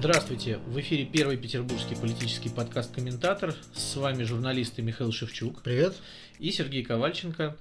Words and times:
Здравствуйте! 0.00 0.56
В 0.66 0.80
эфире 0.80 1.04
первый 1.04 1.36
петербургский 1.36 1.94
политический 1.94 2.48
подкаст 2.48 2.90
«Комментатор». 2.94 3.54
С 3.74 3.96
вами 3.96 4.22
журналисты 4.22 4.80
Михаил 4.80 5.12
Шевчук. 5.12 5.60
Привет. 5.60 5.94
И 6.38 6.50
Сергей 6.52 6.82
Ковальченко. 6.82 7.54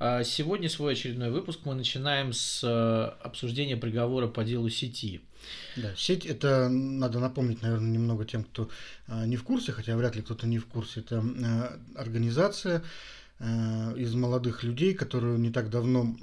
А 0.00 0.24
Сегодня 0.24 0.68
свой 0.68 0.94
очередной 0.94 1.30
выпуск 1.30 1.60
мы 1.64 1.76
начинаем 1.76 2.32
с 2.32 2.64
э, 2.64 3.24
обсуждения 3.24 3.76
приговора 3.76 4.26
по 4.26 4.42
делу 4.42 4.68
сети. 4.68 5.20
Да, 5.76 5.94
сеть 5.94 6.26
это 6.26 6.68
надо 6.68 7.20
напомнить, 7.20 7.62
наверное, 7.62 7.92
немного 7.92 8.24
тем, 8.24 8.42
кто 8.42 8.68
а, 9.06 9.24
не 9.24 9.36
в 9.36 9.44
курсе, 9.44 9.70
хотя 9.70 9.96
вряд 9.96 10.16
ли 10.16 10.22
кто-то 10.22 10.48
не 10.48 10.58
в 10.58 10.66
курсе. 10.66 10.98
Это 11.00 11.20
а, 11.20 11.78
организация 11.94 12.82
из 13.38 14.12
молодых 14.14 14.64
людей, 14.64 14.92
которую 14.92 15.38
не 15.38 15.52
так 15.52 15.70
давно 15.70 16.16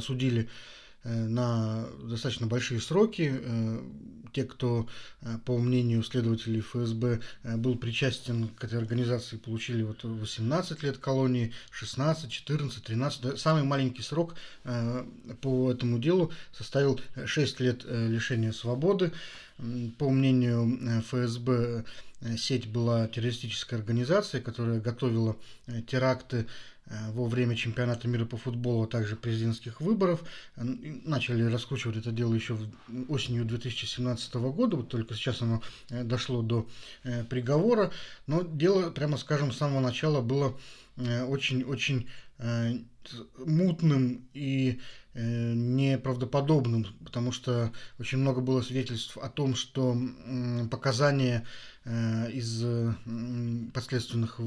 судили 0.00 0.42
Э, 0.42 0.48
на 1.04 1.86
достаточно 2.02 2.46
большие 2.46 2.80
сроки. 2.80 3.32
Э, 3.34 3.82
те, 4.32 4.44
кто, 4.44 4.88
э, 5.20 5.38
по 5.44 5.58
мнению 5.58 6.02
следователей 6.02 6.60
ФСБ, 6.60 7.20
был 7.56 7.76
причастен 7.76 8.48
к 8.48 8.64
этой 8.64 8.78
организации, 8.78 9.36
получили 9.36 9.82
вот 9.82 10.02
18 10.02 10.82
лет 10.82 10.98
колонии, 10.98 11.52
16, 11.70 12.30
14, 12.30 12.82
13. 12.82 13.38
Самый 13.38 13.62
маленький 13.62 14.02
срок 14.02 14.34
по 15.40 15.70
этому 15.70 15.98
делу 15.98 16.32
составил 16.52 17.00
6 17.24 17.60
лет 17.60 17.84
лишения 17.84 18.50
свободы. 18.50 19.12
По 19.98 20.10
мнению 20.10 21.02
ФСБ, 21.02 21.84
сеть 22.36 22.66
была 22.66 23.06
террористической 23.06 23.78
организацией, 23.78 24.42
которая 24.42 24.80
готовила 24.80 25.36
теракты 25.86 26.38
Э, 26.38 26.46
во 26.86 27.26
время 27.26 27.56
чемпионата 27.56 28.06
мира 28.08 28.24
по 28.26 28.36
футболу, 28.36 28.84
а 28.84 28.86
также 28.86 29.16
президентских 29.16 29.80
выборов. 29.80 30.22
Начали 30.56 31.44
раскручивать 31.44 31.96
это 31.96 32.10
дело 32.12 32.34
еще 32.34 32.58
осенью 33.08 33.44
2017 33.44 34.34
года, 34.34 34.76
вот 34.76 34.88
только 34.88 35.14
сейчас 35.14 35.42
оно 35.42 35.62
э, 35.90 36.04
дошло 36.04 36.42
до 36.42 36.68
э, 37.02 37.24
приговора. 37.24 37.90
Но 38.26 38.42
дело, 38.42 38.90
прямо 38.90 39.16
скажем, 39.16 39.52
с 39.52 39.56
самого 39.56 39.80
начала 39.80 40.20
было 40.20 40.58
очень-очень 40.96 42.08
мутным 43.38 44.28
и 44.32 44.80
неправдоподобным, 45.14 46.86
потому 47.04 47.32
что 47.32 47.72
очень 47.98 48.18
много 48.18 48.40
было 48.40 48.62
свидетельств 48.62 49.18
о 49.18 49.28
том, 49.28 49.56
что 49.56 49.96
показания 50.70 51.44
Э, 51.86 52.30
из 52.30 52.64
последственных 53.74 54.40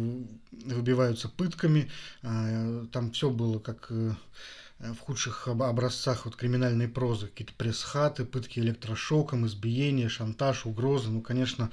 выбиваются 0.66 1.30
пытками. 1.30 1.90
Э, 2.24 2.86
там 2.92 3.12
все 3.12 3.30
было 3.30 3.60
как 3.60 3.88
э, 3.90 4.12
в 4.80 4.98
худших 5.00 5.48
образцах 5.48 6.26
вот 6.26 6.36
криминальной 6.36 6.88
прозы, 6.88 7.28
какие-то 7.28 7.54
пресс-хаты, 7.54 8.26
пытки 8.26 8.60
электрошоком, 8.60 9.48
избиения, 9.48 10.08
шантаж, 10.08 10.66
угрозы. 10.66 11.10
Ну, 11.10 11.22
конечно, 11.22 11.72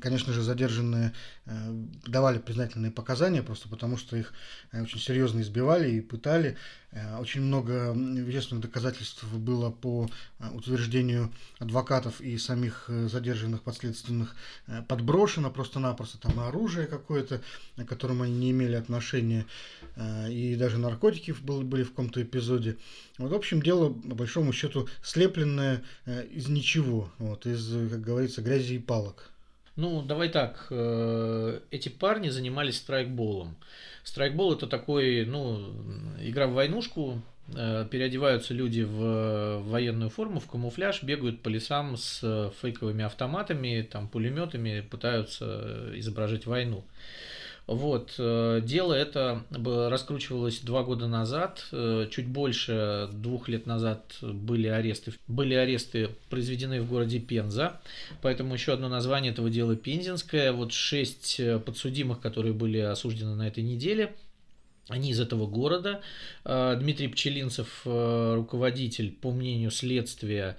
конечно 0.00 0.32
же, 0.32 0.42
задержанные 0.42 1.12
давали 2.04 2.38
признательные 2.38 2.90
показания, 2.90 3.44
просто 3.44 3.68
потому 3.68 3.96
что 3.96 4.16
их 4.16 4.32
очень 4.72 4.98
серьезно 4.98 5.40
избивали 5.40 5.88
и 5.88 6.00
пытали. 6.00 6.56
Э, 6.90 7.18
очень 7.18 7.42
много 7.42 7.92
вещественных 7.92 8.62
доказательств 8.62 9.24
было 9.24 9.70
по 9.70 10.08
э, 10.38 10.48
утверждению 10.54 11.32
адвокатов 11.58 12.20
и 12.20 12.38
самих 12.38 12.86
э, 12.88 13.08
задержанных 13.08 13.62
подследственных 13.62 14.34
подброшено 14.88 15.50
просто-напросто 15.50 16.18
там 16.18 16.40
оружие 16.40 16.86
какое-то, 16.86 17.42
к 17.76 17.84
которому 17.84 18.24
они 18.24 18.34
не 18.34 18.50
имели 18.50 18.74
отношения, 18.74 19.46
и 20.28 20.56
даже 20.58 20.78
наркотики 20.78 21.32
были 21.32 21.82
в 21.82 21.90
каком-то 21.90 22.22
эпизоде. 22.22 22.76
Вот, 23.18 23.30
в 23.30 23.34
общем, 23.34 23.62
дело, 23.62 23.92
по 23.92 24.14
большому 24.14 24.52
счету, 24.52 24.88
слепленное 25.02 25.82
из 26.06 26.48
ничего, 26.48 27.10
вот, 27.18 27.46
из, 27.46 27.70
как 27.90 28.00
говорится, 28.00 28.42
грязи 28.42 28.74
и 28.74 28.78
палок. 28.78 29.30
Ну, 29.76 30.02
давай 30.02 30.28
так, 30.28 30.66
эти 30.70 31.88
парни 31.88 32.28
занимались 32.28 32.78
страйкболом. 32.78 33.56
Страйкбол 34.08 34.54
это 34.54 34.66
такой, 34.66 35.26
ну, 35.26 35.70
игра 36.20 36.46
в 36.46 36.52
войнушку, 36.52 37.20
э, 37.54 37.86
переодеваются 37.90 38.54
люди 38.54 38.80
в 38.80 39.60
военную 39.64 40.08
форму, 40.08 40.40
в 40.40 40.46
камуфляж, 40.46 41.02
бегают 41.02 41.42
по 41.42 41.48
лесам 41.48 41.96
с 41.98 42.52
фейковыми 42.62 43.04
автоматами, 43.04 43.86
там, 43.90 44.08
пулеметами, 44.08 44.80
пытаются 44.80 45.90
изображать 45.94 46.46
войну. 46.46 46.84
Вот, 47.68 48.14
э, 48.16 48.62
дело 48.64 48.94
это 48.94 49.44
раскручивалось 49.50 50.60
два 50.60 50.82
года 50.84 51.06
назад, 51.06 51.66
э, 51.70 52.08
чуть 52.10 52.26
больше 52.26 53.10
двух 53.12 53.46
лет 53.50 53.66
назад 53.66 54.16
были 54.22 54.68
аресты, 54.68 55.12
были 55.26 55.52
аресты 55.52 56.08
произведены 56.30 56.80
в 56.80 56.88
городе 56.88 57.18
Пенза, 57.18 57.78
поэтому 58.22 58.54
еще 58.54 58.72
одно 58.72 58.88
название 58.88 59.32
этого 59.32 59.50
дела 59.50 59.76
Пензенское. 59.76 60.50
Вот 60.52 60.72
шесть 60.72 61.38
э, 61.40 61.58
подсудимых, 61.58 62.20
которые 62.20 62.54
были 62.54 62.78
осуждены 62.78 63.34
на 63.34 63.46
этой 63.46 63.62
неделе, 63.62 64.16
они 64.88 65.10
из 65.10 65.20
этого 65.20 65.46
города. 65.46 66.00
Дмитрий 66.44 67.08
Пчелинцев, 67.08 67.82
руководитель, 67.84 69.12
по 69.12 69.30
мнению 69.30 69.70
следствия, 69.70 70.56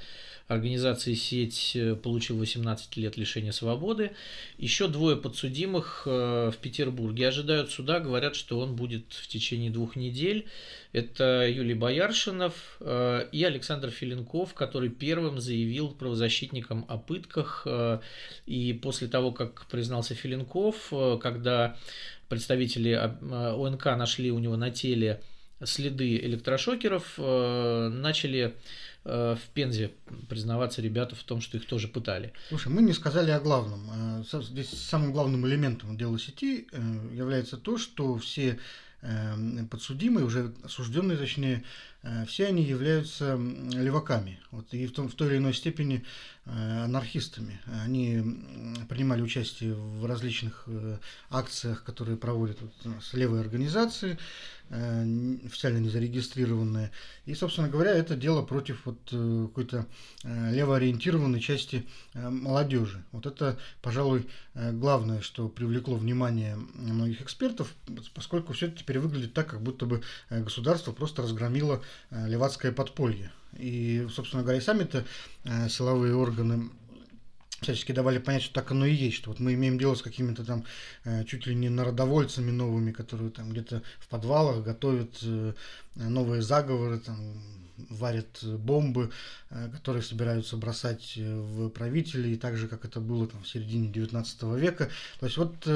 организации 0.50 1.14
«Сеть» 1.14 1.74
э, 1.76 1.96
получил 1.96 2.38
18 2.38 2.98
лет 2.98 3.18
лишения 3.18 3.52
свободы. 3.52 4.12
Еще 4.58 4.88
двое 4.88 5.16
подсудимых 5.16 6.04
э, 6.06 6.52
в 6.52 6.58
Петербурге 6.58 7.28
ожидают 7.28 7.70
суда, 7.70 8.00
говорят, 8.00 8.36
что 8.36 8.60
он 8.60 8.76
будет 8.76 9.14
в 9.14 9.28
течение 9.28 9.70
двух 9.70 9.96
недель. 9.96 10.48
Это 10.92 11.48
Юлий 11.48 11.76
Бояршинов 11.76 12.78
э, 12.80 13.28
и 13.32 13.44
Александр 13.44 13.92
Филинков, 13.92 14.56
который 14.56 14.90
первым 14.90 15.40
заявил 15.40 15.90
правозащитникам 15.90 16.84
о 16.90 16.98
пытках. 16.98 17.68
И 18.48 18.74
после 18.82 19.08
того, 19.08 19.32
как 19.32 19.68
признался 19.68 20.16
Филинков, 20.16 20.92
когда 21.22 21.78
представители 22.30 22.94
ОНК 22.94 23.86
нашли 23.98 24.32
у 24.32 24.40
него 24.40 24.56
на 24.56 24.72
теле 24.72 25.22
следы 25.64 26.18
электрошокеров, 26.18 27.18
начали 27.18 28.56
Э, 29.06 29.36
в 29.36 29.54
Пензе 29.54 29.92
признаваться 30.28 30.82
ребята 30.82 31.16
в 31.16 31.24
том, 31.24 31.42
что 31.42 31.58
их 31.58 31.66
тоже 31.66 31.88
пытали. 31.88 32.34
Слушай, 32.50 32.68
мы 32.68 32.82
не 32.82 32.94
сказали 32.94 33.32
о 33.32 33.40
главном. 33.40 33.90
Э, 33.92 34.42
здесь 34.42 34.70
самым 34.70 35.14
главным 35.14 35.48
элементом 35.48 35.98
дела 35.98 36.20
сети 36.20 36.68
э, 36.72 37.10
является 37.14 37.58
то, 37.58 37.78
что 37.78 38.18
все 38.18 38.60
подсудимые, 39.72 40.26
уже 40.26 40.54
осужденные 40.62 41.18
точнее, 41.18 41.64
все 42.28 42.48
они 42.48 42.64
являются 42.64 43.40
леваками. 43.72 44.42
Вот, 44.52 44.74
и 44.74 44.86
в, 44.88 44.92
том, 44.92 45.08
в 45.08 45.16
той 45.16 45.30
или 45.30 45.38
иной 45.38 45.54
степени 45.54 46.04
анархистами. 46.52 47.60
Они 47.84 48.22
принимали 48.88 49.22
участие 49.22 49.74
в 49.74 50.06
различных 50.06 50.68
акциях, 51.30 51.84
которые 51.84 52.18
проводят 52.18 52.58
с 53.02 53.14
левой 53.14 53.42
организации, 53.42 54.18
Э, 54.72 55.04
официально 55.46 55.80
не 55.80 55.90
зарегистрированные. 55.90 56.92
И, 57.26 57.34
собственно 57.34 57.70
говоря, 57.70 57.92
это 57.92 58.16
дело 58.16 58.44
против 58.44 58.86
вот 58.86 59.00
э, 59.12 59.48
какой-то 59.48 59.88
э, 60.24 60.52
левоориентированной 60.54 61.40
части 61.40 61.88
молодежи. 62.14 63.04
Вот 63.12 63.26
это, 63.26 63.58
пожалуй, 63.82 64.28
главное, 64.54 65.22
что 65.22 65.48
привлекло 65.48 65.96
внимание 65.96 66.56
многих 66.76 67.22
экспертов, 67.22 67.74
поскольку 68.14 68.54
все 68.54 68.68
это 68.68 68.78
теперь 68.78 69.00
выглядит 69.00 69.34
так, 69.34 69.48
как 69.48 69.62
будто 69.62 69.86
бы 69.86 70.02
государство 70.30 70.92
просто 70.92 71.22
разгромило 71.22 71.82
левацкое 72.12 72.72
подполье. 72.72 73.32
И, 73.58 74.08
собственно 74.14 74.44
говоря, 74.44 74.62
сами-то 74.62 75.06
силовые 75.68 76.16
органы 76.16 76.70
всячески 77.62 77.92
давали 77.92 78.20
понять, 78.20 78.44
что 78.44 78.54
так 78.54 78.72
оно 78.72 78.86
и 78.86 78.94
есть, 78.94 79.18
что 79.18 79.30
вот 79.30 79.40
мы 79.40 79.54
имеем 79.54 79.78
дело 79.78 79.96
с 79.96 80.02
какими-то 80.02 80.46
там 80.46 80.66
э, 81.04 81.24
чуть 81.26 81.46
ли 81.48 81.56
не 81.56 81.70
народовольцами 81.70 82.52
новыми, 82.52 82.92
которые 82.92 83.32
там 83.32 83.52
где-то 83.52 83.84
в 84.00 84.08
подвалах 84.08 84.64
готовят 84.64 85.18
э, 85.24 85.54
новые 85.96 86.42
заговоры, 86.42 87.00
там 87.00 87.18
варят 87.90 88.44
бомбы, 88.44 89.12
э, 89.50 89.70
которые 89.72 90.04
собираются 90.04 90.58
бросать 90.58 91.18
в 91.18 91.70
правителей, 91.70 92.38
так 92.38 92.58
же, 92.58 92.68
как 92.68 92.86
это 92.86 93.00
было 93.00 93.28
там 93.28 93.44
в 93.44 93.48
середине 93.48 93.90
19 93.90 94.44
века. 94.58 94.90
То 95.20 95.26
есть 95.26 95.38
вот 95.38 95.68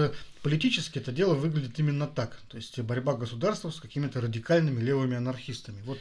политически 0.44 1.00
это 1.00 1.12
дело 1.12 1.34
выглядит 1.34 1.80
именно 1.80 2.06
так. 2.06 2.38
То 2.50 2.58
есть 2.58 2.80
борьба 2.80 3.16
государства 3.16 3.72
с 3.72 3.80
какими-то 3.80 4.22
радикальными 4.22 4.80
левыми 4.82 5.18
анархистами. 5.18 5.82
Вот 5.86 5.98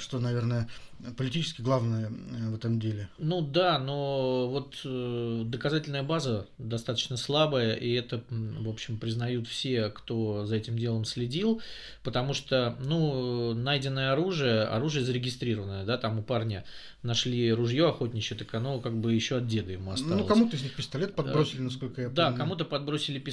что, 0.00 0.18
наверное, 0.18 0.68
политически 1.16 1.62
главное 1.62 2.10
э, 2.10 2.50
в 2.50 2.54
этом 2.54 2.78
деле. 2.78 3.08
Ну 3.18 3.40
да, 3.40 3.78
но 3.78 4.48
вот 4.48 4.80
э, 4.84 5.42
доказательная 5.46 6.02
база 6.02 6.46
достаточно 6.58 7.16
слабая, 7.16 7.74
и 7.74 7.92
это, 7.92 8.22
в 8.28 8.68
общем, 8.68 8.98
признают 8.98 9.48
все, 9.48 9.88
кто 9.88 10.44
за 10.46 10.56
этим 10.56 10.76
делом 10.76 11.04
следил, 11.04 11.60
потому 12.02 12.34
что, 12.34 12.76
ну, 12.80 13.54
найденное 13.54 14.12
оружие, 14.12 14.62
оружие 14.62 15.04
зарегистрированное, 15.04 15.84
да, 15.84 15.96
там 15.96 16.18
у 16.18 16.22
парня 16.22 16.64
нашли 17.02 17.52
ружье 17.52 17.88
охотничье, 17.88 18.36
так 18.36 18.52
оно 18.54 18.78
как 18.80 18.94
бы 18.96 19.14
еще 19.14 19.38
от 19.38 19.46
деда 19.46 19.72
ему 19.72 19.92
осталось. 19.92 20.20
Ну, 20.20 20.26
кому-то 20.26 20.56
из 20.56 20.62
них 20.62 20.74
пистолет 20.74 21.14
подбросили, 21.14 21.62
насколько 21.62 22.02
я 22.02 22.08
да, 22.08 22.26
помню. 22.26 22.38
Да, 22.38 22.44
кому-то 22.44 22.64
подбросили 22.64 23.18
пистолет, 23.18 23.29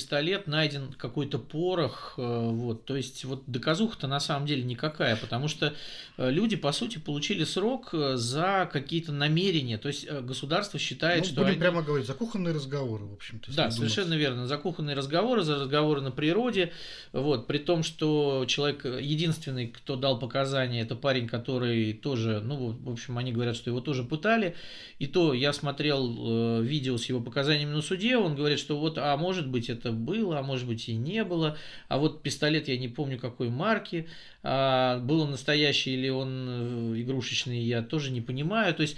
найден 0.47 0.94
какой-то 0.94 1.39
порох, 1.39 2.15
э, 2.17 2.21
вот, 2.21 2.85
то 2.85 2.95
есть 2.95 3.25
вот 3.25 3.44
доказуха-то 3.47 4.07
на 4.07 4.19
самом 4.19 4.45
деле 4.45 4.63
никакая, 4.63 5.15
потому 5.15 5.47
что 5.47 5.73
э, 6.17 6.31
люди, 6.31 6.55
по 6.55 6.71
сути, 6.71 6.97
получили 6.97 7.44
срок 7.44 7.89
за 7.94 8.69
какие-то 8.71 9.11
намерения, 9.11 9.77
то 9.77 9.88
есть 9.88 10.09
государство 10.09 10.79
считает, 10.79 11.21
ну, 11.21 11.25
что... 11.25 11.35
Будем 11.35 11.49
они... 11.49 11.59
прямо 11.59 11.81
говорить, 11.81 12.07
за 12.07 12.13
кухонные 12.13 12.53
разговоры, 12.53 13.05
в 13.05 13.13
общем-то. 13.13 13.53
Да, 13.55 13.71
совершенно 13.71 14.13
верно, 14.13 14.47
за 14.47 14.57
кухонные 14.57 14.95
разговоры, 14.95 15.44
за 15.44 15.55
разговоры 15.55 16.01
на 16.01 16.11
природе, 16.11 16.71
вот, 17.11 17.47
при 17.47 17.57
том, 17.57 17.83
что 17.83 18.45
человек 18.47 18.85
единственный, 18.85 19.67
кто 19.67 19.95
дал 19.95 20.19
показания, 20.19 20.81
это 20.81 20.95
парень, 20.95 21.27
который 21.27 21.94
тоже, 21.94 22.41
ну, 22.44 22.71
в 22.71 22.91
общем, 22.91 23.17
они 23.17 23.31
говорят, 23.31 23.55
что 23.55 23.69
его 23.69 23.81
тоже 23.81 24.03
пытали, 24.03 24.55
и 24.99 25.07
то 25.07 25.33
я 25.33 25.53
смотрел 25.53 26.61
видео 26.61 26.97
с 26.97 27.05
его 27.05 27.19
показаниями 27.21 27.71
на 27.71 27.81
суде, 27.81 28.17
он 28.17 28.35
говорит, 28.35 28.59
что 28.59 28.77
вот, 28.77 28.97
а 28.97 29.15
может 29.17 29.47
быть 29.47 29.69
это 29.69 29.86
было, 29.91 30.39
а 30.39 30.43
может 30.43 30.67
быть 30.67 30.89
и 30.89 30.95
не 30.95 31.23
было, 31.23 31.57
а 31.87 31.97
вот 31.97 32.21
пистолет 32.21 32.67
я 32.67 32.77
не 32.77 32.87
помню 32.87 33.19
какой 33.19 33.49
марки, 33.49 34.07
а 34.43 34.99
был 34.99 35.21
он 35.21 35.31
настоящий 35.31 35.93
или 35.93 36.09
он 36.09 36.47
э, 36.95 37.01
игрушечный, 37.01 37.59
я 37.59 37.81
тоже 37.81 38.11
не 38.11 38.21
понимаю. 38.21 38.73
То 38.73 38.81
есть 38.81 38.97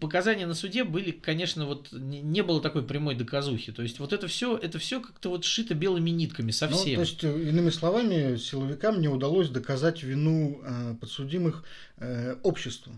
показания 0.00 0.46
на 0.46 0.54
суде 0.54 0.84
были, 0.84 1.12
конечно, 1.12 1.66
вот 1.66 1.92
не 1.92 2.42
было 2.42 2.60
такой 2.60 2.82
прямой 2.82 3.14
доказухи. 3.14 3.72
То 3.72 3.82
есть 3.82 4.00
вот 4.00 4.12
это 4.12 4.26
все, 4.26 4.56
это 4.56 4.78
все 4.78 5.00
как-то 5.00 5.30
вот 5.30 5.44
сшито 5.44 5.74
белыми 5.74 6.10
нитками 6.10 6.50
совсем. 6.50 6.98
Ну, 6.98 7.04
то 7.04 7.08
есть, 7.08 7.24
э, 7.24 7.48
иными 7.48 7.70
словами, 7.70 8.36
силовикам 8.36 9.00
не 9.00 9.08
удалось 9.08 9.48
доказать 9.48 10.02
вину 10.02 10.60
э, 10.62 10.94
подсудимых 11.00 11.64
э, 11.98 12.34
обществу. 12.42 12.92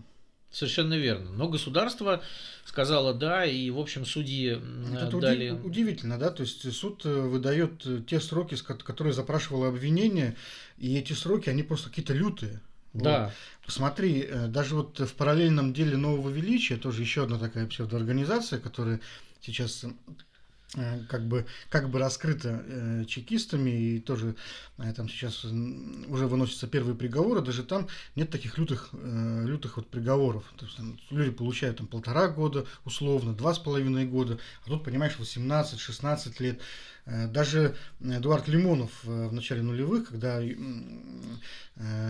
Совершенно 0.51 0.95
верно. 0.95 1.31
Но 1.31 1.47
государство 1.47 2.21
сказало 2.65 3.13
да, 3.13 3.45
и, 3.45 3.69
в 3.69 3.79
общем, 3.79 4.05
судьи 4.05 4.59
Это 4.93 5.17
дали... 5.17 5.51
удивительно, 5.51 6.19
да, 6.19 6.29
то 6.29 6.43
есть 6.43 6.71
суд 6.73 7.05
э, 7.05 7.09
выдает 7.09 7.85
э, 7.85 8.01
те 8.05 8.19
сроки, 8.19 8.57
которые 8.57 9.13
запрашивало 9.13 9.69
обвинение, 9.69 10.35
и 10.77 10.97
эти 10.97 11.13
сроки, 11.13 11.49
они 11.49 11.63
просто 11.63 11.89
какие-то 11.89 12.13
лютые. 12.13 12.59
Да. 12.93 13.25
Вот. 13.25 13.33
Посмотри, 13.65 14.27
э, 14.27 14.47
даже 14.47 14.75
вот 14.75 14.99
в 14.99 15.13
параллельном 15.13 15.73
деле 15.73 15.95
Нового 15.95 16.29
Величия, 16.29 16.75
тоже 16.75 17.01
еще 17.01 17.23
одна 17.23 17.39
такая 17.39 17.65
псевдоорганизация, 17.65 18.59
которая 18.59 18.99
сейчас 19.41 19.85
как 21.09 21.27
бы, 21.27 21.45
как 21.69 21.89
бы 21.89 21.99
раскрыто 21.99 22.63
э, 22.65 23.03
чекистами, 23.05 23.69
и 23.69 23.99
тоже 23.99 24.35
э, 24.77 24.93
там 24.93 25.09
сейчас 25.09 25.43
уже 25.43 26.27
выносятся 26.27 26.65
первые 26.65 26.95
приговоры, 26.95 27.41
даже 27.41 27.63
там 27.63 27.89
нет 28.15 28.29
таких 28.29 28.57
лютых, 28.57 28.89
э, 28.93 29.43
лютых 29.45 29.75
вот 29.75 29.89
приговоров. 29.89 30.45
То 30.57 30.65
есть, 30.65 30.77
там, 30.77 30.97
люди 31.09 31.31
получают 31.31 31.77
там 31.77 31.87
полтора 31.87 32.29
года, 32.29 32.65
условно, 32.85 33.33
два 33.33 33.53
с 33.53 33.59
половиной 33.59 34.05
года, 34.05 34.39
а 34.65 34.69
тут, 34.69 34.85
понимаешь, 34.85 35.17
18-16 35.19 36.41
лет. 36.41 36.61
Э, 37.05 37.27
даже 37.27 37.75
Эдуард 37.99 38.47
Лимонов 38.47 38.91
э, 39.03 39.27
в 39.27 39.33
начале 39.33 39.63
нулевых, 39.63 40.07
когда 40.09 40.39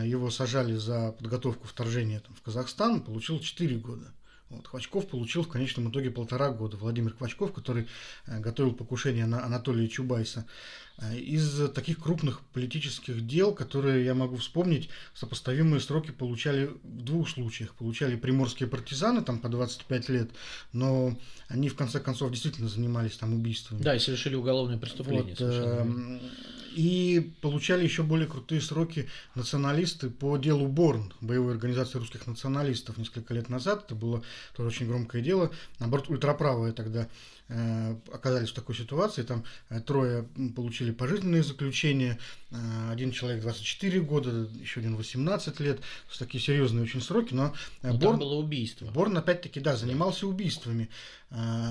его 0.04 0.30
сажали 0.30 0.76
за 0.76 1.14
подготовку 1.14 1.66
вторжения 1.66 2.20
там, 2.20 2.36
в 2.36 2.42
Казахстан, 2.42 3.02
получил 3.02 3.40
4 3.40 3.78
года. 3.78 4.14
Вот, 4.52 4.68
Хвачков 4.68 5.08
получил 5.08 5.44
в 5.44 5.48
конечном 5.48 5.90
итоге 5.90 6.12
полтора 6.12 6.52
года. 6.52 6.76
Владимир 6.76 7.14
Хвачков, 7.14 7.54
который 7.54 7.88
э, 8.28 8.40
готовил 8.40 8.74
покушение 8.74 9.26
на 9.26 9.46
Анатолия 9.46 9.88
Чубайса. 9.88 10.46
Э, 11.02 11.18
из 11.18 11.70
таких 11.72 12.00
крупных 12.00 12.42
политических 12.54 13.26
дел, 13.26 13.54
которые 13.54 14.06
я 14.06 14.14
могу 14.14 14.38
вспомнить, 14.38 14.90
сопоставимые 15.14 15.80
сроки 15.80 16.12
получали 16.12 16.70
в 16.84 17.04
двух 17.04 17.30
случаях. 17.30 17.74
Получали 17.76 18.16
приморские 18.16 18.70
партизаны 18.70 19.22
там 19.22 19.40
по 19.40 19.50
25 19.50 20.10
лет, 20.10 20.30
но 20.74 21.18
они 21.48 21.70
в 21.70 21.76
конце 21.76 22.00
концов 22.00 22.32
действительно 22.32 22.70
занимались 22.70 23.18
там 23.18 23.34
убийствами. 23.34 23.82
Да, 23.82 23.96
и 23.96 24.00
совершили 24.00 24.36
уголовные 24.36 24.78
преступления. 24.78 25.36
Вот, 25.38 25.42
э, 25.42 26.20
и 26.76 27.34
получали 27.42 27.84
еще 27.84 28.04
более 28.04 28.28
крутые 28.28 28.62
сроки 28.62 29.10
националисты 29.36 30.10
по 30.10 30.38
делу 30.38 30.68
Борн, 30.68 31.14
боевой 31.20 31.54
организации 31.54 31.98
русских 31.98 32.28
националистов 32.28 32.98
несколько 32.98 33.34
лет 33.34 33.50
назад. 33.50 33.86
Это 33.86 33.96
было 33.96 34.24
тоже 34.56 34.70
очень 34.70 34.88
громкое 34.88 35.22
дело. 35.22 35.52
Наоборот, 35.80 36.10
ультраправые 36.10 36.74
тогда 36.74 37.10
оказались 38.14 38.50
в 38.50 38.54
такой 38.54 38.76
ситуации. 38.76 39.24
Там 39.24 39.44
э, 39.70 39.80
трое 39.82 40.24
получили 40.56 40.92
пожизненные 40.92 41.44
заключения, 41.44 42.18
э, 42.52 42.56
один 42.92 43.12
человек 43.12 43.42
24 43.42 44.00
года, 44.02 44.48
еще 44.60 44.80
один 44.80 44.96
18 44.96 45.60
лет. 45.60 45.80
такие 46.18 46.42
серьезные 46.42 46.84
очень 46.84 47.02
сроки. 47.02 47.34
Но, 47.34 47.54
но 47.82 47.94
Борн, 47.94 48.20
было 48.20 48.36
убийство. 48.36 48.86
Борн, 48.86 49.18
опять-таки, 49.18 49.60
да, 49.60 49.76
занимался 49.76 50.28
убийствами. 50.28 50.90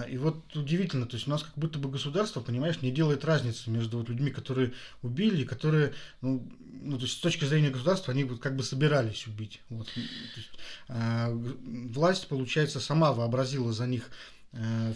И 0.08 0.16
вот 0.16 0.56
удивительно, 0.56 1.04
то 1.04 1.16
есть 1.16 1.26
у 1.26 1.30
нас 1.30 1.42
как 1.42 1.52
будто 1.54 1.78
бы 1.78 1.90
государство, 1.90 2.40
понимаешь, 2.40 2.80
не 2.80 2.90
делает 2.90 3.26
разницы 3.26 3.68
между 3.68 3.98
вот 3.98 4.08
людьми, 4.08 4.30
которые 4.30 4.72
убили, 5.02 5.44
которые, 5.44 5.92
ну, 6.22 6.50
ну, 6.80 6.96
то 6.96 7.02
есть 7.02 7.18
с 7.18 7.20
точки 7.20 7.44
зрения 7.44 7.68
государства, 7.68 8.14
они 8.14 8.24
как 8.24 8.56
бы 8.56 8.62
собирались 8.62 9.26
убить. 9.26 9.60
Вот. 9.68 9.86
есть, 10.34 10.50
власть, 10.88 12.28
получается, 12.28 12.80
сама 12.80 13.12
вообразила 13.12 13.70
за 13.74 13.86
них 13.86 14.10
Э, 14.10 14.39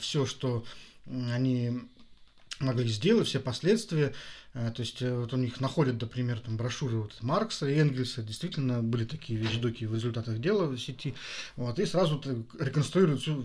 все, 0.00 0.26
что 0.26 0.64
они 1.06 1.80
могли 2.60 2.88
сделать, 2.88 3.28
все 3.28 3.40
последствия. 3.40 4.14
Э, 4.54 4.70
то 4.74 4.80
есть 4.80 5.02
э, 5.02 5.12
вот 5.14 5.32
у 5.32 5.36
них 5.36 5.60
находят, 5.60 6.00
например, 6.00 6.38
там 6.38 6.56
брошюры 6.56 6.96
вот 6.98 7.20
Маркса 7.22 7.68
и 7.68 7.74
Энгельса, 7.74 8.22
действительно 8.22 8.82
были 8.82 9.04
такие 9.04 9.38
вещдоки 9.38 9.84
в 9.84 9.94
результатах 9.94 10.38
дела 10.38 10.66
в 10.66 10.78
сети, 10.78 11.14
вот, 11.56 11.78
и 11.78 11.86
сразу 11.86 12.22
реконструируют 12.58 13.20
всю, 13.20 13.44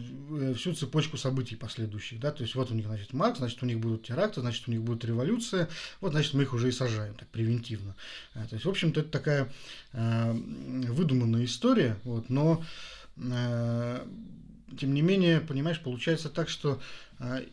всю 0.55 0.73
цепочку 0.73 1.17
событий 1.17 1.55
последующих, 1.55 2.19
да, 2.19 2.31
то 2.31 2.43
есть 2.43 2.53
вот 2.55 2.69
у 2.71 2.75
них, 2.75 2.85
значит, 2.85 3.13
Маркс, 3.13 3.39
значит, 3.39 3.61
у 3.63 3.65
них 3.65 3.79
будут 3.79 4.03
теракты, 4.03 4.41
значит, 4.41 4.67
у 4.67 4.71
них 4.71 4.81
будет 4.81 5.03
революция, 5.03 5.67
вот, 5.99 6.11
значит, 6.11 6.35
мы 6.35 6.43
их 6.43 6.53
уже 6.53 6.69
и 6.69 6.71
сажаем, 6.71 7.15
так, 7.15 7.27
превентивно. 7.29 7.95
То 8.33 8.53
есть, 8.53 8.65
в 8.65 8.69
общем-то, 8.69 8.99
это 8.99 9.09
такая 9.09 9.51
э, 9.93 10.31
выдуманная 10.31 11.45
история, 11.45 11.97
вот, 12.03 12.29
но 12.29 12.63
э, 13.17 14.05
тем 14.77 14.93
не 14.93 15.01
менее, 15.01 15.41
понимаешь, 15.41 15.79
получается 15.79 16.29
так, 16.29 16.49
что 16.49 16.81
э, 17.19 17.45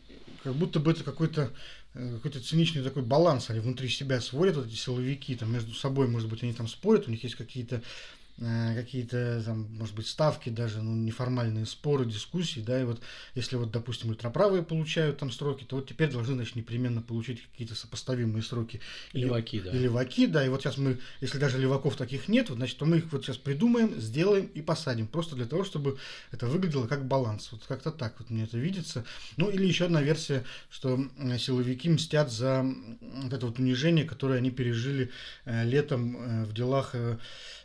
как 0.43 0.55
будто 0.55 0.79
бы 0.79 0.91
это 0.91 1.03
какой-то 1.03 1.51
э, 1.93 2.15
какой-то 2.15 2.41
циничный 2.41 2.83
такой 2.83 3.03
баланс 3.03 3.49
они 3.49 3.59
внутри 3.59 3.89
себя 3.89 4.21
сводят, 4.21 4.55
вот 4.55 4.67
эти 4.67 4.75
силовики, 4.75 5.35
там 5.35 5.51
между 5.51 5.73
собой, 5.73 6.07
может 6.07 6.29
быть, 6.29 6.43
они 6.43 6.53
там 6.53 6.67
спорят, 6.67 7.07
у 7.07 7.11
них 7.11 7.23
есть 7.23 7.35
какие-то 7.35 7.81
какие-то 8.39 9.41
там, 9.43 9.67
может 9.71 9.95
быть, 9.95 10.05
ставки 10.05 10.49
даже, 10.49 10.83
ну, 10.83 10.95
неформальные 10.95 11.65
споры, 11.65 12.05
дискуссии, 12.05 12.59
да, 12.59 12.79
и 12.79 12.83
вот 12.83 13.01
если 13.33 13.55
вот, 13.55 13.71
допустим, 13.71 14.09
ультраправые 14.09 14.61
получают 14.61 15.17
там 15.17 15.31
сроки, 15.31 15.63
то 15.63 15.77
вот 15.77 15.89
теперь 15.89 16.11
должны, 16.11 16.35
значит, 16.35 16.55
непременно 16.55 17.01
получить 17.01 17.41
какие-то 17.41 17.73
сопоставимые 17.73 18.43
сроки. 18.43 18.79
Леваки, 19.13 19.59
да. 19.59 19.71
И 19.71 19.79
леваки, 19.79 20.27
да, 20.27 20.45
и 20.45 20.49
вот 20.49 20.61
сейчас 20.61 20.77
мы, 20.77 20.99
если 21.19 21.39
даже 21.39 21.57
леваков 21.57 21.95
таких 21.95 22.27
нет, 22.27 22.49
вот, 22.49 22.57
значит, 22.57 22.77
то 22.77 22.85
мы 22.85 22.97
их 22.97 23.11
вот 23.11 23.25
сейчас 23.25 23.37
придумаем, 23.37 23.99
сделаем 23.99 24.45
и 24.45 24.61
посадим, 24.61 25.07
просто 25.07 25.35
для 25.35 25.45
того, 25.45 25.63
чтобы 25.63 25.97
это 26.31 26.45
выглядело 26.45 26.85
как 26.85 27.07
баланс, 27.07 27.49
вот 27.51 27.63
как-то 27.67 27.91
так 27.91 28.19
вот 28.19 28.29
мне 28.29 28.43
это 28.43 28.57
видится. 28.57 29.03
Ну, 29.37 29.49
или 29.49 29.65
еще 29.65 29.85
одна 29.85 30.03
версия, 30.03 30.43
что 30.69 30.99
силовики 31.39 31.89
мстят 31.89 32.31
за 32.31 32.63
вот 33.01 33.33
это 33.33 33.47
вот 33.47 33.57
унижение, 33.57 34.05
которое 34.05 34.37
они 34.37 34.51
пережили 34.51 35.09
э, 35.45 35.65
летом 35.65 36.17
э, 36.17 36.43
в 36.45 36.53
делах 36.53 36.91
э, 36.93 37.17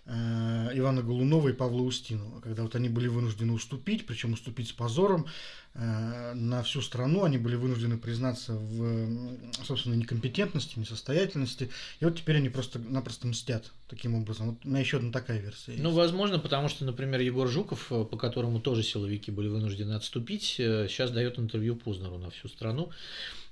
Э, 0.05 0.62
Ивана 0.73 1.03
Голунова 1.03 1.49
и 1.49 1.53
Павла 1.53 1.83
Устинова, 1.83 2.41
когда 2.41 2.63
вот 2.63 2.75
они 2.75 2.89
были 2.89 3.09
вынуждены 3.09 3.53
уступить, 3.53 4.07
причем 4.07 4.33
уступить 4.33 4.69
с 4.69 4.73
позором 4.73 5.27
на 5.75 6.63
всю 6.63 6.83
страну, 6.83 7.25
они 7.25 7.39
были 7.39 7.57
вынуждены 7.57 7.97
признаться 7.97 8.53
в 8.53 9.65
собственной 9.65 9.97
некомпетентности, 9.97 10.79
несостоятельности, 10.79 11.71
и 12.01 12.05
вот 12.05 12.17
теперь 12.19 12.37
они 12.37 12.51
просто-напросто 12.51 13.27
мстят 13.27 13.71
таким 13.89 14.15
образом. 14.15 14.51
Вот 14.51 14.65
у 14.65 14.69
меня 14.69 14.81
еще 14.81 14.99
одна 14.99 15.13
такая 15.13 15.39
версия. 15.39 15.75
Ну, 15.79 15.91
возможно, 15.91 16.39
потому 16.39 16.69
что, 16.69 16.85
например, 16.85 17.21
Егор 17.21 17.49
Жуков, 17.49 17.91
э, 17.91 18.05
по 18.05 18.17
которому 18.17 18.61
тоже 18.61 18.83
силовики 18.83 19.31
были 19.31 19.49
вынуждены 19.49 19.93
отступить, 19.93 20.45
сейчас 20.45 21.11
дает 21.11 21.39
интервью 21.39 21.77
Пузнеру 21.77 22.19
на 22.19 22.31
всю 22.31 22.49
страну. 22.49 22.91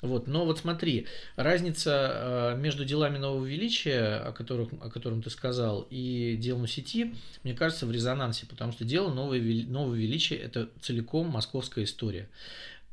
Вот. 0.02 0.26
Но 0.26 0.46
вот 0.46 0.58
смотри, 0.58 1.06
разница 1.36 2.54
между 2.58 2.86
делами 2.86 3.18
Нового 3.18 3.44
Величия, 3.44 4.16
о, 4.16 4.32
которых, 4.32 4.72
о 4.80 4.88
котором 4.88 5.22
ты 5.22 5.28
сказал, 5.28 5.86
и 5.90 6.36
делом 6.40 6.66
сети, 6.66 7.14
мне 7.44 7.52
кажется, 7.52 7.86
в 7.86 7.92
резонансе, 7.92 8.46
потому 8.46 8.72
что 8.72 8.84
дело 8.84 9.12
Новое, 9.12 9.40
Новое 9.66 9.98
Величие– 9.98 10.38
это 10.40 10.70
целиком 10.80 11.28
московская 11.28 11.84
история. 11.84 12.09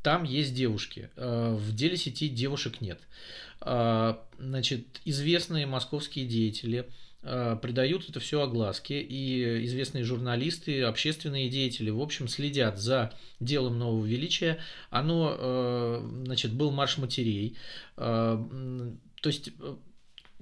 Там 0.03 0.24
есть 0.24 0.53
девушки. 0.53 1.09
Э, 1.15 1.53
в 1.53 1.75
деле 1.75 1.97
сети 1.97 2.29
девушек 2.29 2.79
нет. 2.81 3.00
Э, 3.62 4.15
значит, 4.38 5.01
известные 5.03 5.65
московские 5.65 6.25
деятели 6.25 6.88
э, 7.24 7.57
придают 7.62 8.07
это 8.09 8.19
все 8.19 8.41
огласке, 8.41 9.01
и 9.01 9.65
известные 9.65 10.03
журналисты, 10.03 10.83
общественные 10.83 11.50
деятели, 11.50 11.89
в 11.89 12.01
общем, 12.01 12.27
следят 12.27 12.79
за 12.79 13.13
делом 13.39 13.79
Нового 13.79 14.05
Величия. 14.05 14.59
Оно, 14.89 16.01
значит, 16.24 16.53
был 16.53 16.71
марш 16.71 16.97
матерей, 16.97 17.57
то 17.95 18.47
есть 19.25 19.51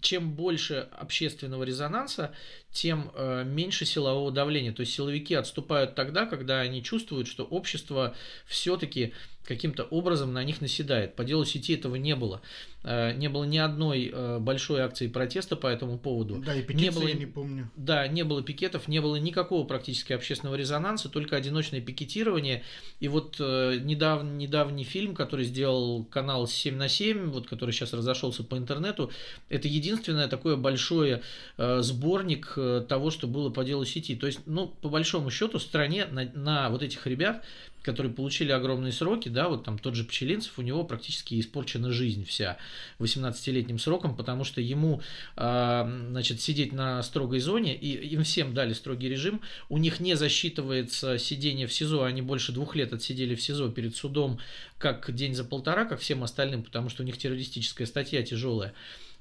чем 0.01 0.33
больше 0.33 0.87
общественного 0.91 1.63
резонанса, 1.63 2.31
тем 2.75 3.09
э, 3.15 3.45
меньше 3.45 3.85
силового 3.85 4.31
давления. 4.31 4.73
То 4.73 4.81
есть 4.81 4.93
силовики 4.93 5.33
отступают 5.33 5.95
тогда, 5.95 6.25
когда 6.25 6.59
они 6.59 6.83
чувствуют, 6.83 7.29
что 7.29 7.45
общество 7.45 8.13
все-таки 8.45 9.13
каким-то 9.45 9.83
образом 9.83 10.33
на 10.33 10.43
них 10.43 10.59
наседает. 10.61 11.15
По 11.15 11.23
делу 11.23 11.45
сети 11.45 11.73
этого 11.73 11.95
не 11.95 12.15
было. 12.15 12.41
Э, 12.83 13.13
не 13.13 13.29
было 13.29 13.43
ни 13.45 13.57
одной 13.57 14.11
э, 14.13 14.39
большой 14.39 14.81
акции 14.81 15.07
протеста 15.07 15.55
по 15.55 15.67
этому 15.67 15.97
поводу. 15.97 16.41
Да, 16.45 16.53
и 16.53 16.61
петиции 16.61 16.83
не 16.83 16.91
было, 16.91 17.07
я 17.07 17.13
не 17.13 17.25
помню. 17.25 17.71
Да, 17.75 18.07
не 18.07 18.23
было 18.23 18.43
пикетов, 18.43 18.87
не 18.87 18.99
было 18.99 19.15
никакого 19.15 19.65
практически 19.65 20.13
общественного 20.13 20.55
резонанса, 20.55 21.09
только 21.09 21.35
одиночное 21.35 21.81
пикетирование. 21.81 22.63
И 22.99 23.07
вот 23.07 23.39
недав, 23.39 24.23
недавний 24.23 24.83
фильм, 24.83 25.15
который 25.15 25.45
сделал 25.45 26.03
канал 26.05 26.47
7 26.47 26.75
на 26.75 26.89
7, 26.89 27.31
вот, 27.31 27.47
который 27.47 27.71
сейчас 27.71 27.93
разошелся 27.93 28.43
по 28.43 28.57
интернету, 28.57 29.11
это 29.49 29.67
единственное 29.67 30.27
такое 30.27 30.55
большое 30.55 31.21
сборник 31.57 32.53
того, 32.87 33.11
что 33.11 33.27
было 33.27 33.49
по 33.49 33.63
делу 33.63 33.85
сети. 33.85 34.15
То 34.15 34.27
есть, 34.27 34.39
ну, 34.45 34.67
по 34.67 34.89
большому 34.89 35.29
счету, 35.31 35.59
стране 35.59 36.05
на, 36.05 36.25
на 36.33 36.69
вот 36.69 36.83
этих 36.83 37.05
ребят 37.07 37.43
которые 37.85 38.11
получили 38.11 38.51
огромные 38.51 38.91
сроки, 38.91 39.29
да, 39.29 39.47
вот 39.47 39.63
там 39.63 39.77
тот 39.77 39.93
же 39.93 40.03
Пчелинцев, 40.05 40.57
у 40.57 40.63
него 40.63 40.83
практически 40.83 41.39
испорчена 41.39 41.91
жизнь 41.91 42.25
вся 42.25 42.57
18-летним 42.97 43.77
сроком, 43.77 44.15
потому 44.15 44.43
что 44.43 44.59
ему, 44.59 45.01
э, 45.37 46.05
значит, 46.09 46.41
сидеть 46.41 46.73
на 46.73 47.03
строгой 47.03 47.39
зоне, 47.39 47.75
и 47.75 47.91
им 48.07 48.23
всем 48.23 48.55
дали 48.55 48.73
строгий 48.73 49.07
режим, 49.07 49.39
у 49.69 49.77
них 49.77 49.99
не 49.99 50.15
засчитывается 50.15 51.19
сидение 51.19 51.67
в 51.67 51.73
СИЗО, 51.73 52.05
они 52.05 52.23
больше 52.23 52.51
двух 52.51 52.75
лет 52.75 52.91
отсидели 52.91 53.35
в 53.35 53.41
СИЗО 53.41 53.69
перед 53.69 53.95
судом, 53.95 54.39
как 54.79 55.13
день 55.13 55.35
за 55.35 55.43
полтора, 55.43 55.85
как 55.85 55.99
всем 55.99 56.23
остальным, 56.23 56.63
потому 56.63 56.89
что 56.89 57.03
у 57.03 57.05
них 57.05 57.19
террористическая 57.19 57.85
статья 57.85 58.23
тяжелая. 58.23 58.73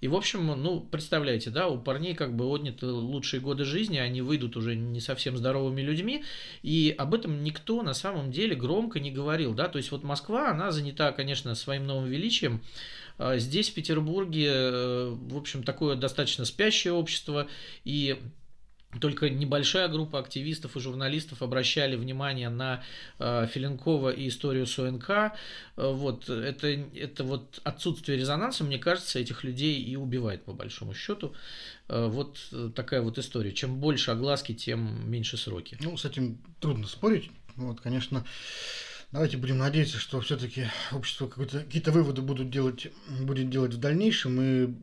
И, 0.04 0.08
в 0.08 0.14
общем, 0.14 0.48
ну, 0.62 0.80
представляете, 0.80 1.48
да, 1.48 1.66
у 1.66 1.78
парней 1.78 2.14
как 2.14 2.36
бы 2.36 2.44
отняты 2.44 2.88
лучшие 2.88 3.40
годы 3.40 3.64
жизни, 3.64 3.96
они 3.96 4.20
выйдут 4.20 4.54
уже 4.54 4.76
не 4.76 5.00
совсем 5.00 5.34
здоровыми 5.34 5.80
людьми, 5.80 6.24
и 6.62 6.94
об 6.98 7.14
этом 7.14 7.42
никто 7.42 7.80
на 7.82 7.94
самом 7.94 8.30
деле 8.30 8.54
громко 8.54 9.00
не 9.00 9.10
говорил, 9.10 9.54
да, 9.54 9.66
то 9.66 9.78
есть 9.78 9.90
вот 9.92 10.02
Москва, 10.02 10.50
она 10.50 10.72
занята, 10.72 11.10
конечно, 11.12 11.54
своим 11.54 11.86
новым 11.86 12.10
величием, 12.10 12.60
а 13.16 13.38
Здесь, 13.38 13.70
в 13.70 13.74
Петербурге, 13.74 14.50
э, 14.50 15.08
в 15.08 15.38
общем, 15.38 15.62
такое 15.62 15.96
достаточно 15.96 16.44
спящее 16.44 16.92
общество, 16.92 17.48
и 17.84 18.18
только 19.00 19.28
небольшая 19.30 19.88
группа 19.88 20.18
активистов 20.18 20.76
и 20.76 20.80
журналистов 20.80 21.42
обращали 21.42 21.96
внимание 21.96 22.48
на 22.48 22.82
э, 23.18 23.46
Филинкова 23.52 24.10
и 24.10 24.28
историю 24.28 24.66
с 24.66 24.78
ОНК. 24.78 25.10
Э, 25.10 25.32
вот, 25.76 26.28
это, 26.28 26.68
это 26.68 27.24
вот 27.24 27.60
отсутствие 27.64 28.18
резонанса, 28.18 28.64
мне 28.64 28.78
кажется, 28.78 29.18
этих 29.18 29.44
людей 29.44 29.80
и 29.80 29.96
убивает 29.96 30.44
по 30.44 30.52
большому 30.52 30.94
счету. 30.94 31.34
Э, 31.88 32.06
вот 32.06 32.38
такая 32.74 33.02
вот 33.02 33.18
история. 33.18 33.52
Чем 33.52 33.78
больше 33.78 34.10
огласки, 34.10 34.54
тем 34.54 35.10
меньше 35.10 35.36
сроки. 35.36 35.76
Ну, 35.80 35.96
с 35.96 36.04
этим 36.04 36.38
трудно 36.60 36.86
спорить. 36.86 37.30
Вот, 37.56 37.80
конечно, 37.80 38.24
давайте 39.12 39.36
будем 39.36 39.58
надеяться, 39.58 39.98
что 39.98 40.20
все-таки 40.20 40.66
общество 40.90 41.28
какие-то 41.28 41.92
выводы 41.92 42.20
будут 42.20 42.50
делать, 42.50 42.88
будет 43.20 43.48
делать 43.48 43.74
в 43.74 43.78
дальнейшем, 43.78 44.40
и 44.40 44.74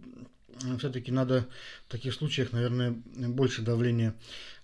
все-таки 0.78 1.12
надо 1.12 1.48
в 1.88 1.92
таких 1.92 2.14
случаях, 2.14 2.52
наверное, 2.52 2.92
больше 2.92 3.62
давления 3.62 4.16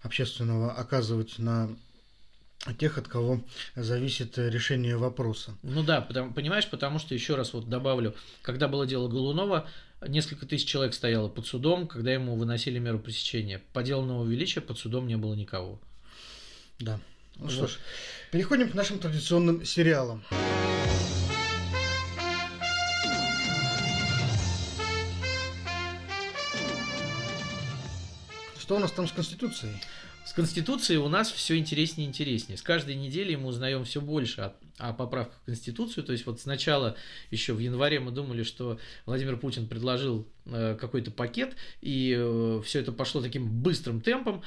общественного 0.01 0.73
оказывать 0.73 1.39
на 1.39 1.69
тех, 2.79 2.97
от 2.97 3.07
кого 3.07 3.41
зависит 3.75 4.37
решение 4.37 4.97
вопроса. 4.97 5.55
Ну 5.63 5.83
да, 5.83 6.01
потому, 6.01 6.33
понимаешь, 6.33 6.67
потому 6.69 6.99
что, 6.99 7.13
еще 7.13 7.35
раз 7.35 7.53
вот 7.53 7.69
добавлю, 7.69 8.15
когда 8.41 8.67
было 8.67 8.85
дело 8.85 9.07
Голунова, 9.07 9.67
несколько 10.05 10.45
тысяч 10.45 10.67
человек 10.67 10.93
стояло 10.93 11.29
под 11.29 11.47
судом, 11.47 11.87
когда 11.87 12.11
ему 12.13 12.35
выносили 12.35 12.79
меру 12.79 12.99
пресечения. 12.99 13.61
По 13.73 13.83
делу 13.83 14.05
Нового 14.05 14.27
Величия 14.27 14.61
под 14.61 14.77
судом 14.77 15.07
не 15.07 15.17
было 15.17 15.33
никого. 15.33 15.79
Да. 16.79 16.99
Ну 17.35 17.45
вот. 17.45 17.51
что 17.51 17.67
ж, 17.67 17.77
переходим 18.31 18.69
к 18.69 18.73
нашим 18.73 18.99
традиционным 18.99 19.63
сериалам. 19.63 20.23
Что 28.67 28.75
у 28.75 28.79
нас 28.79 28.91
там 28.91 29.07
с 29.07 29.13
Конституцией? 29.13 29.71
С 30.25 30.33
Конституцией 30.33 30.99
у 30.99 31.07
нас 31.07 31.31
все 31.31 31.57
интереснее 31.57 32.05
и 32.05 32.09
интереснее. 32.09 32.57
С 32.57 32.61
каждой 32.61 32.95
недели 32.95 33.33
мы 33.35 33.47
узнаем 33.47 33.85
все 33.85 34.01
больше 34.01 34.41
о, 34.41 34.53
о 34.77 34.91
поправках 34.91 35.39
в 35.41 35.45
Конституцию. 35.45 36.03
То 36.03 36.11
есть 36.11 36.25
вот 36.25 36.41
сначала, 36.41 36.97
еще 37.31 37.53
в 37.53 37.59
январе 37.59 38.01
мы 38.01 38.11
думали, 38.11 38.43
что 38.43 38.77
Владимир 39.05 39.37
Путин 39.37 39.69
предложил 39.69 40.27
э, 40.47 40.75
какой-то 40.77 41.11
пакет, 41.11 41.55
и 41.79 42.13
э, 42.13 42.61
все 42.65 42.81
это 42.81 42.91
пошло 42.91 43.21
таким 43.21 43.47
быстрым 43.47 44.01
темпом. 44.01 44.43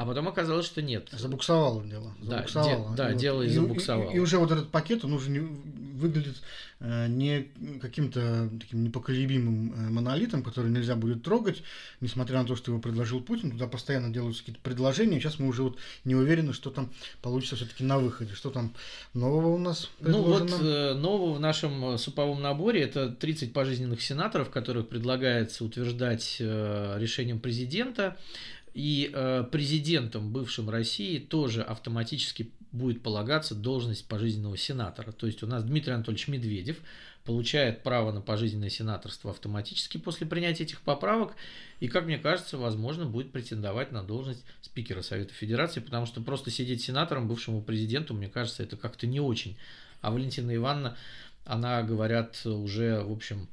А 0.00 0.06
потом 0.06 0.28
оказалось, 0.28 0.64
что 0.64 0.80
нет. 0.80 1.10
Забуксовало 1.12 1.84
дело. 1.84 2.14
Забуксовало. 2.22 2.96
Да, 2.96 3.08
де, 3.08 3.10
да 3.10 3.12
и 3.12 3.18
дело 3.18 3.42
и, 3.42 3.48
и 3.48 3.50
забуксовало. 3.50 4.10
И, 4.10 4.16
и 4.16 4.18
уже 4.18 4.38
вот 4.38 4.50
этот 4.50 4.70
пакет, 4.70 5.04
он 5.04 5.12
уже 5.12 5.28
не, 5.28 5.40
выглядит 5.40 6.36
э, 6.80 7.06
не 7.06 7.48
каким-то 7.82 8.48
таким 8.58 8.82
непоколебимым 8.82 9.74
э, 9.74 9.90
монолитом, 9.90 10.42
который 10.42 10.70
нельзя 10.70 10.96
будет 10.96 11.22
трогать, 11.22 11.62
несмотря 12.00 12.38
на 12.40 12.46
то, 12.46 12.56
что 12.56 12.70
его 12.70 12.80
предложил 12.80 13.20
Путин. 13.20 13.50
Туда 13.50 13.66
постоянно 13.66 14.10
делаются 14.10 14.40
какие-то 14.40 14.62
предложения. 14.62 15.20
Сейчас 15.20 15.38
мы 15.38 15.48
уже 15.48 15.64
вот 15.64 15.76
не 16.06 16.14
уверены, 16.14 16.54
что 16.54 16.70
там 16.70 16.90
получится 17.20 17.56
все-таки 17.56 17.84
на 17.84 17.98
выходе. 17.98 18.32
Что 18.32 18.48
там 18.48 18.72
нового 19.12 19.48
у 19.48 19.58
нас 19.58 19.90
предложено? 19.98 20.46
Ну 20.46 20.56
вот 20.56 20.62
э, 20.62 20.94
нового 20.94 21.34
в 21.34 21.40
нашем 21.40 21.98
суповом 21.98 22.40
наборе 22.40 22.80
это 22.80 23.10
30 23.10 23.52
пожизненных 23.52 24.00
сенаторов, 24.00 24.48
которых 24.48 24.88
предлагается 24.88 25.62
утверждать 25.62 26.38
э, 26.40 26.96
решением 26.98 27.38
президента. 27.38 28.16
И 28.74 29.10
э, 29.12 29.44
президентом 29.50 30.32
бывшим 30.32 30.70
России 30.70 31.18
тоже 31.18 31.62
автоматически 31.62 32.50
будет 32.72 33.02
полагаться 33.02 33.54
должность 33.54 34.06
пожизненного 34.06 34.56
сенатора. 34.56 35.12
То 35.12 35.26
есть 35.26 35.42
у 35.42 35.46
нас 35.46 35.64
Дмитрий 35.64 35.92
Анатольевич 35.92 36.28
Медведев 36.28 36.76
получает 37.24 37.82
право 37.82 38.12
на 38.12 38.20
пожизненное 38.20 38.70
сенаторство 38.70 39.30
автоматически 39.30 39.98
после 39.98 40.26
принятия 40.26 40.64
этих 40.64 40.80
поправок. 40.80 41.34
И, 41.80 41.88
как 41.88 42.06
мне 42.06 42.18
кажется, 42.18 42.58
возможно, 42.58 43.06
будет 43.06 43.32
претендовать 43.32 43.92
на 43.92 44.02
должность 44.02 44.44
спикера 44.62 45.02
Совета 45.02 45.34
Федерации, 45.34 45.80
потому 45.80 46.06
что 46.06 46.20
просто 46.20 46.50
сидеть 46.50 46.82
сенатором 46.82 47.28
бывшему 47.28 47.62
президенту, 47.62 48.14
мне 48.14 48.28
кажется, 48.28 48.62
это 48.62 48.76
как-то 48.76 49.06
не 49.06 49.20
очень. 49.20 49.56
А 50.00 50.10
Валентина 50.10 50.54
Ивановна, 50.54 50.96
она, 51.44 51.82
говорят, 51.82 52.40
уже, 52.44 53.02
в 53.02 53.12
общем, 53.12 53.48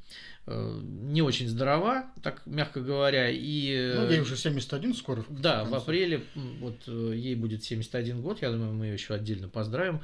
Э, 0.49 0.79
не 0.81 1.21
очень 1.21 1.49
здорова, 1.49 2.05
так 2.23 2.41
мягко 2.45 2.79
говоря. 2.79 3.29
И, 3.29 3.93
ну, 3.95 4.09
ей 4.09 4.21
уже 4.21 4.37
71 4.37 4.95
скоро. 4.95 5.25
Да, 5.29 5.65
в 5.65 5.75
апреле 5.75 6.23
вот 6.61 6.83
э, 6.87 7.11
ей 7.15 7.35
будет 7.35 7.65
71 7.65 8.21
год, 8.21 8.41
я 8.41 8.51
думаю, 8.51 8.73
мы 8.73 8.85
ее 8.85 8.93
еще 8.93 9.13
отдельно 9.13 9.49
поздравим 9.49 10.01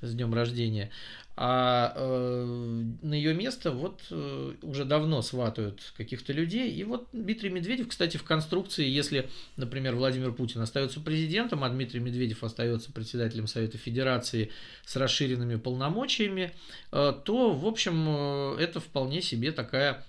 с 0.00 0.14
днем 0.14 0.32
рождения. 0.32 0.90
А 1.42 1.94
э, 1.96 2.44
на 3.00 3.14
ее 3.14 3.32
место 3.32 3.70
вот 3.70 4.02
э, 4.10 4.52
уже 4.60 4.84
давно 4.84 5.22
сватают 5.22 5.94
каких-то 5.96 6.34
людей. 6.34 6.70
И 6.70 6.84
вот 6.84 7.08
Дмитрий 7.14 7.48
Медведев, 7.48 7.88
кстати, 7.88 8.18
в 8.18 8.24
конструкции, 8.24 8.86
если, 8.86 9.30
например, 9.56 9.94
Владимир 9.94 10.34
Путин 10.34 10.60
остается 10.60 11.00
президентом, 11.00 11.64
а 11.64 11.70
Дмитрий 11.70 12.00
Медведев 12.00 12.44
остается 12.44 12.92
председателем 12.92 13.46
Совета 13.46 13.78
Федерации 13.78 14.50
с 14.84 14.96
расширенными 14.96 15.56
полномочиями, 15.56 16.52
э, 16.92 17.14
то, 17.24 17.54
в 17.54 17.64
общем, 17.64 18.04
э, 18.06 18.56
это 18.60 18.78
вполне 18.78 19.22
себе 19.22 19.50
такая 19.50 20.04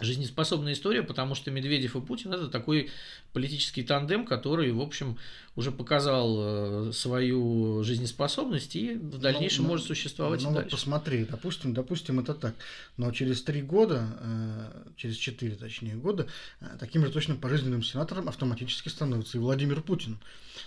жизнеспособная 0.00 0.72
история, 0.72 1.02
потому 1.02 1.34
что 1.34 1.50
Медведев 1.50 1.96
и 1.96 2.00
Путин 2.00 2.32
это 2.32 2.48
такой 2.48 2.90
политический 3.32 3.82
тандем, 3.82 4.24
который, 4.24 4.72
в 4.72 4.80
общем, 4.80 5.18
уже 5.58 5.72
показал 5.72 6.88
э, 6.88 6.92
свою 6.92 7.82
жизнеспособность 7.82 8.76
и 8.76 8.94
в 8.94 9.18
дальнейшем 9.18 9.64
но, 9.64 9.70
может 9.70 9.86
существовать 9.86 10.42
ну, 10.42 10.52
и 10.52 10.54
дальше. 10.54 10.70
посмотри, 10.70 11.24
допустим, 11.24 11.74
допустим, 11.74 12.20
это 12.20 12.32
так, 12.34 12.54
но 12.96 13.10
через 13.10 13.42
три 13.42 13.60
года, 13.60 14.06
э, 14.20 14.92
через 14.96 15.16
четыре, 15.16 15.56
точнее, 15.56 15.96
года, 15.96 16.28
э, 16.60 16.66
таким 16.78 17.04
же 17.04 17.10
точно 17.10 17.34
пожизненным 17.34 17.82
сенатором 17.82 18.28
автоматически 18.28 18.88
становится 18.88 19.36
и 19.36 19.40
Владимир 19.40 19.82
Путин. 19.82 20.18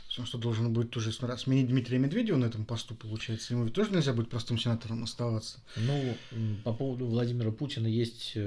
Потому 0.10 0.28
что 0.28 0.38
должен 0.38 0.74
будет 0.74 0.92
тоже 0.92 1.12
сменить 1.12 1.68
Дмитрия 1.68 1.98
Медведева 1.98 2.36
на 2.36 2.46
этом 2.46 2.66
посту, 2.66 2.94
получается. 2.96 3.54
Ему 3.54 3.66
ведь 3.66 3.74
тоже 3.74 3.92
нельзя 3.92 4.12
будет 4.12 4.30
простым 4.30 4.58
сенатором 4.58 5.04
оставаться. 5.04 5.60
Ну, 5.78 6.18
по 6.66 6.74
поводу 6.74 7.06
Владимира 7.06 7.52
Путина 7.52 7.88
есть 7.88 8.38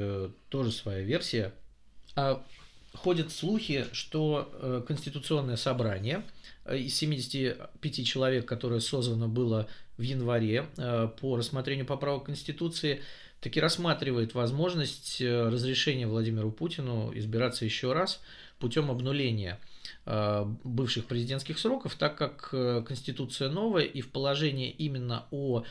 тоже 0.50 0.73
своя 0.73 1.02
версия. 1.02 1.54
А 2.16 2.44
ходят 2.94 3.32
слухи, 3.32 3.86
что 3.92 4.50
э, 4.52 4.82
Конституционное 4.86 5.56
собрание 5.56 6.22
э, 6.64 6.78
из 6.78 6.94
75 6.96 8.06
человек, 8.06 8.46
которое 8.46 8.80
созвано 8.80 9.28
было 9.28 9.68
в 9.96 10.02
январе 10.02 10.66
э, 10.76 11.08
по 11.20 11.36
рассмотрению 11.36 11.86
поправок 11.86 12.24
Конституции, 12.24 13.02
таки 13.40 13.60
рассматривает 13.60 14.34
возможность 14.34 15.20
разрешения 15.20 16.06
Владимиру 16.06 16.50
Путину 16.50 17.12
избираться 17.14 17.64
еще 17.64 17.92
раз 17.92 18.22
путем 18.58 18.90
обнуления 18.90 19.60
бывших 20.06 21.04
президентских 21.04 21.58
сроков, 21.58 21.94
так 21.96 22.16
как 22.16 22.48
Конституция 22.86 23.50
новая 23.50 23.84
и 23.84 24.00
в 24.00 24.10
положение 24.10 24.70
именно 24.70 25.26
о 25.30 25.64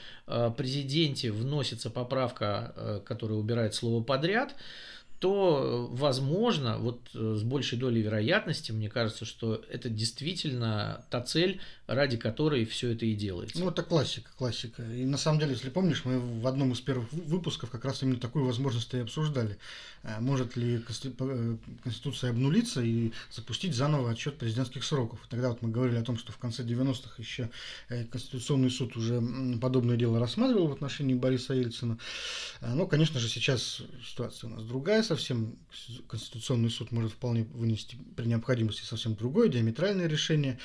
президенте 0.56 1.32
вносится 1.32 1.90
поправка, 1.90 3.02
которая 3.06 3.40
убирает 3.40 3.74
слово 3.74 4.04
подряд, 4.04 4.56
то, 5.24 5.88
возможно, 5.90 6.78
вот 6.80 7.00
э, 7.16 7.36
с 7.40 7.44
большей 7.44 7.78
долей 7.78 8.02
вероятности, 8.02 8.74
мне 8.74 8.90
кажется, 8.90 9.24
что 9.24 9.64
это 9.72 9.88
действительно 9.88 11.06
та 11.10 11.22
цель, 11.22 11.62
ради 11.88 12.18
которой 12.18 12.66
все 12.66 12.92
это 12.92 13.06
и 13.06 13.16
делается. 13.16 13.58
Ну, 13.58 13.70
это 13.70 13.84
классика, 13.84 14.30
классика. 14.38 14.84
И 14.84 15.06
на 15.06 15.18
самом 15.18 15.40
деле, 15.40 15.54
если 15.54 15.70
помнишь, 15.70 16.04
мы 16.04 16.20
в 16.20 16.46
одном 16.46 16.74
из 16.74 16.82
первых 16.82 17.10
выпусков 17.14 17.70
как 17.70 17.86
раз 17.86 18.04
именно 18.04 18.20
такую 18.20 18.44
возможность 18.44 18.94
и 18.94 18.98
обсуждали. 18.98 19.58
Э, 20.04 20.20
может 20.20 20.58
ли 20.58 20.84
э, 20.86 21.58
Конституция 21.84 22.32
обнулиться 22.32 22.82
и 22.82 23.14
запустить 23.32 23.76
заново 23.76 24.12
отчет 24.12 24.38
президентских 24.38 24.84
сроков? 24.84 25.26
Тогда 25.30 25.52
вот 25.52 25.62
мы 25.62 25.70
говорили 25.70 26.00
о 26.00 26.04
том, 26.04 26.18
что 26.18 26.34
в 26.34 26.38
конце 26.38 26.64
90-х 26.64 27.14
еще 27.18 27.50
Конституционный 28.12 28.70
суд 28.70 28.98
уже 28.98 29.24
подобное 29.62 29.96
дело 29.96 30.20
рассматривал 30.20 30.68
в 30.68 30.74
отношении 30.74 31.14
Бориса 31.14 31.54
Ельцина. 31.54 31.98
Но, 32.60 32.88
конечно 32.88 33.22
же, 33.22 33.30
сейчас 33.30 33.82
ситуация 34.06 34.50
у 34.50 34.56
нас 34.56 34.64
другая 34.64 35.02
совсем 35.16 35.56
Конституционный 36.08 36.70
суд 36.70 36.92
может 36.92 37.12
вполне 37.14 37.44
вынести 37.44 37.98
при 38.16 38.26
необходимости 38.26 38.84
совсем 38.84 39.16
другое, 39.16 39.48
диаметральное 39.48 40.08
решение. 40.08 40.60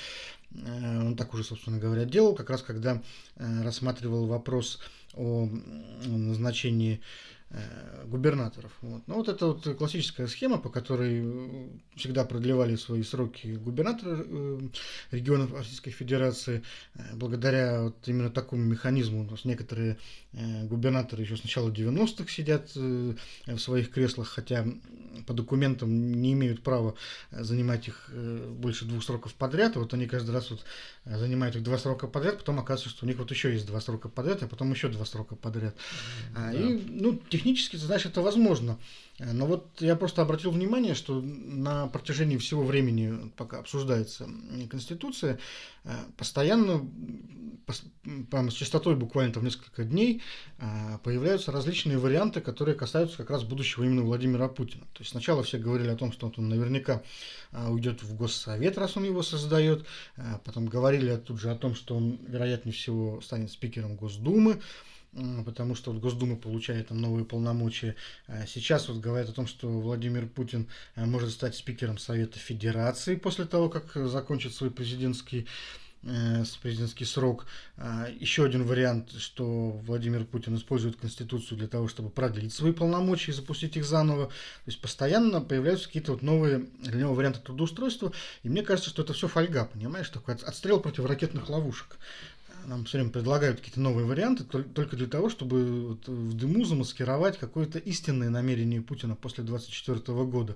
Э, 0.51 1.05
он 1.05 1.15
так 1.15 1.33
уже, 1.33 1.43
собственно 1.43 1.77
говоря, 1.77 2.05
делал, 2.05 2.35
как 2.35 2.49
раз 2.49 2.61
когда 2.63 3.01
э, 3.35 3.61
рассматривал 3.61 4.25
вопрос 4.25 4.79
о 5.13 5.49
назначении 6.05 7.01
губернаторов. 8.05 8.71
Вот. 8.81 9.01
Ну, 9.07 9.15
вот 9.15 9.27
это 9.27 9.47
вот 9.47 9.63
классическая 9.77 10.27
схема, 10.27 10.57
по 10.59 10.69
которой 10.69 11.21
э, 11.23 11.69
всегда 11.95 12.23
продлевали 12.23 12.75
свои 12.75 13.01
сроки 13.01 13.55
губернаторы 13.55 14.25
э, 14.27 14.59
регионов 15.11 15.53
Российской 15.53 15.91
Федерации. 15.91 16.63
Благодаря 17.13 17.83
вот 17.83 18.07
именно 18.07 18.29
такому 18.29 18.63
механизму 18.63 19.21
у 19.21 19.31
нас 19.31 19.45
некоторые 19.45 19.97
губернаторы 20.31 21.23
еще 21.23 21.37
с 21.37 21.43
начала 21.43 21.71
90-х 21.71 22.31
сидят 22.31 22.75
в 22.75 23.57
своих 23.57 23.89
креслах, 23.89 24.27
хотя 24.27 24.63
по 25.25 25.33
документам 25.33 26.21
не 26.21 26.33
имеют 26.33 26.61
права 26.61 26.93
занимать 27.31 27.87
их 27.87 28.11
больше 28.49 28.85
двух 28.85 29.03
сроков 29.03 29.33
подряд. 29.33 29.75
Вот 29.75 29.91
они 29.95 30.05
каждый 30.05 30.31
раз 30.31 30.51
вот 30.51 30.63
занимают 31.05 31.55
их 31.55 31.63
два 31.63 31.79
срока 31.79 32.07
подряд, 32.07 32.37
потом 32.37 32.59
оказывается, 32.59 32.95
что 32.95 33.05
у 33.05 33.09
них 33.09 33.17
вот 33.17 33.31
еще 33.31 33.51
есть 33.51 33.65
два 33.65 33.81
срока 33.81 34.07
подряд, 34.07 34.43
а 34.43 34.47
потом 34.47 34.71
еще 34.71 34.89
два 34.89 35.05
срока 35.05 35.35
подряд. 35.35 35.75
Да. 36.35 36.53
И, 36.53 36.79
ну, 36.87 37.19
технически, 37.39 37.77
знаешь, 37.77 38.05
это 38.05 38.21
возможно. 38.21 38.77
Но 39.19 39.45
вот 39.45 39.67
я 39.79 39.95
просто 39.95 40.21
обратил 40.21 40.51
внимание, 40.51 40.93
что 40.93 41.21
на 41.21 41.87
протяжении 41.87 42.37
всего 42.37 42.63
времени, 42.63 43.31
пока 43.37 43.59
обсуждается 43.59 44.29
Конституция, 44.69 45.39
э, 45.85 45.91
постоянно, 46.17 46.85
с 47.67 48.53
частотой 48.53 48.95
буквально 48.95 49.33
там 49.33 49.45
несколько 49.45 49.83
дней, 49.85 50.21
э, 50.57 50.97
появляются 51.03 51.51
различные 51.51 51.97
варианты, 51.97 52.41
которые 52.41 52.75
касаются 52.75 53.17
как 53.17 53.29
раз 53.29 53.43
будущего 53.43 53.83
именно 53.83 54.01
Владимира 54.03 54.49
Путина. 54.49 54.83
То 54.93 54.99
есть 54.99 55.11
сначала 55.11 55.43
все 55.43 55.57
говорили 55.57 55.89
о 55.89 55.95
том, 55.95 56.11
что 56.11 56.31
он 56.35 56.49
наверняка 56.49 57.03
э, 57.51 57.69
уйдет 57.69 58.03
в 58.03 58.15
Госсовет, 58.15 58.77
раз 58.77 58.97
он 58.97 59.05
его 59.05 59.23
создает, 59.23 59.85
потом 60.43 60.65
говорили 60.65 61.15
тут 61.15 61.39
же 61.39 61.51
о 61.51 61.55
том, 61.55 61.73
что 61.75 61.95
он, 61.95 62.19
вероятнее 62.27 62.73
всего, 62.73 63.21
станет 63.21 63.51
спикером 63.51 63.95
Госдумы, 63.95 64.59
потому 65.45 65.75
что 65.75 65.91
вот 65.91 66.01
Госдума 66.01 66.35
получает 66.35 66.89
там 66.89 67.01
новые 67.01 67.25
полномочия. 67.25 67.95
А 68.27 68.45
сейчас 68.45 68.87
вот 68.87 68.97
говорят 68.99 69.29
о 69.29 69.33
том, 69.33 69.47
что 69.47 69.67
Владимир 69.67 70.27
Путин 70.27 70.67
э, 70.95 71.05
может 71.05 71.31
стать 71.31 71.55
спикером 71.55 71.97
Совета 71.97 72.37
Федерации 72.37 73.15
после 73.15 73.45
того, 73.45 73.69
как 73.69 73.91
закончит 74.07 74.53
свой 74.53 74.69
президентский 74.69 75.47
э, 76.03 76.43
президентский 76.61 77.05
срок. 77.05 77.47
А 77.77 78.07
еще 78.19 78.45
один 78.45 78.63
вариант, 78.65 79.13
что 79.17 79.71
Владимир 79.85 80.25
Путин 80.25 80.55
использует 80.55 80.97
Конституцию 80.97 81.57
для 81.57 81.67
того, 81.67 81.87
чтобы 81.87 82.11
продлить 82.11 82.53
свои 82.53 82.71
полномочия 82.71 83.31
и 83.31 83.35
запустить 83.35 83.77
их 83.77 83.85
заново. 83.85 84.27
То 84.27 84.33
есть 84.67 84.79
постоянно 84.79 85.41
появляются 85.41 85.87
какие-то 85.87 86.11
вот 86.11 86.21
новые 86.21 86.67
для 86.81 86.99
него 86.99 87.15
варианты 87.15 87.39
трудоустройства. 87.39 88.13
И 88.43 88.49
мне 88.49 88.61
кажется, 88.61 88.91
что 88.91 89.01
это 89.01 89.13
все 89.13 89.27
фольга, 89.27 89.65
понимаешь, 89.65 90.09
такой 90.09 90.35
отстрел 90.35 90.79
против 90.79 91.05
ракетных 91.05 91.49
ловушек 91.49 91.97
нам 92.65 92.85
все 92.85 92.97
время 92.97 93.11
предлагают 93.11 93.59
какие-то 93.59 93.79
новые 93.79 94.05
варианты 94.05 94.43
только 94.43 94.95
для 94.95 95.07
того, 95.07 95.29
чтобы 95.29 95.89
вот 95.89 96.07
в 96.07 96.33
дыму 96.33 96.65
замаскировать 96.65 97.37
какое-то 97.37 97.79
истинное 97.79 98.29
намерение 98.29 98.81
Путина 98.81 99.15
после 99.15 99.43
2024 99.43 100.23
года. 100.25 100.55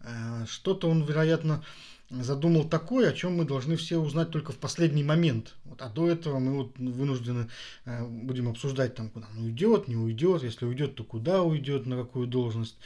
Э, 0.00 0.44
что-то 0.48 0.88
он, 0.88 1.04
вероятно, 1.04 1.64
задумал 2.10 2.68
такое, 2.68 3.10
о 3.10 3.12
чем 3.12 3.36
мы 3.36 3.44
должны 3.44 3.76
все 3.76 3.98
узнать 3.98 4.30
только 4.30 4.52
в 4.52 4.56
последний 4.56 5.04
момент. 5.04 5.54
Вот, 5.64 5.82
а 5.82 5.88
до 5.88 6.08
этого 6.08 6.38
мы 6.38 6.52
вот 6.52 6.78
вынуждены 6.78 7.48
э, 7.84 8.04
будем 8.04 8.48
обсуждать, 8.48 8.94
там, 8.94 9.10
куда 9.10 9.26
он 9.36 9.44
уйдет, 9.44 9.88
не 9.88 9.96
уйдет, 9.96 10.42
если 10.42 10.64
уйдет, 10.64 10.94
то 10.94 11.04
куда 11.04 11.42
уйдет, 11.42 11.86
на 11.86 11.96
какую 11.96 12.26
должность. 12.26 12.76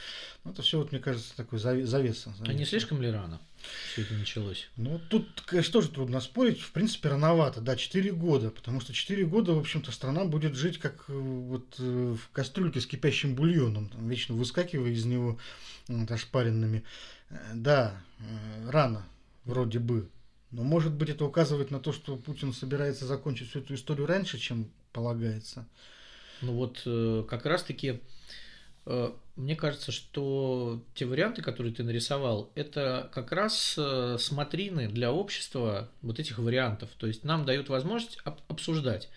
Ну, 0.43 0.51
это 0.51 0.61
все, 0.61 0.77
вот, 0.77 0.91
мне 0.91 0.99
кажется, 0.99 1.35
такой 1.37 1.59
завеса. 1.59 1.89
завеса. 1.89 2.33
А 2.45 2.53
не 2.53 2.65
слишком 2.65 3.01
ли 3.01 3.09
рано? 3.09 3.39
все 3.93 4.01
это 4.01 4.13
началось? 4.15 4.69
Ну, 4.75 4.99
тут, 5.09 5.41
конечно, 5.45 5.71
тоже 5.71 5.87
трудно 5.87 6.19
спорить. 6.19 6.59
В 6.59 6.73
принципе, 6.73 7.07
рановато, 7.07 7.61
да, 7.61 7.77
4 7.77 8.11
года. 8.11 8.49
Потому 8.49 8.81
что 8.81 8.91
4 8.91 9.25
года, 9.25 9.53
в 9.53 9.59
общем-то, 9.59 9.93
страна 9.93 10.25
будет 10.25 10.55
жить 10.55 10.79
как 10.79 11.05
э, 11.07 11.13
вот 11.13 11.75
э, 11.79 12.15
в 12.21 12.29
кастрюльке 12.33 12.81
с 12.81 12.85
кипящим 12.85 13.35
бульоном, 13.35 13.87
там, 13.87 14.09
вечно 14.09 14.35
выскакивая 14.35 14.91
из 14.91 15.05
него 15.05 15.39
вот, 15.87 16.11
ошпаренными. 16.11 16.83
Да, 17.53 17.95
рано 18.67 19.05
вроде 19.45 19.79
бы. 19.79 20.09
Но 20.51 20.63
может 20.63 20.93
быть 20.93 21.09
это 21.09 21.25
указывает 21.25 21.71
на 21.71 21.79
то, 21.79 21.91
что 21.91 22.15
Путин 22.15 22.53
собирается 22.53 23.05
закончить 23.05 23.49
всю 23.49 23.59
эту 23.59 23.73
историю 23.73 24.05
раньше, 24.05 24.37
чем 24.37 24.69
полагается. 24.91 25.67
Ну 26.41 26.53
вот 26.53 26.83
э, 26.85 27.23
как 27.27 27.45
раз-таки 27.45 28.01
э, 28.85 29.11
мне 29.35 29.55
кажется, 29.55 29.91
что 29.91 30.83
те 30.93 31.05
варианты, 31.05 31.41
которые 31.41 31.73
ты 31.73 31.83
нарисовал, 31.83 32.51
это 32.55 33.09
как 33.13 33.31
раз 33.31 33.75
э, 33.77 34.17
смотрины 34.19 34.87
для 34.87 35.11
общества 35.11 35.89
вот 36.01 36.19
этих 36.19 36.37
вариантов. 36.37 36.89
То 36.97 37.07
есть 37.07 37.23
нам 37.23 37.45
дают 37.45 37.69
возможность 37.69 38.19
обсуждать. 38.47 39.09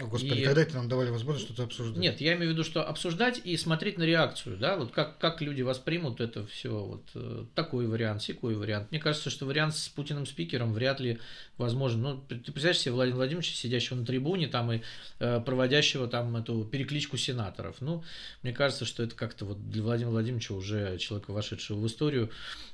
О, 0.00 0.06
Господи, 0.06 0.40
и... 0.40 0.44
когда 0.44 0.62
это 0.62 0.76
нам 0.76 0.88
давали 0.88 1.10
возможность 1.10 1.46
что-то 1.46 1.64
обсуждать? 1.64 1.98
Нет, 1.98 2.20
я 2.22 2.34
имею 2.34 2.50
в 2.50 2.52
виду, 2.54 2.64
что 2.64 2.82
обсуждать 2.82 3.42
и 3.44 3.56
смотреть 3.58 3.98
на 3.98 4.04
реакцию, 4.04 4.56
да, 4.56 4.76
вот 4.76 4.90
как, 4.90 5.18
как 5.18 5.42
люди 5.42 5.60
воспримут 5.60 6.20
это 6.20 6.46
все, 6.46 6.70
вот 6.70 7.04
э, 7.14 7.44
такой 7.54 7.86
вариант, 7.86 8.22
секой 8.22 8.54
вариант. 8.54 8.90
Мне 8.90 9.00
кажется, 9.00 9.28
что 9.28 9.44
вариант 9.44 9.76
с 9.76 9.88
Путиным 9.90 10.24
спикером 10.24 10.72
вряд 10.72 11.00
ли 11.00 11.18
возможен. 11.58 12.00
Ну, 12.00 12.24
ты 12.26 12.36
представляешь 12.36 12.78
себе 12.78 12.92
Владимира 12.92 13.18
Владимировича, 13.18 13.54
сидящего 13.54 13.96
на 13.96 14.06
трибуне 14.06 14.48
там 14.48 14.72
и 14.72 14.80
э, 15.18 15.40
проводящего 15.40 16.08
там 16.08 16.36
эту 16.36 16.64
перекличку 16.64 17.18
сенаторов. 17.18 17.76
Ну, 17.80 18.02
мне 18.42 18.52
кажется, 18.54 18.86
что 18.86 19.02
это 19.02 19.14
как-то 19.14 19.44
вот 19.44 19.58
для 19.62 19.82
Владимира 19.82 20.10
Владимировича 20.10 20.54
уже 20.54 20.98
человека, 20.98 21.32
вошедшего 21.32 21.78
в 21.78 21.86
историю, 21.86 22.30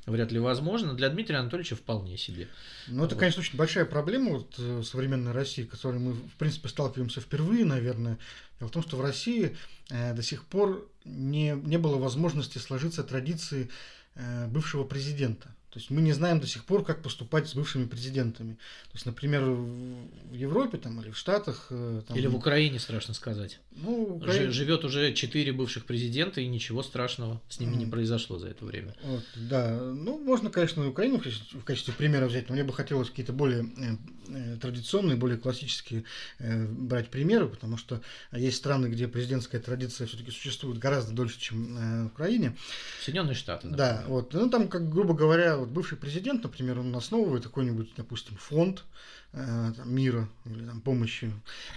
вряд 0.06 0.32
ли 0.32 0.38
возможно. 0.38 0.94
Для 0.94 1.08
Дмитрия 1.08 1.36
Анатольевича 1.36 1.76
вполне 1.76 2.16
себе. 2.16 2.48
Ну, 2.86 3.04
это, 3.04 3.14
вот. 3.14 3.20
конечно, 3.20 3.40
очень 3.40 3.56
большая 3.56 3.84
проблема 3.84 4.30
вот, 4.30 4.54
э, 4.58 4.82
современной 4.84 5.32
России, 5.32 5.64
с 5.64 5.68
которой 5.68 5.98
мы, 5.98 6.12
в 6.12 6.34
принципе, 6.38 6.68
сталкиваемся 6.68 6.98
сталкиваемся 6.98 7.20
впервые, 7.20 7.64
наверное. 7.64 8.18
Дело 8.58 8.68
в 8.68 8.72
том, 8.72 8.82
что 8.82 8.96
в 8.96 9.00
России 9.00 9.56
э, 9.90 10.14
до 10.14 10.22
сих 10.22 10.44
пор 10.44 10.88
не, 11.04 11.52
не 11.52 11.78
было 11.78 11.96
возможности 11.96 12.58
сложиться 12.58 13.02
традиции 13.04 13.68
э, 14.14 14.46
бывшего 14.48 14.84
президента. 14.84 15.54
То 15.70 15.78
есть 15.78 15.90
мы 15.90 16.00
не 16.00 16.12
знаем 16.12 16.40
до 16.40 16.46
сих 16.46 16.64
пор, 16.64 16.82
как 16.84 17.02
поступать 17.02 17.46
с 17.46 17.54
бывшими 17.54 17.84
президентами. 17.84 18.54
То 18.54 18.94
есть, 18.94 19.06
например, 19.06 19.44
в 19.44 20.32
Европе 20.32 20.78
там, 20.78 21.00
или 21.02 21.10
в 21.10 21.16
Штатах. 21.16 21.66
Э, 21.70 22.02
там, 22.06 22.16
или 22.16 22.26
в 22.26 22.34
Украине, 22.34 22.78
страшно 22.78 23.12
сказать. 23.12 23.60
Ну, 23.70 24.16
Украина... 24.16 24.50
Живет 24.50 24.84
уже 24.84 25.12
четыре 25.12 25.52
бывших 25.52 25.84
президента, 25.84 26.40
и 26.40 26.46
ничего 26.46 26.82
страшного 26.82 27.40
с 27.48 27.60
ними 27.60 27.74
mm. 27.74 27.78
не 27.78 27.86
произошло 27.86 28.38
за 28.38 28.48
это 28.48 28.64
время. 28.64 28.94
Вот, 29.02 29.24
да, 29.36 29.78
ну, 29.78 30.18
можно, 30.18 30.50
конечно, 30.50 30.88
Украину 30.88 31.18
в 31.18 31.22
качестве, 31.22 31.60
в 31.60 31.64
качестве 31.64 31.92
примера 31.92 32.26
взять, 32.26 32.48
но 32.48 32.54
мне 32.54 32.64
бы 32.64 32.72
хотелось 32.72 33.10
какие-то 33.10 33.34
более 33.34 33.64
э, 33.64 33.96
э, 34.28 34.56
традиционные, 34.60 35.16
более 35.16 35.38
классические 35.38 36.04
э, 36.38 36.66
брать 36.66 37.08
примеры, 37.08 37.46
потому 37.46 37.76
что 37.76 38.00
есть 38.32 38.56
страны, 38.56 38.86
где 38.86 39.06
президентская 39.06 39.60
традиция 39.60 40.06
все-таки 40.06 40.30
существует 40.30 40.78
гораздо 40.78 41.12
дольше, 41.12 41.38
чем 41.38 41.76
э, 41.76 42.04
в 42.04 42.06
Украине. 42.06 42.56
Соединенные 43.04 43.34
Штаты. 43.34 43.68
Например. 43.68 43.94
Да, 43.94 44.04
вот. 44.08 44.32
Ну, 44.32 44.48
там, 44.48 44.68
как 44.68 44.88
грубо 44.88 45.14
говоря, 45.14 45.57
вот 45.60 45.68
бывший 45.68 45.98
президент, 45.98 46.42
например, 46.42 46.78
он 46.78 46.94
основывает 46.94 47.44
какой-нибудь, 47.44 47.90
допустим, 47.96 48.36
фонд 48.36 48.84
э, 49.32 49.72
там, 49.76 49.94
мира 49.94 50.28
или 50.44 50.64
там, 50.64 50.80
помощи 50.80 51.32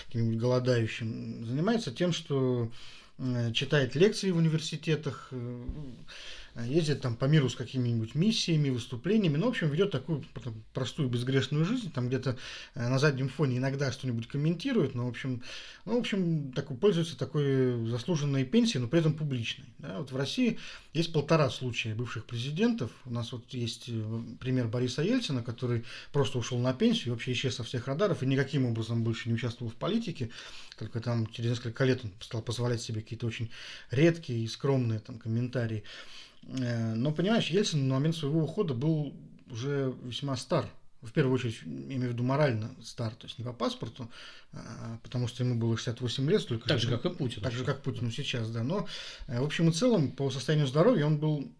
каким-нибудь 0.05 0.39
голодающим, 0.39 1.45
занимается 1.45 1.91
тем, 1.91 2.11
что 2.11 2.71
э, 3.17 3.51
читает 3.53 3.95
лекции 3.95 4.31
в 4.31 4.37
университетах, 4.37 5.27
э, 5.31 5.65
ездит 6.55 7.01
там 7.01 7.15
по 7.15 7.25
миру 7.25 7.49
с 7.49 7.55
какими-нибудь 7.55 8.15
миссиями, 8.15 8.69
выступлениями, 8.69 9.37
ну, 9.37 9.47
в 9.47 9.49
общем, 9.49 9.69
ведет 9.69 9.91
такую 9.91 10.23
простую 10.73 11.09
безгрешную 11.09 11.65
жизнь, 11.65 11.91
там 11.91 12.07
где-то 12.07 12.37
э, 12.75 12.87
на 12.87 12.99
заднем 12.99 13.29
фоне 13.29 13.57
иногда 13.57 13.91
что-нибудь 13.91 14.27
комментирует, 14.27 14.93
но, 14.95 15.05
в 15.05 15.09
общем, 15.09 15.41
ну, 15.85 15.95
в 15.95 15.99
общем, 15.99 16.51
такой, 16.51 16.77
пользуется 16.77 17.17
такой 17.17 17.87
заслуженной 17.87 18.43
пенсией, 18.45 18.81
но 18.81 18.87
при 18.87 18.99
этом 18.99 19.13
публичной. 19.13 19.65
Да? 19.79 19.99
Вот 19.99 20.11
в 20.11 20.15
России 20.15 20.59
есть 20.93 21.13
полтора 21.13 21.49
случая 21.49 21.95
бывших 21.95 22.25
президентов. 22.25 22.91
У 23.05 23.11
нас 23.11 23.31
вот 23.31 23.45
есть 23.53 23.85
э, 23.87 24.21
пример 24.39 24.67
Бориса 24.67 25.01
Ельцина, 25.01 25.43
который 25.43 25.85
просто 26.11 26.37
ушел 26.37 26.59
на 26.59 26.73
пенсию, 26.73 27.13
вообще 27.13 27.31
исчез 27.31 27.55
со 27.55 27.63
всех 27.63 27.87
радаров 27.87 28.23
и 28.23 28.25
никаким 28.25 28.65
образом 28.65 29.03
больше 29.03 29.29
не 29.29 29.35
участвовал 29.35 29.71
в 29.71 29.75
политике, 29.75 30.29
только 30.77 30.99
там 30.99 31.27
через 31.27 31.51
несколько 31.51 31.85
лет 31.85 32.01
он 32.03 32.11
стал 32.19 32.41
позволять 32.41 32.81
себе 32.81 33.01
какие-то 33.01 33.27
очень 33.27 33.49
редкие 33.89 34.43
и 34.43 34.47
скромные 34.47 34.99
там 34.99 35.17
комментарии. 35.17 35.83
Но, 36.43 37.11
понимаешь, 37.11 37.47
Ельцин 37.47 37.87
на 37.87 37.95
момент 37.95 38.15
своего 38.15 38.43
ухода 38.43 38.73
был 38.73 39.13
уже 39.49 39.93
весьма 40.03 40.35
стар 40.35 40.67
в 41.01 41.11
первую 41.13 41.35
очередь, 41.35 41.59
я 41.63 41.95
имею 41.95 42.09
в 42.09 42.13
виду 42.13 42.23
морально 42.23 42.75
стар, 42.83 43.13
то 43.15 43.25
есть 43.25 43.39
не 43.39 43.43
по 43.43 43.53
паспорту, 43.53 44.09
а, 44.53 44.99
потому 45.01 45.27
что 45.27 45.43
ему 45.43 45.55
было 45.55 45.75
68 45.75 46.29
лет. 46.29 46.47
Только 46.47 46.67
так 46.67 46.79
же, 46.79 46.89
как 46.89 47.05
и 47.05 47.09
Путин. 47.09 47.41
Так 47.41 47.53
же, 47.53 47.63
как 47.63 47.81
Путину 47.81 48.11
сейчас, 48.11 48.51
да. 48.51 48.63
Но, 48.63 48.87
э, 49.27 49.41
в 49.41 49.43
общем 49.43 49.69
и 49.69 49.73
целом, 49.73 50.11
по 50.11 50.29
состоянию 50.29 50.67
здоровья 50.67 51.05
он 51.07 51.17
был 51.17 51.51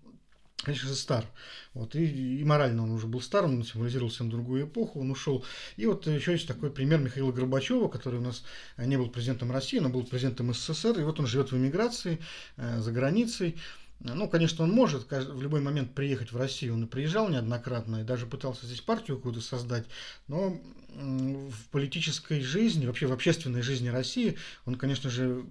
конечно 0.64 0.90
же, 0.90 0.96
стар. 0.96 1.26
Вот, 1.74 1.96
и, 1.96 2.40
и 2.40 2.44
морально 2.44 2.84
он 2.84 2.92
уже 2.92 3.08
был 3.08 3.20
стар, 3.20 3.46
он 3.46 3.64
символизировал 3.64 4.12
всем 4.12 4.30
другую 4.30 4.66
эпоху, 4.66 5.00
он 5.00 5.10
ушел. 5.10 5.44
И 5.76 5.88
вот 5.88 6.06
еще 6.06 6.34
есть 6.34 6.48
такой 6.48 6.70
пример 6.70 7.00
Михаила 7.00 7.32
Горбачева, 7.32 7.88
который 7.88 8.20
у 8.20 8.24
нас 8.24 8.44
э, 8.78 8.86
не 8.86 8.98
был 8.98 9.10
президентом 9.10 9.52
России, 9.52 9.80
но 9.80 9.90
был 9.90 10.04
президентом 10.04 10.54
СССР, 10.54 11.00
и 11.00 11.04
вот 11.04 11.20
он 11.20 11.26
живет 11.26 11.52
в 11.52 11.58
эмиграции, 11.58 12.20
э, 12.58 12.80
за 12.80 12.92
границей. 12.92 13.58
Ну, 14.04 14.28
конечно, 14.28 14.64
он 14.64 14.72
может 14.72 15.10
в 15.12 15.42
любой 15.42 15.62
момент 15.62 15.94
приехать 15.94 16.32
в 16.32 16.38
Россию. 16.38 16.74
Он 16.74 16.84
и 16.86 16.88
приезжал 16.88 17.30
неоднократно, 17.30 18.02
и 18.02 18.04
даже 18.04 18.26
пытался 18.26 18.66
здесь 18.66 18.82
партию 18.82 19.18
какую-то 19.18 19.42
создать. 19.42 19.86
Но 20.28 20.60
в 20.96 21.70
политической 21.72 22.42
жизни, 22.42 22.86
вообще 22.86 23.06
в 23.08 23.14
общественной 23.14 23.62
жизни 23.62 23.90
России, 23.90 24.38
он, 24.66 24.76
конечно 24.76 25.10
же, 25.10 25.46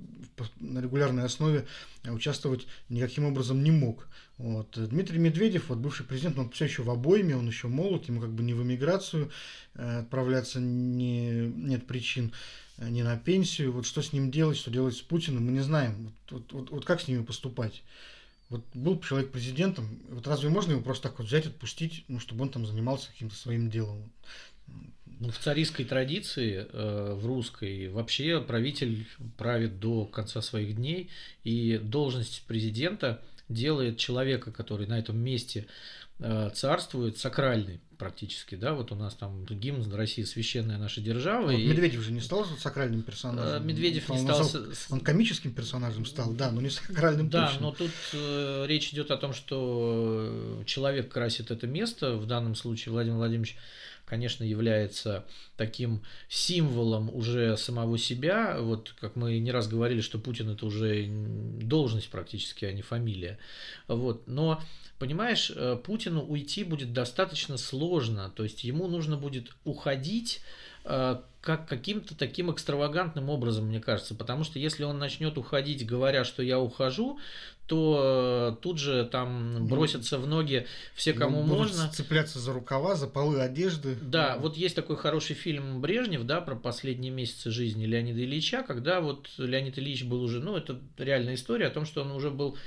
на 0.58 0.80
регулярной 0.80 1.24
основе 1.24 1.66
участвовать 2.04 2.66
никаким 2.88 3.24
образом 3.24 3.62
не 3.62 3.70
мог. 3.70 4.08
Вот. 4.36 4.76
Дмитрий 4.76 5.18
Медведев, 5.18 5.68
вот 5.68 5.78
бывший 5.78 6.04
президент, 6.04 6.38
он 6.38 6.50
все 6.50 6.64
еще 6.64 6.82
в 6.82 6.90
обойме, 6.90 7.36
он 7.36 7.46
еще 7.46 7.68
молод, 7.68 8.08
ему 8.08 8.20
как 8.20 8.30
бы 8.30 8.42
не 8.42 8.54
в 8.54 8.62
эмиграцию 8.62 9.30
э, 9.74 10.00
отправляться 10.00 10.60
не, 10.60 11.46
нет 11.46 11.86
причин, 11.86 12.32
э, 12.78 12.88
не 12.88 13.02
на 13.02 13.16
пенсию. 13.16 13.72
Вот 13.72 13.86
что 13.86 14.02
с 14.02 14.12
ним 14.12 14.30
делать, 14.30 14.56
что 14.56 14.70
делать 14.70 14.96
с 14.96 15.00
Путиным, 15.00 15.46
мы 15.46 15.52
не 15.52 15.60
знаем. 15.60 16.12
Вот, 16.30 16.52
вот, 16.52 16.70
вот 16.70 16.84
как 16.84 17.00
с 17.00 17.08
ними 17.08 17.22
поступать? 17.22 17.82
Вот 18.50 18.64
был 18.74 19.00
человек 19.00 19.30
президентом, 19.30 19.88
вот 20.10 20.26
разве 20.26 20.48
можно 20.48 20.72
его 20.72 20.82
просто 20.82 21.08
так 21.08 21.18
вот 21.18 21.28
взять, 21.28 21.46
отпустить, 21.46 22.04
ну, 22.08 22.18
чтобы 22.18 22.42
он 22.42 22.50
там 22.50 22.66
занимался 22.66 23.08
каким-то 23.08 23.36
своим 23.36 23.70
делом? 23.70 24.10
Ну, 25.20 25.30
в 25.30 25.38
царистской 25.38 25.84
традиции, 25.84 26.66
э, 26.72 27.14
в 27.14 27.26
русской, 27.26 27.88
вообще 27.88 28.40
правитель 28.40 29.06
правит 29.36 29.78
до 29.78 30.04
конца 30.04 30.42
своих 30.42 30.74
дней, 30.76 31.10
и 31.44 31.78
должность 31.78 32.42
президента 32.48 33.22
делает 33.48 33.98
человека, 33.98 34.50
который 34.50 34.86
на 34.86 34.98
этом 34.98 35.18
месте 35.18 35.66
царствует 36.54 37.18
сакральный 37.18 37.80
практически, 38.00 38.54
да, 38.54 38.72
вот 38.72 38.92
у 38.92 38.94
нас 38.94 39.14
там 39.14 39.44
гимн 39.44 39.92
России 39.92 40.22
священная 40.22 40.78
наша 40.78 41.02
держава. 41.02 41.50
Вот 41.50 41.52
и... 41.52 41.66
Медведев 41.66 42.00
же 42.00 42.12
не 42.12 42.20
стал 42.22 42.46
сакральным 42.58 43.02
персонажем. 43.02 43.62
Э, 43.62 43.66
Медведев 43.66 44.10
он, 44.10 44.16
не 44.16 44.22
стал... 44.22 44.40
Он, 44.40 44.72
он 44.88 45.00
комическим 45.00 45.52
персонажем 45.52 46.06
стал, 46.06 46.32
да, 46.32 46.50
но 46.50 46.62
не 46.62 46.70
сакральным 46.70 47.28
Да, 47.28 47.48
точно. 47.48 47.60
но 47.60 47.72
тут 47.72 47.90
э, 48.14 48.64
речь 48.66 48.94
идет 48.94 49.10
о 49.10 49.18
том, 49.18 49.34
что 49.34 50.62
человек 50.64 51.12
красит 51.12 51.50
это 51.50 51.66
место, 51.66 52.16
в 52.16 52.26
данном 52.26 52.54
случае 52.54 52.92
Владимир 52.92 53.18
Владимирович 53.18 53.58
конечно, 54.06 54.42
является 54.42 55.24
таким 55.56 56.02
символом 56.28 57.14
уже 57.14 57.56
самого 57.56 57.96
себя. 57.96 58.56
Вот 58.58 58.92
как 59.00 59.14
мы 59.14 59.38
не 59.38 59.52
раз 59.52 59.68
говорили, 59.68 60.00
что 60.00 60.18
Путин 60.18 60.50
это 60.50 60.66
уже 60.66 61.06
должность 61.08 62.10
практически, 62.10 62.64
а 62.64 62.72
не 62.72 62.82
фамилия. 62.82 63.38
Вот. 63.86 64.26
Но 64.26 64.60
понимаешь, 65.00 65.50
э, 65.52 65.76
Путину 65.82 66.22
уйти 66.22 66.62
будет 66.62 66.92
достаточно 66.92 67.56
сложно, 67.56 68.30
то 68.36 68.44
есть 68.44 68.62
ему 68.62 68.86
нужно 68.86 69.16
будет 69.16 69.50
уходить 69.64 70.42
э, 70.84 71.16
как 71.40 71.66
каким-то 71.66 72.14
таким 72.14 72.52
экстравагантным 72.52 73.30
образом, 73.30 73.66
мне 73.66 73.80
кажется, 73.80 74.14
потому 74.14 74.44
что 74.44 74.58
если 74.58 74.84
он 74.84 74.98
начнет 74.98 75.38
уходить, 75.38 75.86
говоря, 75.86 76.22
что 76.24 76.42
я 76.42 76.60
ухожу, 76.60 77.18
то 77.66 78.56
э, 78.58 78.62
тут 78.62 78.78
же 78.78 79.08
там 79.10 79.54
ну, 79.54 79.66
бросятся 79.66 80.18
в 80.18 80.26
ноги 80.26 80.66
все, 80.94 81.14
кому 81.14 81.44
ну, 81.44 81.54
можно. 81.54 81.88
Цепляться 81.88 82.38
за 82.38 82.52
рукава, 82.52 82.94
за 82.94 83.06
полы 83.06 83.40
одежды. 83.40 83.96
Да, 84.02 84.36
вот 84.38 84.56
есть 84.56 84.76
такой 84.76 84.96
хороший 84.96 85.34
фильм 85.34 85.80
Брежнев, 85.80 86.24
да, 86.24 86.42
про 86.42 86.56
последние 86.56 87.12
месяцы 87.12 87.50
жизни 87.50 87.86
Леонида 87.86 88.22
Ильича, 88.22 88.62
когда 88.62 89.00
вот 89.00 89.30
Леонид 89.38 89.78
Ильич 89.78 90.04
был 90.04 90.22
уже, 90.22 90.40
ну, 90.40 90.56
это 90.56 90.78
реальная 90.98 91.36
история 91.36 91.68
о 91.68 91.70
том, 91.70 91.86
что 91.86 92.02
он 92.02 92.10
уже 92.10 92.30
был 92.30 92.58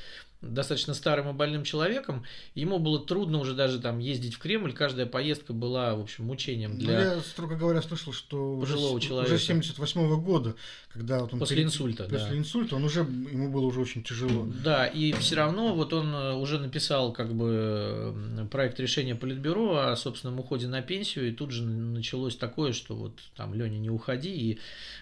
достаточно 0.44 0.94
старым 0.94 1.30
и 1.30 1.34
больным 1.34 1.64
человеком, 1.64 2.24
ему 2.54 2.80
было 2.80 3.00
трудно 3.00 3.40
уже 3.40 3.54
даже 3.54 3.80
там 3.80 4.00
ездить 4.00 4.36
в 4.36 4.40
Кремль, 4.40 4.74
каждая 4.74 5.06
поездка 5.06 5.54
была, 5.54 5.96
в 5.96 6.02
общем, 6.02 6.26
мучением 6.26 6.78
для... 6.78 6.94
Ну, 6.94 7.16
я, 7.16 7.22
строго 7.22 7.56
говоря, 7.56 7.82
слышал, 7.82 8.14
что 8.14 8.60
пожилого 8.60 8.98
уже, 8.98 9.08
человека. 9.08 9.34
уже 9.34 9.44
78 9.44 10.02
-го 10.02 10.18
года, 10.18 10.56
когда 10.94 11.20
вот 11.20 11.34
он... 11.34 11.40
После 11.40 11.58
перед... 11.58 11.70
инсульта, 11.70 12.04
После 12.04 12.30
да. 12.30 12.38
инсульта 12.38 12.76
он 12.76 12.84
уже, 12.84 13.00
ему 13.00 13.52
было 13.52 13.66
уже 13.66 13.80
очень 13.80 14.04
тяжело. 14.04 14.48
Да, 14.64 14.86
и 14.86 15.12
все 15.14 15.36
равно 15.36 15.74
вот 15.74 15.92
он 15.92 16.14
э, 16.14 16.34
уже 16.34 16.60
написал 16.60 17.12
как 17.14 17.34
бы 17.34 18.16
проект 18.52 18.80
решения 18.80 19.16
Политбюро 19.16 19.78
о 19.78 19.96
собственном 19.96 20.40
уходе 20.40 20.68
на 20.68 20.84
пенсию, 20.84 21.30
и 21.30 21.32
тут 21.32 21.50
же 21.50 21.64
началось 21.64 22.36
такое, 22.36 22.74
что 22.74 22.96
вот 22.96 23.20
там 23.36 23.56
Леня 23.56 23.80
не 23.80 23.90
уходи, 23.90 24.30
и 24.30 24.60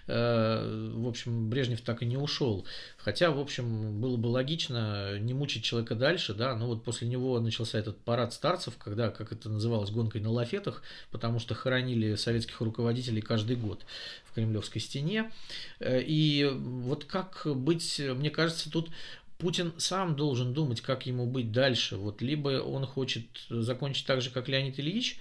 э, 0.08 0.92
в 0.96 1.08
общем 1.08 1.50
Брежнев 1.50 1.82
так 1.82 2.02
и 2.04 2.06
не 2.06 2.18
ушел. 2.18 2.66
Хотя, 2.98 3.32
в 3.32 3.40
общем, 3.40 4.00
было 4.00 4.16
бы 4.16 4.28
логично 4.28 5.20
не 5.20 5.34
мучить 5.34 5.64
человека 5.64 5.96
дальше, 5.96 6.34
да, 6.34 6.56
но 6.56 6.68
вот 6.68 6.86
после 6.86 7.10
него 7.10 7.38
начался 7.42 7.78
этот 7.78 7.98
парад 8.00 8.34
старцев, 8.34 8.78
когда, 8.78 9.10
как 9.10 9.34
это 9.34 9.50
называлось, 9.50 9.92
гонкой 9.92 10.22
на 10.22 10.32
лафетах, 10.32 10.84
потому 11.12 11.40
что 11.40 11.54
хоронили 11.54 12.16
советских 12.16 12.62
руководителей 12.62 13.22
каждый 13.22 13.58
год 13.58 13.86
Кремлевской 14.34 14.82
стене. 14.82 15.32
Э, 15.80 16.02
и 16.02 16.50
вот 16.54 17.06
как 17.06 17.44
быть, 17.46 18.00
мне 18.00 18.30
кажется, 18.30 18.72
тут 18.72 18.90
Путин 19.38 19.74
сам 19.78 20.16
должен 20.16 20.54
думать, 20.54 20.82
как 20.82 21.06
ему 21.06 21.26
быть 21.26 21.52
дальше. 21.52 21.98
Вот 21.98 22.22
либо 22.22 22.62
он 22.62 22.86
хочет 22.86 23.26
закончить 23.50 24.06
так 24.06 24.22
же, 24.22 24.30
как 24.30 24.48
Леонид 24.48 24.80
Ильич, 24.80 25.20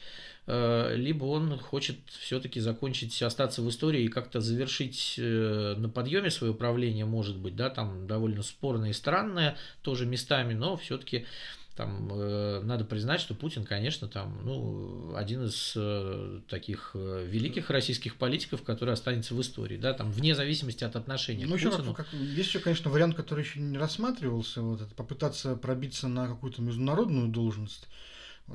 Э, 0.53 0.95
либо 0.97 1.27
он 1.27 1.57
хочет 1.59 1.97
все-таки 2.19 2.59
закончить, 2.59 3.23
остаться 3.23 3.63
в 3.63 3.69
истории 3.69 4.03
и 4.03 4.09
как-то 4.09 4.41
завершить 4.41 5.15
э, 5.17 5.75
на 5.77 5.89
подъеме 5.89 6.31
свое 6.31 6.55
правление, 6.55 7.05
может 7.05 7.37
быть, 7.37 7.55
да, 7.55 7.71
там 7.71 8.09
довольно 8.09 8.43
спорное 8.43 8.91
и 8.91 8.95
странное 8.95 9.57
тоже 9.83 10.07
местами, 10.07 10.55
но 10.55 10.77
все-таки 10.77 11.27
там 11.77 12.09
э, 12.13 12.61
надо 12.63 12.85
признать, 12.85 13.21
что 13.21 13.35
Путин, 13.35 13.65
конечно, 13.65 14.09
там, 14.09 14.41
ну, 14.45 15.15
один 15.17 15.45
из 15.45 15.73
э, 15.77 16.41
таких 16.49 16.91
э, 16.95 17.27
великих 17.27 17.71
российских 17.71 18.17
политиков, 18.17 18.63
который 18.63 18.93
останется 18.93 19.35
в 19.35 19.41
истории, 19.41 19.77
да, 19.77 19.95
там, 19.95 20.11
вне 20.11 20.35
зависимости 20.35 20.85
от 20.85 20.97
отношения 20.97 21.47
ну, 21.47 21.55
к 21.55 21.59
еще 21.59 21.71
Путину. 21.71 21.95
Как, 21.95 22.11
как, 22.11 22.21
есть 22.21 22.49
еще, 22.49 22.59
конечно, 22.59 22.91
вариант, 22.91 23.15
который 23.15 23.45
еще 23.45 23.61
не 23.61 23.79
рассматривался, 23.79 24.63
вот 24.63 24.81
это 24.81 24.95
попытаться 24.95 25.57
пробиться 25.57 26.09
на 26.09 26.27
какую-то 26.27 26.61
международную 26.63 27.29
должность. 27.29 27.87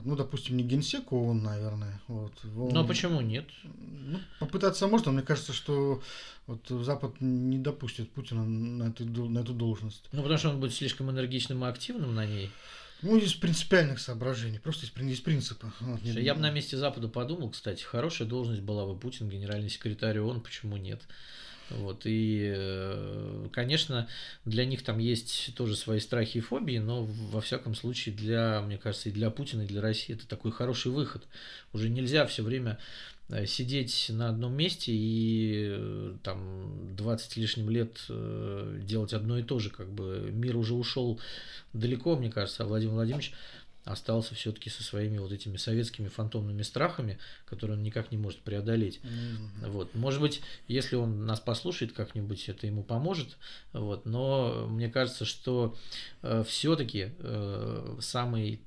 Ну, 0.04 0.18
допустим, 0.18 0.58
не 0.58 0.64
генсек 0.64 1.14
ООН, 1.14 1.42
наверное. 1.42 2.02
Вот, 2.08 2.34
ООН... 2.58 2.78
А 2.78 2.84
почему 2.84 3.22
нет? 3.22 3.46
Ну, 3.64 4.20
попытаться 4.40 4.88
можно. 4.88 5.14
Мне 5.14 5.22
кажется, 5.22 5.54
что 5.54 6.02
вот 6.48 6.68
Запад 6.68 7.22
не 7.22 7.58
допустит 7.58 8.12
Путина 8.12 8.44
на 8.44 8.90
эту, 8.90 9.06
на 9.06 9.40
эту 9.40 9.54
должность. 9.54 10.10
Ну, 10.12 10.22
потому 10.22 10.38
что 10.38 10.50
он 10.50 10.60
будет 10.60 10.74
слишком 10.74 11.10
энергичным 11.10 11.64
и 11.64 11.68
активным 11.70 12.14
на 12.14 12.26
ней. 12.26 12.52
Ну, 13.02 13.18
из 13.18 13.34
принципиальных 13.34 14.00
соображений, 14.00 14.60
просто 14.60 14.86
из, 14.86 15.12
из 15.12 15.20
принципа. 15.20 15.72
Вот, 15.80 16.02
я 16.04 16.34
бы 16.34 16.42
на 16.42 16.50
месте 16.50 16.78
Запада 16.78 17.08
подумал, 17.08 17.50
кстати, 17.50 17.84
хорошая 17.84 18.28
должность 18.28 18.62
была 18.62 18.86
бы 18.86 18.98
Путин, 18.98 19.30
генеральный 19.30 19.70
секретарь 19.70 20.20
ООН, 20.20 20.42
почему 20.42 20.78
нет? 20.78 21.02
Вот, 21.70 22.02
и, 22.06 22.54
э, 22.56 23.48
конечно, 23.52 24.08
для 24.46 24.66
них 24.66 24.84
там 24.84 25.00
есть 25.00 25.56
тоже 25.56 25.76
свои 25.76 26.00
страхи 26.00 26.38
и 26.38 26.42
фобии, 26.42 26.78
но 26.78 27.04
во 27.04 27.42
всяком 27.42 27.74
случае 27.74 28.14
для, 28.14 28.62
мне 28.62 28.78
кажется, 28.78 29.10
и 29.10 29.12
для 29.12 29.32
Путина, 29.32 29.64
и 29.64 29.68
для 29.68 29.82
России 29.82 30.16
это 30.16 30.28
такой 30.28 30.52
хороший 30.52 30.92
выход. 30.92 31.24
Уже 31.74 31.90
нельзя 31.90 32.28
все 32.28 32.44
время 32.44 32.78
сидеть 33.46 34.08
на 34.10 34.30
одном 34.30 34.54
месте 34.54 34.92
и 34.94 35.68
э, 35.70 36.16
там 36.24 36.96
20 36.96 37.38
лишним 37.38 37.70
лет 37.70 38.06
делать 38.08 39.14
одно 39.14 39.40
и 39.40 39.44
то 39.44 39.60
же. 39.60 39.70
Как 39.70 39.92
бы 39.92 40.30
мир 40.32 40.58
уже 40.58 40.74
ушел 40.74 41.20
далеко, 41.74 42.16
мне 42.16 42.32
кажется, 42.32 42.64
а 42.64 42.68
Владимир 42.68 42.94
Владимирович 42.94 43.34
остался 43.86 44.36
все-таки 44.36 44.70
со 44.70 44.84
своими 44.84 45.20
вот 45.20 45.32
этими 45.32 45.58
советскими 45.58 46.08
фантомными 46.08 46.64
страхами, 46.64 47.20
которые 47.46 47.78
он 47.78 47.84
никак 47.84 48.12
не 48.12 48.18
может 48.18 48.40
преодолеть. 48.42 49.00
Mm-hmm. 49.04 49.70
Вот. 49.70 49.94
Может 49.94 50.22
быть, 50.22 50.42
если 50.68 50.96
он 50.96 51.26
нас 51.26 51.40
послушает 51.40 51.94
как-нибудь, 51.94 52.50
это 52.50 52.66
ему 52.66 52.84
поможет. 52.84 53.38
Вот. 53.74 54.06
Но 54.06 54.68
мне 54.68 54.90
кажется, 54.90 55.24
что 55.24 55.76
э, 56.24 56.44
все-таки 56.48 57.12
э, 57.20 57.98
самый 58.02 58.60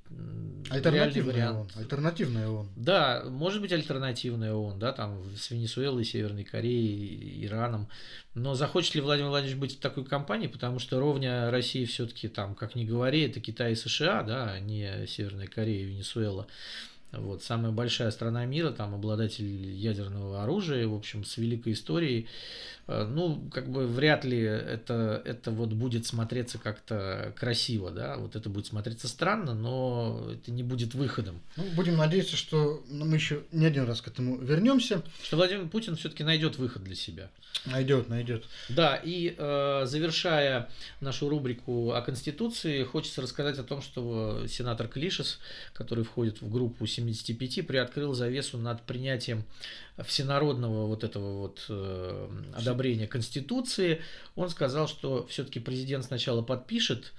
альтернативный 0.70 1.32
вариант. 1.32 1.72
Он. 1.74 1.82
Альтернативный 1.82 2.48
он. 2.48 2.68
Да, 2.76 3.24
может 3.26 3.60
быть 3.60 3.72
альтернативный 3.72 4.52
он, 4.52 4.78
да, 4.78 4.92
там 4.92 5.22
с 5.36 5.50
Венесуэлой, 5.50 6.04
Северной 6.04 6.44
Кореей, 6.44 7.44
Ираном. 7.44 7.88
Но 8.34 8.54
захочет 8.54 8.94
ли 8.94 9.00
Владимир 9.00 9.30
Владимирович 9.30 9.60
быть 9.60 9.76
в 9.76 9.80
такой 9.80 10.04
компании, 10.04 10.46
потому 10.46 10.78
что 10.78 11.00
ровня 11.00 11.50
России 11.50 11.84
все-таки 11.84 12.28
там, 12.28 12.54
как 12.54 12.74
ни 12.74 12.84
говори, 12.84 13.22
это 13.22 13.40
Китай 13.40 13.72
и 13.72 13.76
США, 13.76 14.22
да, 14.22 14.52
а 14.52 14.60
не 14.60 15.06
Северная 15.08 15.46
Корея 15.46 15.84
Венесуэла. 15.84 16.46
Вот, 17.12 17.42
самая 17.42 17.72
большая 17.72 18.10
страна 18.10 18.44
мира, 18.44 18.70
там 18.70 18.94
обладатель 18.94 19.46
ядерного 19.46 20.42
оружия, 20.42 20.86
в 20.86 20.94
общем, 20.94 21.24
с 21.24 21.38
великой 21.38 21.72
историей. 21.72 22.28
Э, 22.88 23.06
ну, 23.06 23.48
как 23.52 23.70
бы 23.70 23.86
вряд 23.86 24.24
ли 24.24 24.40
это, 24.40 25.22
это 25.26 25.50
вот 25.50 25.68
будет 25.74 26.06
смотреться 26.06 26.58
как-то 26.58 27.34
красиво, 27.36 27.90
да, 27.90 28.16
вот 28.16 28.34
это 28.34 28.48
будет 28.48 28.66
смотреться 28.66 29.08
странно, 29.08 29.54
но 29.54 30.30
это 30.32 30.50
не 30.50 30.62
будет 30.62 30.94
выходом. 30.94 31.40
Ну, 31.56 31.64
будем 31.76 31.96
надеяться, 31.96 32.36
что 32.36 32.82
мы 32.90 33.14
еще 33.14 33.42
не 33.52 33.66
один 33.66 33.84
раз 33.84 34.00
к 34.00 34.08
этому 34.08 34.38
вернемся. 34.38 35.02
Что 35.22 35.36
Владимир 35.36 35.68
Путин 35.68 35.96
все-таки 35.96 36.24
найдет 36.24 36.56
выход 36.56 36.82
для 36.82 36.94
себя. 36.94 37.28
Найдет, 37.66 38.08
найдет. 38.08 38.44
Да, 38.70 38.96
и 38.96 39.34
э, 39.36 39.82
завершая 39.84 40.70
нашу 41.00 41.28
рубрику 41.28 41.92
о 41.92 42.00
Конституции, 42.00 42.84
хочется 42.84 43.20
рассказать 43.20 43.58
о 43.58 43.64
том, 43.64 43.82
что 43.82 44.46
сенатор 44.48 44.88
Клишес, 44.88 45.40
который 45.74 46.04
входит 46.04 46.40
в 46.40 46.50
группу 46.50 46.86
75 46.86 47.66
приоткрыл 47.66 48.14
завесу 48.14 48.56
над 48.56 48.82
принятием 48.82 49.44
всенародного 50.04 50.86
вот 50.86 51.04
этого 51.04 51.38
вот 51.38 51.64
э, 51.68 52.28
одобрения 52.54 53.06
Конституции. 53.06 54.00
Он 54.36 54.48
сказал, 54.50 54.88
что 54.88 55.26
все-таки 55.26 55.60
президент 55.60 56.04
сначала 56.04 56.42
подпишет 56.42 57.12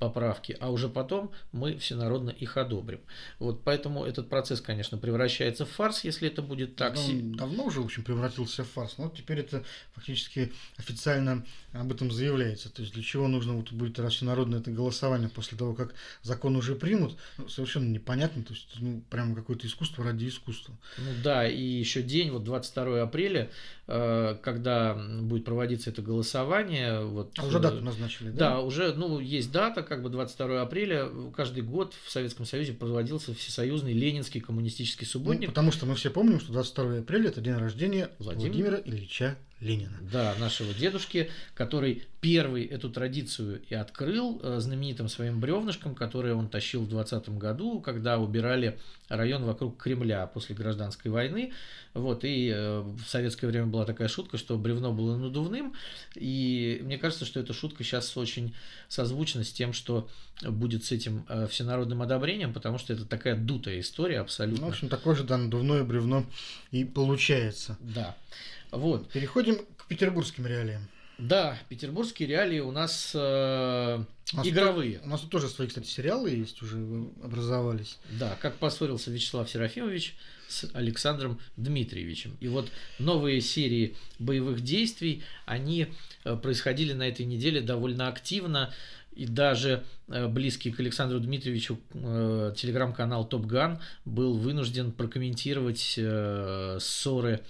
поправки, 0.00 0.56
а 0.60 0.70
уже 0.70 0.88
потом 0.88 1.30
мы 1.52 1.76
всенародно 1.76 2.30
их 2.30 2.56
одобрим. 2.56 3.00
Вот 3.38 3.62
поэтому 3.62 4.04
этот 4.04 4.30
процесс, 4.30 4.62
конечно, 4.62 4.96
превращается 4.96 5.66
в 5.66 5.70
фарс, 5.70 6.04
если 6.04 6.26
это 6.26 6.40
будет 6.40 6.74
так. 6.74 6.96
Он 6.96 7.32
давно 7.32 7.66
уже, 7.66 7.82
в 7.82 7.84
общем, 7.84 8.02
превратился 8.02 8.64
в 8.64 8.68
фарс, 8.68 8.96
но 8.96 9.10
теперь 9.10 9.40
это 9.40 9.62
фактически 9.92 10.52
официально 10.78 11.44
об 11.72 11.92
этом 11.92 12.10
заявляется. 12.10 12.70
То 12.70 12.80
есть 12.80 12.94
для 12.94 13.02
чего 13.02 13.28
нужно 13.28 13.54
вот 13.54 13.70
будет 13.72 13.98
всенародное 14.10 14.60
это 14.60 14.70
голосование 14.70 15.28
после 15.28 15.58
того, 15.58 15.74
как 15.74 15.94
закон 16.22 16.56
уже 16.56 16.74
примут, 16.74 17.18
ну, 17.36 17.48
совершенно 17.48 17.88
непонятно. 17.88 18.42
То 18.42 18.54
есть, 18.54 18.68
ну, 18.78 19.02
прямо 19.10 19.34
какое-то 19.34 19.66
искусство 19.66 20.02
ради 20.02 20.28
искусства. 20.28 20.74
Ну 20.96 21.10
да, 21.22 21.46
и 21.46 21.62
еще 21.62 22.02
день, 22.02 22.30
вот 22.30 22.42
22 22.44 23.02
апреля, 23.02 23.50
э, 23.86 24.38
когда 24.42 24.94
будет 24.94 25.44
проводиться 25.44 25.90
это 25.90 26.00
голосование. 26.00 27.04
Вот, 27.04 27.38
а 27.38 27.44
уже 27.44 27.58
дату 27.58 27.82
назначили, 27.82 28.30
да? 28.30 28.38
Да, 28.38 28.60
уже, 28.60 28.94
ну, 28.94 29.20
есть 29.20 29.52
дата, 29.52 29.89
как 29.90 30.04
бы 30.04 30.08
22 30.08 30.62
апреля 30.62 31.08
каждый 31.36 31.64
год 31.64 31.94
в 32.04 32.12
Советском 32.12 32.46
Союзе 32.46 32.72
проводился 32.72 33.34
всесоюзный 33.34 33.92
ленинский 33.92 34.40
коммунистический 34.40 35.04
субботник. 35.04 35.48
Ну, 35.48 35.48
потому 35.48 35.72
что 35.72 35.84
мы 35.84 35.96
все 35.96 36.10
помним, 36.10 36.38
что 36.38 36.52
22 36.52 36.98
апреля 36.98 37.30
это 37.30 37.40
день 37.40 37.54
рождения 37.54 38.08
Владимира, 38.20 38.52
Владимира 38.52 38.76
Ильича 38.84 39.36
Ленина. 39.60 39.98
Да, 40.00 40.34
нашего 40.38 40.72
дедушки, 40.72 41.30
который 41.54 42.04
первый 42.20 42.64
эту 42.64 42.88
традицию 42.90 43.62
и 43.68 43.74
открыл 43.74 44.40
э, 44.42 44.58
знаменитым 44.58 45.08
своим 45.08 45.38
бревнышком, 45.38 45.94
которое 45.94 46.34
он 46.34 46.48
тащил 46.48 46.82
в 46.82 46.88
20 46.88 47.28
году, 47.38 47.80
когда 47.80 48.18
убирали 48.18 48.78
район 49.08 49.44
вокруг 49.44 49.76
Кремля 49.76 50.26
после 50.26 50.54
гражданской 50.54 51.10
войны. 51.10 51.52
Вот, 51.92 52.24
и 52.24 52.50
э, 52.54 52.80
в 52.80 53.02
советское 53.06 53.48
время 53.48 53.66
была 53.66 53.84
такая 53.84 54.08
шутка, 54.08 54.38
что 54.38 54.56
бревно 54.56 54.92
было 54.92 55.16
надувным. 55.16 55.74
И 56.14 56.80
мне 56.82 56.96
кажется, 56.96 57.26
что 57.26 57.40
эта 57.40 57.52
шутка 57.52 57.84
сейчас 57.84 58.16
очень 58.16 58.54
созвучна 58.88 59.44
с 59.44 59.52
тем, 59.52 59.74
что 59.74 60.08
будет 60.42 60.84
с 60.84 60.92
этим 60.92 61.26
э, 61.28 61.46
всенародным 61.48 62.00
одобрением, 62.00 62.54
потому 62.54 62.78
что 62.78 62.94
это 62.94 63.04
такая 63.04 63.36
дутая 63.36 63.80
история 63.80 64.20
абсолютно. 64.20 64.62
Ну, 64.62 64.66
в 64.68 64.70
общем, 64.70 64.88
такое 64.88 65.14
же 65.14 65.24
да, 65.24 65.36
надувное 65.36 65.84
бревно 65.84 66.24
и 66.70 66.84
получается. 66.84 67.76
Да. 67.80 68.16
Вот. 68.70 69.10
Переходим 69.10 69.58
к 69.76 69.86
петербургским 69.86 70.46
реалиям. 70.46 70.88
Да, 71.20 71.58
петербургские 71.68 72.28
реалии 72.28 72.60
у 72.60 72.72
нас, 72.72 73.12
э, 73.14 74.04
у 74.32 74.36
нас 74.36 74.46
игровые. 74.46 74.94
Тут, 74.94 75.06
у 75.06 75.08
нас 75.10 75.20
тоже 75.20 75.48
свои, 75.48 75.68
кстати, 75.68 75.86
сериалы 75.86 76.30
есть, 76.30 76.62
уже 76.62 76.78
образовались. 77.22 77.98
Да, 78.18 78.38
как 78.40 78.56
поссорился 78.56 79.10
Вячеслав 79.10 79.50
Серафимович 79.50 80.16
с 80.48 80.70
Александром 80.72 81.38
Дмитриевичем. 81.58 82.38
И 82.40 82.48
вот 82.48 82.70
новые 82.98 83.42
серии 83.42 83.96
боевых 84.18 84.62
действий, 84.62 85.22
они 85.44 85.88
э, 86.24 86.36
происходили 86.36 86.94
на 86.94 87.06
этой 87.06 87.26
неделе 87.26 87.60
довольно 87.60 88.08
активно 88.08 88.72
и 89.12 89.26
даже 89.26 89.70
э, 89.70 89.80
близкий 90.28 90.70
к 90.70 90.80
Александру 90.80 91.20
Дмитриевичу 91.20 91.80
э, 91.94 92.52
телеграм-канал 92.56 93.24
Топ 93.24 93.46
Ган 93.46 93.78
был 94.04 94.36
вынужден 94.36 94.92
прокомментировать 94.92 95.94
э, 95.96 96.78
ссоры 96.80 97.40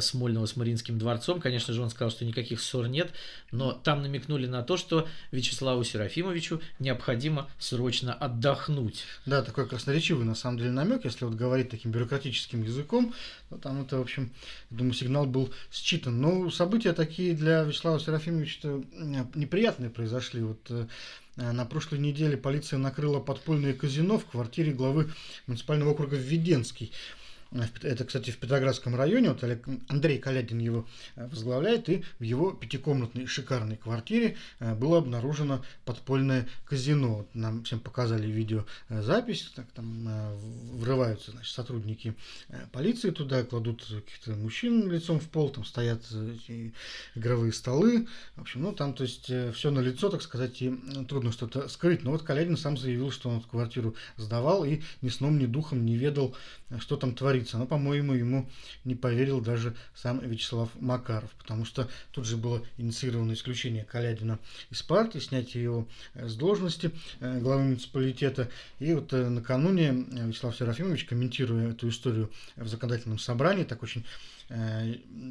Смольного 0.00 0.46
с 0.46 0.54
Мариинским 0.54 0.96
дворцом. 0.96 1.40
Конечно 1.40 1.74
же, 1.74 1.82
он 1.82 1.90
сказал, 1.90 2.12
что 2.12 2.24
никаких 2.24 2.60
ссор 2.60 2.86
нет, 2.86 3.10
но 3.50 3.72
там 3.72 4.02
намекнули 4.02 4.46
на 4.46 4.62
то, 4.62 4.76
что 4.76 5.08
Вячеславу 5.32 5.82
Серафимовичу 5.82 6.60
необходимо 6.78 7.50
срочно 7.58 8.14
отдохнуть. 8.14 9.02
Да, 9.26 9.42
такой 9.42 9.68
красноречивый 9.68 10.24
на 10.24 10.36
самом 10.36 10.58
деле 10.58 10.70
намек, 10.70 11.04
если 11.04 11.24
вот 11.24 11.34
говорить 11.34 11.68
таким 11.68 11.90
бюрократическим 11.90 12.62
языком, 12.62 13.12
то 13.48 13.56
там 13.58 13.82
это, 13.82 13.98
в 13.98 14.02
общем, 14.02 14.30
думаю, 14.70 14.94
сигнал 14.94 15.26
был 15.26 15.52
считан. 15.72 16.20
Но 16.20 16.48
события 16.50 16.92
такие 16.92 17.34
для 17.34 17.64
Вячеслава 17.64 17.98
Серафимовича 17.98 18.82
неприятные 19.34 19.90
произошли. 19.90 20.42
Вот 20.42 20.60
Э, 20.72 20.86
на 21.36 21.64
прошлой 21.64 21.98
неделе 21.98 22.36
полиция 22.36 22.78
накрыла 22.78 23.20
подпольное 23.20 23.72
казино 23.72 24.18
в 24.18 24.26
квартире 24.26 24.72
главы 24.72 25.10
муниципального 25.46 25.90
округа 25.90 26.16
Введенский. 26.16 26.92
Это, 27.82 28.04
кстати, 28.04 28.30
в 28.30 28.38
Петроградском 28.38 28.94
районе. 28.94 29.30
Вот 29.30 29.44
Андрей 29.88 30.18
Калядин 30.18 30.58
его 30.58 30.86
э, 31.16 31.26
возглавляет. 31.28 31.88
И 31.88 32.02
в 32.18 32.22
его 32.22 32.52
пятикомнатной 32.52 33.26
шикарной 33.26 33.76
квартире 33.76 34.36
э, 34.58 34.74
было 34.74 34.98
обнаружено 34.98 35.62
подпольное 35.84 36.48
казино. 36.64 37.26
Нам 37.34 37.64
всем 37.64 37.80
показали 37.80 38.26
видеозапись. 38.26 39.52
Так, 39.54 39.66
там 39.72 40.08
э, 40.08 40.34
врываются 40.72 41.32
значит, 41.32 41.52
сотрудники 41.52 42.14
полиции 42.72 43.10
туда, 43.10 43.44
кладут 43.44 43.84
каких-то 43.84 44.32
мужчин 44.32 44.90
лицом 44.90 45.20
в 45.20 45.28
пол. 45.28 45.50
Там 45.50 45.64
стоят 45.64 46.02
игровые 47.14 47.52
столы. 47.52 48.08
В 48.36 48.40
общем, 48.40 48.62
ну 48.62 48.72
там, 48.72 48.94
то 48.94 49.02
есть, 49.02 49.30
все 49.54 49.70
на 49.70 49.80
лицо, 49.80 50.08
так 50.08 50.22
сказать, 50.22 50.62
и 50.62 50.74
трудно 51.08 51.32
что-то 51.32 51.68
скрыть. 51.68 52.02
Но 52.02 52.12
вот 52.12 52.22
Калядин 52.22 52.56
сам 52.56 52.78
заявил, 52.78 53.10
что 53.10 53.28
он 53.28 53.38
эту 53.38 53.48
квартиру 53.48 53.94
сдавал 54.16 54.64
и 54.64 54.80
ни 55.02 55.10
сном, 55.10 55.38
ни 55.38 55.46
духом 55.46 55.84
не 55.84 55.96
ведал, 55.96 56.34
что 56.78 56.96
там 56.96 57.14
творится 57.14 57.41
говорится, 57.42 57.58
но, 57.58 57.66
по-моему, 57.66 58.14
ему 58.14 58.48
не 58.84 58.94
поверил 58.94 59.40
даже 59.40 59.74
сам 59.94 60.20
Вячеслав 60.20 60.70
Макаров, 60.80 61.30
потому 61.38 61.64
что 61.64 61.88
тут 62.12 62.24
же 62.24 62.36
было 62.36 62.62
инициировано 62.78 63.32
исключение 63.32 63.84
Калядина 63.84 64.38
из 64.70 64.82
партии, 64.82 65.18
снятие 65.18 65.64
его 65.64 65.88
э, 66.14 66.28
с 66.28 66.36
должности 66.36 66.92
э, 67.20 67.40
главы 67.40 67.64
муниципалитета. 67.64 68.48
И 68.78 68.94
вот 68.94 69.12
э, 69.12 69.28
накануне 69.28 69.92
Вячеслав 70.10 70.56
Серафимович, 70.56 71.04
комментируя 71.04 71.70
эту 71.70 71.88
историю 71.88 72.30
в 72.56 72.68
законодательном 72.68 73.18
собрании, 73.18 73.64
так 73.64 73.82
очень 73.82 74.04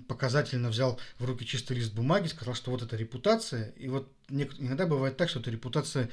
показательно 0.07 0.69
взял 0.69 0.99
в 1.19 1.25
руки 1.25 1.45
чистый 1.45 1.77
лист 1.77 1.93
бумаги, 1.93 2.27
сказал, 2.27 2.55
что 2.55 2.71
вот 2.71 2.81
эта 2.81 2.95
репутация, 2.95 3.69
и 3.77 3.87
вот 3.87 4.11
иногда 4.29 4.87
бывает 4.87 5.17
так, 5.17 5.29
что 5.29 5.39
эта 5.39 5.51
репутация 5.51 6.09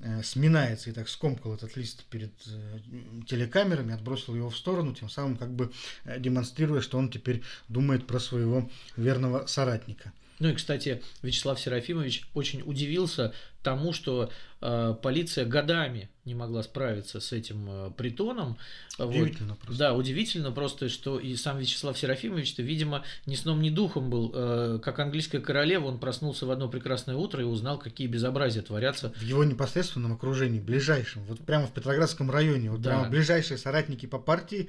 Э, 0.00 0.22
сминается 0.22 0.90
и 0.90 0.92
так 0.92 1.08
скомкал 1.08 1.54
этот 1.54 1.76
лист 1.76 2.04
перед 2.04 2.30
э, 2.46 2.78
телекамерами, 3.26 3.92
отбросил 3.92 4.36
его 4.36 4.48
в 4.48 4.56
сторону, 4.56 4.94
тем 4.94 5.08
самым 5.08 5.36
как 5.36 5.50
бы 5.52 5.72
э, 6.04 6.20
демонстрируя, 6.20 6.80
что 6.80 6.98
он 6.98 7.10
теперь 7.10 7.42
думает 7.68 8.06
про 8.06 8.20
своего 8.20 8.70
верного 8.96 9.46
соратника. 9.46 10.12
Ну 10.38 10.50
и, 10.50 10.54
кстати, 10.54 11.02
Вячеслав 11.22 11.58
Серафимович 11.58 12.28
очень 12.32 12.62
удивился 12.64 13.34
тому, 13.64 13.92
что 13.92 14.30
э, 14.60 14.94
полиция 15.02 15.44
годами 15.44 16.10
не 16.28 16.34
могла 16.34 16.62
справиться 16.62 17.20
с 17.20 17.32
этим 17.32 17.66
э, 17.68 17.90
притоном. 17.96 18.56
Удивительно 18.98 19.54
вот. 19.54 19.58
просто. 19.58 19.78
Да, 19.78 19.94
удивительно 19.94 20.52
просто, 20.52 20.88
что 20.88 21.18
и 21.18 21.34
сам 21.34 21.58
Вячеслав 21.58 21.98
Серафимович-то, 21.98 22.62
видимо, 22.62 23.04
ни 23.26 23.34
сном, 23.34 23.60
ни 23.62 23.70
духом 23.70 24.10
был. 24.10 24.30
Э, 24.34 24.78
как 24.82 24.98
английская 24.98 25.40
королева, 25.40 25.86
он 25.86 25.98
проснулся 25.98 26.46
в 26.46 26.50
одно 26.50 26.68
прекрасное 26.68 27.16
утро 27.16 27.40
и 27.40 27.44
узнал, 27.44 27.78
какие 27.78 28.06
безобразия 28.06 28.62
творятся. 28.62 29.12
В 29.16 29.22
его 29.22 29.42
непосредственном 29.42 30.12
окружении, 30.12 30.60
ближайшем, 30.60 31.24
вот 31.24 31.40
прямо 31.40 31.66
в 31.66 31.72
Петроградском 31.72 32.30
районе, 32.30 32.70
вот 32.70 32.82
да. 32.82 32.90
прямо 32.90 33.08
ближайшие 33.08 33.58
соратники 33.58 34.06
по 34.06 34.18
партии, 34.18 34.68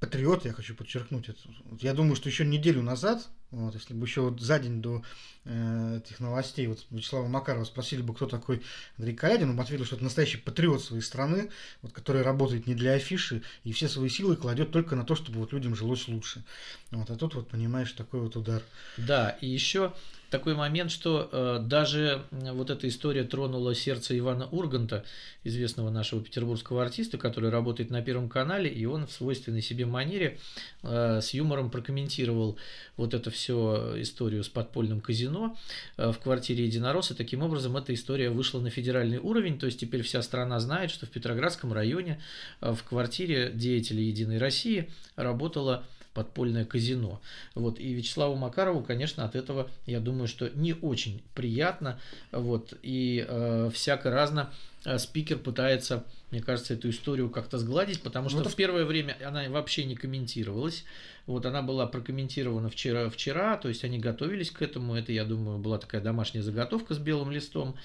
патриот, 0.00 0.44
я 0.44 0.52
хочу 0.52 0.74
подчеркнуть 0.74 1.28
это. 1.28 1.40
Я 1.80 1.94
думаю, 1.94 2.16
что 2.16 2.28
еще 2.28 2.44
неделю 2.44 2.82
назад 2.82 3.28
вот, 3.50 3.74
если 3.74 3.94
бы 3.94 4.06
еще 4.06 4.20
вот 4.20 4.40
за 4.40 4.58
день 4.58 4.82
до 4.82 5.02
э, 5.46 6.00
этих 6.04 6.20
новостей 6.20 6.66
вот 6.66 6.84
Вячеслава 6.90 7.28
Макарова 7.28 7.64
спросили 7.64 8.02
бы, 8.02 8.12
кто 8.12 8.26
такой 8.26 8.62
Андрей 8.98 9.14
Калядин, 9.14 9.48
он 9.48 9.58
ответил, 9.58 9.86
что 9.86 9.94
это 9.94 10.04
настоящий 10.04 10.36
патриот 10.36 10.84
своей 10.84 11.02
страны, 11.02 11.50
вот, 11.80 11.92
который 11.92 12.20
работает 12.20 12.66
не 12.66 12.74
для 12.74 12.92
афиши 12.92 13.42
и 13.64 13.72
все 13.72 13.88
свои 13.88 14.10
силы 14.10 14.36
кладет 14.36 14.70
только 14.70 14.96
на 14.96 15.04
то, 15.04 15.14
чтобы 15.14 15.38
вот 15.38 15.54
людям 15.54 15.74
жилось 15.74 16.08
лучше. 16.08 16.44
Вот, 16.90 17.10
а 17.10 17.16
тут 17.16 17.36
вот 17.36 17.48
понимаешь 17.48 17.92
такой 17.92 18.20
вот 18.20 18.36
удар. 18.36 18.62
Да, 18.98 19.30
и 19.40 19.46
еще 19.46 19.94
такой 20.30 20.54
момент, 20.54 20.90
что 20.90 21.28
э, 21.30 21.58
даже 21.62 22.24
вот 22.30 22.70
эта 22.70 22.88
история 22.88 23.24
тронула 23.24 23.74
сердце 23.74 24.18
Ивана 24.18 24.46
Урганта, 24.46 25.04
известного 25.44 25.90
нашего 25.90 26.22
петербургского 26.22 26.82
артиста, 26.82 27.18
который 27.18 27.50
работает 27.50 27.90
на 27.90 28.02
Первом 28.02 28.28
канале, 28.28 28.70
и 28.70 28.84
он 28.84 29.06
в 29.06 29.12
свойственной 29.12 29.62
себе 29.62 29.86
манере 29.86 30.38
э, 30.82 31.20
с 31.22 31.34
юмором 31.34 31.70
прокомментировал 31.70 32.58
вот 32.96 33.14
эту 33.14 33.30
всю 33.30 34.00
историю 34.00 34.44
с 34.44 34.48
подпольным 34.48 35.00
казино 35.00 35.56
э, 35.96 36.12
в 36.12 36.18
квартире 36.18 36.64
Единорос, 36.66 37.08
таким 37.16 37.42
образом 37.42 37.76
эта 37.76 37.94
история 37.94 38.30
вышла 38.30 38.60
на 38.60 38.70
федеральный 38.70 39.18
уровень, 39.18 39.58
то 39.58 39.66
есть 39.66 39.80
теперь 39.80 40.02
вся 40.02 40.22
страна 40.22 40.60
знает, 40.60 40.90
что 40.90 41.06
в 41.06 41.10
Петроградском 41.10 41.72
районе 41.72 42.20
э, 42.60 42.72
в 42.72 42.82
квартире 42.84 43.50
деятелей 43.54 44.04
Единой 44.04 44.38
России 44.38 44.90
работала 45.16 45.84
подпольное 46.18 46.64
казино. 46.64 47.20
Вот. 47.54 47.78
И 47.78 47.92
Вячеславу 47.92 48.34
Макарову, 48.34 48.82
конечно, 48.82 49.24
от 49.24 49.36
этого, 49.36 49.70
я 49.86 50.00
думаю, 50.00 50.26
что 50.26 50.50
не 50.50 50.72
очень 50.72 51.22
приятно. 51.32 52.00
Вот. 52.32 52.74
И 52.82 53.24
э, 53.26 53.70
всяко 53.72 54.10
разно 54.10 54.52
э, 54.84 54.98
спикер 54.98 55.38
пытается, 55.38 56.02
мне 56.32 56.42
кажется, 56.42 56.74
эту 56.74 56.90
историю 56.90 57.30
как-то 57.30 57.56
сгладить, 57.58 58.02
потому 58.02 58.30
что 58.30 58.40
ну, 58.40 58.48
в 58.48 58.56
первое 58.56 58.84
время 58.84 59.16
она 59.24 59.48
вообще 59.48 59.84
не 59.84 59.94
комментировалась. 59.94 60.84
Вот 61.26 61.46
она 61.46 61.62
была 61.62 61.86
прокомментирована 61.86 62.68
вчера, 62.68 63.08
вчера, 63.10 63.56
то 63.56 63.68
есть 63.68 63.84
они 63.84 64.00
готовились 64.00 64.50
к 64.50 64.60
этому. 64.60 64.96
Это, 64.96 65.12
я 65.12 65.24
думаю, 65.24 65.58
была 65.58 65.78
такая 65.78 66.00
домашняя 66.00 66.42
заготовка 66.42 66.94
с 66.94 66.98
белым 66.98 67.30
листом. 67.30 67.76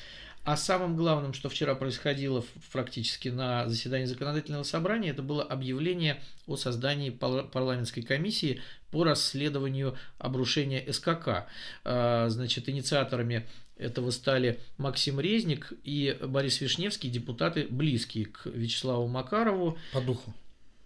А 0.44 0.58
самым 0.58 0.98
главным, 0.98 1.34
что 1.34 1.48
вчера 1.48 1.74
происходило 1.74 2.44
практически 2.74 3.30
на 3.30 3.70
заседании 3.70 4.06
законодательного 4.06 4.64
собрания, 4.64 5.12
это 5.12 5.22
было 5.22 5.42
объявление 5.42 6.22
о 6.48 6.58
создании 6.58 7.12
парламентской 7.12 8.02
комиссии 8.02 8.62
по 8.92 9.06
расследованию 9.06 9.98
обрушения 10.18 10.92
СКК. 10.92 11.48
А, 11.86 12.28
значит, 12.28 12.68
инициаторами 12.68 13.48
этого 13.78 14.12
стали 14.12 14.60
Максим 14.78 15.20
Резник 15.20 15.72
и 15.84 16.18
Борис 16.22 16.60
Вишневский, 16.60 17.10
депутаты 17.10 17.66
близкие 17.70 18.26
к 18.26 18.46
Вячеславу 18.46 19.08
Макарову. 19.08 19.78
По 19.94 20.02
духу. 20.02 20.34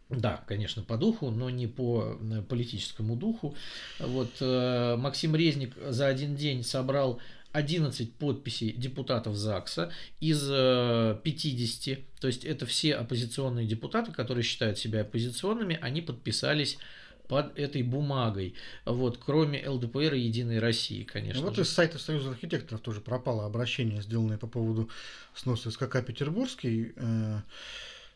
Да, 0.10 0.43
конечно, 0.48 0.84
по 0.84 0.96
духу, 0.98 1.32
но 1.32 1.50
не 1.50 1.67
по 1.67 2.17
э, 2.22 2.41
политическому 2.41 3.17
духу. 3.17 3.56
Вот 4.00 4.30
э, 4.39 4.96
Максим 4.98 5.36
Резник 5.36 5.74
за 5.89 6.08
один 6.08 6.36
день 6.36 6.63
собрал 6.63 7.20
11 7.54 8.14
подписей 8.16 8.72
депутатов 8.72 9.36
ЗАГСа 9.36 9.92
из 10.20 10.42
50, 10.42 11.88
э, 11.88 12.02
то 12.20 12.28
есть 12.28 12.46
это 12.46 12.66
все 12.66 12.96
оппозиционные 12.96 13.66
депутаты, 13.66 14.12
которые 14.12 14.44
считают 14.44 14.78
себя 14.78 15.02
оппозиционными, 15.02 15.78
они 15.82 16.02
подписались 16.02 16.78
под 17.28 17.58
этой 17.58 17.84
бумагой. 17.84 18.56
Вот, 18.86 19.18
кроме 19.18 19.68
ЛДПР 19.68 20.14
и 20.14 20.22
Единой 20.22 20.60
России, 20.60 21.04
конечно. 21.04 21.42
Вот 21.42 21.56
же. 21.56 21.64
из 21.64 21.70
сайта 21.70 22.00
Союза 22.00 22.30
архитекторов 22.30 22.82
тоже 22.82 23.02
пропало 23.02 23.46
обращение, 23.46 24.02
сделанное 24.02 24.38
по 24.38 24.48
поводу 24.48 24.90
сноса 25.34 25.72
СКК 25.72 26.06
Петербургский. 26.06 26.94
Э, 26.96 27.42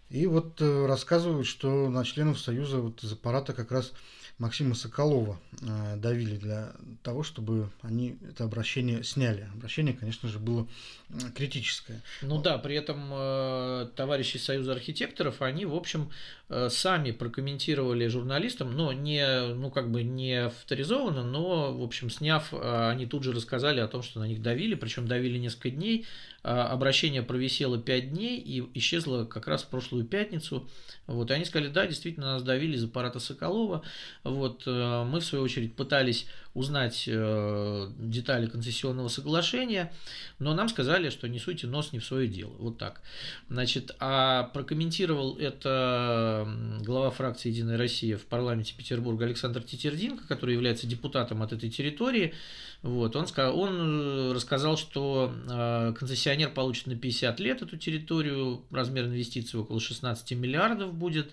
и 0.10 0.28
вот 0.28 0.62
э, 0.62 0.86
рассказывают, 0.88 1.48
что 1.48 1.89
на 1.89 2.04
членов 2.04 2.39
Союза 2.39 2.80
вот 2.80 3.04
из 3.04 3.12
аппарата 3.13 3.54
как 3.54 3.72
раз 3.72 3.94
Максима 4.41 4.73
Соколова 4.73 5.39
э, 5.62 5.97
давили 5.97 6.36
для 6.36 6.71
того, 7.04 7.21
чтобы 7.21 7.69
они 7.84 8.17
это 8.27 8.43
обращение 8.43 9.04
сняли. 9.04 9.47
Обращение, 9.54 9.93
конечно 9.93 10.30
же, 10.30 10.39
было 10.39 10.67
критическое. 11.36 12.01
Ну 12.23 12.41
да, 12.41 12.58
при 12.58 12.75
этом 12.75 13.08
э, 13.13 13.89
товарищи 13.95 14.38
Союза 14.38 14.71
архитекторов, 14.71 15.43
они, 15.43 15.65
в 15.67 15.75
общем, 15.75 16.10
э, 16.49 16.69
сами 16.71 17.12
прокомментировали 17.12 18.08
журналистам, 18.08 18.75
но 18.75 18.91
не, 18.93 19.54
ну 19.54 19.69
как 19.69 19.91
бы 19.91 20.01
не 20.01 20.45
авторизованно, 20.45 21.23
но, 21.23 21.71
в 21.71 21.84
общем, 21.84 22.10
сняв, 22.10 22.51
они 22.51 23.06
тут 23.06 23.23
же 23.23 23.34
рассказали 23.34 23.80
о 23.80 23.88
том, 23.88 24.01
что 24.01 24.21
на 24.21 24.27
них 24.27 24.41
давили, 24.41 24.73
причем 24.73 25.08
давили 25.08 25.38
несколько 25.38 25.69
дней, 25.69 26.08
обращение 26.43 27.21
провисело 27.21 27.77
5 27.77 28.12
дней 28.12 28.39
и 28.39 28.63
исчезло 28.80 29.25
как 29.25 29.47
раз 29.47 29.63
в 29.63 29.67
прошлую 29.67 30.06
пятницу. 30.06 30.67
Вот, 31.08 31.30
и 31.30 31.34
они 31.34 31.45
сказали, 31.45 31.69
да, 31.69 31.86
действительно, 31.86 32.34
нас 32.34 32.43
давили 32.43 32.75
из 32.75 32.84
аппарата 32.84 33.19
Соколова. 33.19 33.84
Вот, 34.23 34.63
э, 34.65 35.04
мы, 35.04 35.19
в 35.19 35.25
свою 35.25 35.43
очередь, 35.43 35.75
пытались 35.75 36.27
узнать 36.53 37.05
э, 37.07 37.89
детали 37.97 38.47
концессионного 38.47 39.07
соглашения, 39.07 39.91
но 40.39 40.53
нам 40.53 40.67
сказали, 40.67 41.09
что 41.09 41.29
не 41.29 41.39
суйте 41.39 41.67
нос 41.67 41.93
не 41.93 41.99
в 41.99 42.05
свое 42.05 42.27
дело. 42.27 42.53
Вот 42.59 42.77
так. 42.77 43.01
Значит, 43.49 43.95
а 43.99 44.43
прокомментировал 44.53 45.37
это 45.37 46.47
глава 46.81 47.09
фракции 47.11 47.49
«Единая 47.49 47.77
Россия» 47.77 48.17
в 48.17 48.25
парламенте 48.25 48.73
Петербурга 48.75 49.25
Александр 49.25 49.63
Тетердинко, 49.63 50.27
который 50.27 50.53
является 50.53 50.87
депутатом 50.87 51.41
от 51.41 51.53
этой 51.53 51.69
территории. 51.69 52.33
Вот, 52.81 53.15
он, 53.15 53.27
сказал, 53.27 53.59
он 53.59 53.79
э, 53.79 54.33
рассказал, 54.33 54.75
что 54.75 55.31
э, 55.47 55.93
концессионер 55.97 56.49
получит 56.49 56.87
на 56.87 56.95
50 56.95 57.39
лет 57.39 57.61
эту 57.61 57.77
территорию, 57.77 58.63
размер 58.71 59.05
инвестиций 59.05 59.59
около 59.59 59.79
16 59.79 60.31
миллиардов 60.31 60.93
будет, 60.93 61.31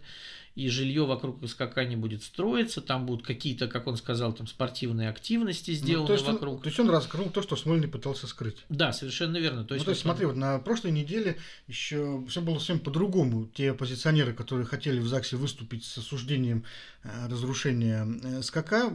и 0.59 0.69
жилье 0.71 1.07
вокруг 1.07 1.39
СКК 1.49 1.85
не 1.87 1.95
будет 1.95 2.25
строиться, 2.25 2.81
там 2.81 3.07
будут 3.07 3.25
какие-то, 3.25 3.69
как 3.69 3.87
он 3.87 3.97
сказал, 3.97 4.33
там 4.33 4.49
спортивные 4.49 5.09
активности 5.09 5.71
сделаны 5.71 6.01
ну, 6.01 6.07
то 6.09 6.13
есть 6.15 6.27
вокруг. 6.27 6.55
Он, 6.57 6.61
то 6.63 6.67
есть 6.67 6.81
он 6.81 6.91
раскрыл 6.91 7.31
то, 7.31 7.43
что 7.43 7.55
Смольный 7.55 7.87
пытался 7.87 8.27
скрыть. 8.27 8.57
Да, 8.69 8.93
совершенно 8.93 9.37
верно. 9.37 9.63
То 9.65 9.75
есть, 9.75 9.87
ну, 9.87 9.91
то 9.91 9.91
есть 9.93 10.03
смотри, 10.03 10.27
вот 10.27 10.35
на 10.35 10.59
прошлой 10.59 10.91
неделе 10.91 11.37
еще 11.69 12.25
все 12.29 12.41
было 12.41 12.59
совсем 12.59 12.81
по-другому. 12.81 13.47
Те 13.55 13.71
оппозиционеры, 13.71 14.35
которые 14.35 14.67
хотели 14.67 14.99
в 14.99 15.07
ЗАГСе 15.07 15.37
выступить 15.37 15.85
с 15.85 15.97
осуждением 15.99 16.65
э, 17.05 17.29
разрушения 17.29 18.05
э, 18.25 18.43
СКК, 18.43 18.93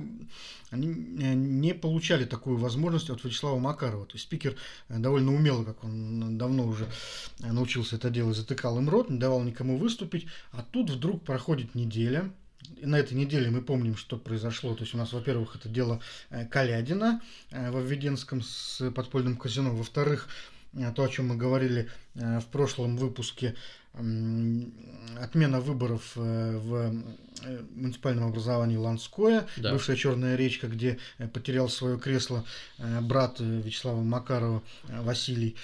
они 0.70 0.88
э, 0.90 1.34
не 1.34 1.74
получали 1.74 2.26
такую 2.26 2.58
возможность 2.58 3.10
от 3.10 3.24
Вячеслава 3.24 3.58
Макарова. 3.60 4.06
То 4.06 4.16
есть 4.16 4.26
спикер 4.26 4.58
довольно 4.90 5.34
умело, 5.34 5.64
как 5.64 5.82
он 5.86 6.38
давно 6.38 6.68
уже 6.68 6.88
научился 7.40 7.96
это 7.96 8.10
делать, 8.10 8.36
затыкал 8.36 8.78
им 8.80 8.90
рот, 8.90 9.10
не 9.10 9.18
давал 9.18 9.44
никому 9.44 9.78
выступить, 9.78 10.28
а 10.52 10.62
тут 10.62 10.90
вдруг 10.90 11.24
проходит 11.24 11.53
проходит 11.54 11.76
неделя. 11.76 12.32
И 12.78 12.86
на 12.88 12.96
этой 12.96 13.14
неделе 13.14 13.52
мы 13.52 13.62
помним, 13.62 13.96
что 13.96 14.18
произошло. 14.18 14.74
То 14.74 14.82
есть 14.84 14.96
у 14.96 14.98
нас, 14.98 15.14
во-первых, 15.14 15.56
это 15.56 15.70
дело 15.70 16.00
э, 16.32 16.48
Калядина 16.48 17.22
э, 17.52 17.70
в 17.70 17.80
Введенском 17.80 18.42
с 18.42 18.90
подпольным 18.92 19.38
казино. 19.38 19.76
Во-вторых, 19.76 20.30
э, 20.74 20.92
то, 20.96 21.04
о 21.04 21.10
чем 21.10 21.28
мы 21.28 21.36
говорили 21.36 21.90
в 22.16 22.46
прошлом 22.52 22.98
выпуске, 22.98 23.56
отмена 23.94 25.60
выборов 25.60 26.16
в 26.16 26.94
муниципальном 27.76 28.30
образовании 28.30 28.78
Ланское, 28.78 29.46
да. 29.58 29.72
бывшая 29.72 29.96
Черная 29.96 30.36
речка, 30.36 30.68
где 30.68 30.98
потерял 31.34 31.70
свое 31.70 32.00
кресло 32.00 32.44
брат 33.02 33.40
Вячеслава 33.40 34.02
Макарова 34.02 34.64
Василий. 34.90 35.56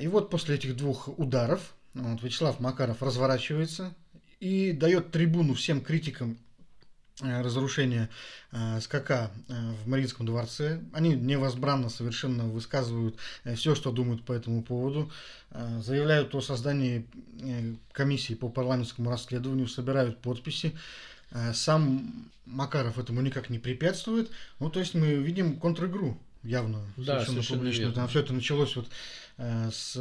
И 0.00 0.08
вот 0.08 0.30
после 0.30 0.54
этих 0.54 0.76
двух 0.76 1.08
ударов 1.18 1.74
вот, 1.94 2.22
Вячеслав 2.22 2.60
Макаров 2.60 3.02
разворачивается, 3.02 3.94
и 4.40 4.72
дает 4.72 5.10
трибуну 5.10 5.54
всем 5.54 5.80
критикам 5.80 6.38
э, 7.22 7.40
разрушения 7.40 8.08
э, 8.52 8.80
СКК 8.80 9.10
э, 9.10 9.28
в 9.48 9.88
Мариинском 9.88 10.26
дворце. 10.26 10.80
Они 10.92 11.14
невозбранно 11.14 11.88
совершенно 11.88 12.44
высказывают 12.44 13.16
все, 13.56 13.74
что 13.74 13.90
думают 13.90 14.24
по 14.24 14.32
этому 14.32 14.62
поводу, 14.62 15.10
заявляют 15.50 16.34
о 16.34 16.40
создании 16.40 17.06
комиссии 17.92 18.34
по 18.34 18.48
парламентскому 18.48 19.10
расследованию, 19.10 19.66
собирают 19.66 20.20
подписи. 20.20 20.76
Сам 21.52 22.30
Макаров 22.46 22.98
этому 22.98 23.20
никак 23.20 23.50
не 23.50 23.58
препятствует. 23.58 24.30
Ну, 24.60 24.70
то 24.70 24.80
есть 24.80 24.94
мы 24.94 25.14
видим 25.14 25.58
контр-игру 25.58 26.18
явную, 26.48 26.84
да, 26.96 27.04
совершенно, 27.04 27.26
совершенно 27.26 27.58
публичную. 27.58 27.92
Верно. 27.92 28.08
Все 28.08 28.20
это 28.20 28.32
началось 28.32 28.76
вот 28.76 28.88
с 29.38 29.94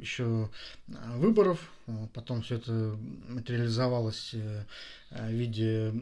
еще 0.00 0.50
выборов 1.16 1.60
Потом 2.14 2.42
все 2.42 2.56
это 2.56 2.96
материализовалось 3.28 4.30
э, 4.34 4.64
в 5.10 5.30
виде 5.32 5.92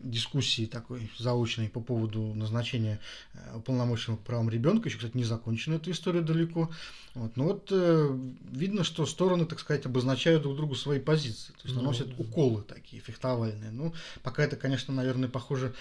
дискуссии 0.00 0.66
такой 0.66 1.08
заочной 1.18 1.68
по 1.68 1.80
поводу 1.80 2.34
назначения 2.34 3.00
э, 3.32 3.56
уполномоченного 3.56 4.18
по 4.18 4.24
правам 4.24 4.50
ребенка. 4.50 4.88
Еще, 4.88 4.98
кстати, 4.98 5.16
не 5.16 5.22
закончена 5.22 5.74
эта 5.74 5.92
история 5.92 6.20
далеко. 6.20 6.68
Вот. 7.14 7.36
Но 7.36 7.44
вот 7.44 7.68
э, 7.70 8.18
видно, 8.50 8.82
что 8.82 9.06
стороны, 9.06 9.46
так 9.46 9.60
сказать, 9.60 9.86
обозначают 9.86 10.42
друг 10.42 10.56
другу 10.56 10.74
свои 10.74 10.98
позиции. 10.98 11.52
То 11.52 11.60
есть 11.64 11.76
наносят 11.76 12.08
ну, 12.08 12.14
уколы 12.18 12.62
такие 12.62 13.00
фехтовальные. 13.00 13.70
Ну, 13.70 13.94
пока 14.24 14.42
это, 14.42 14.56
конечно, 14.56 14.92
наверное, 14.92 15.28
похоже 15.28 15.74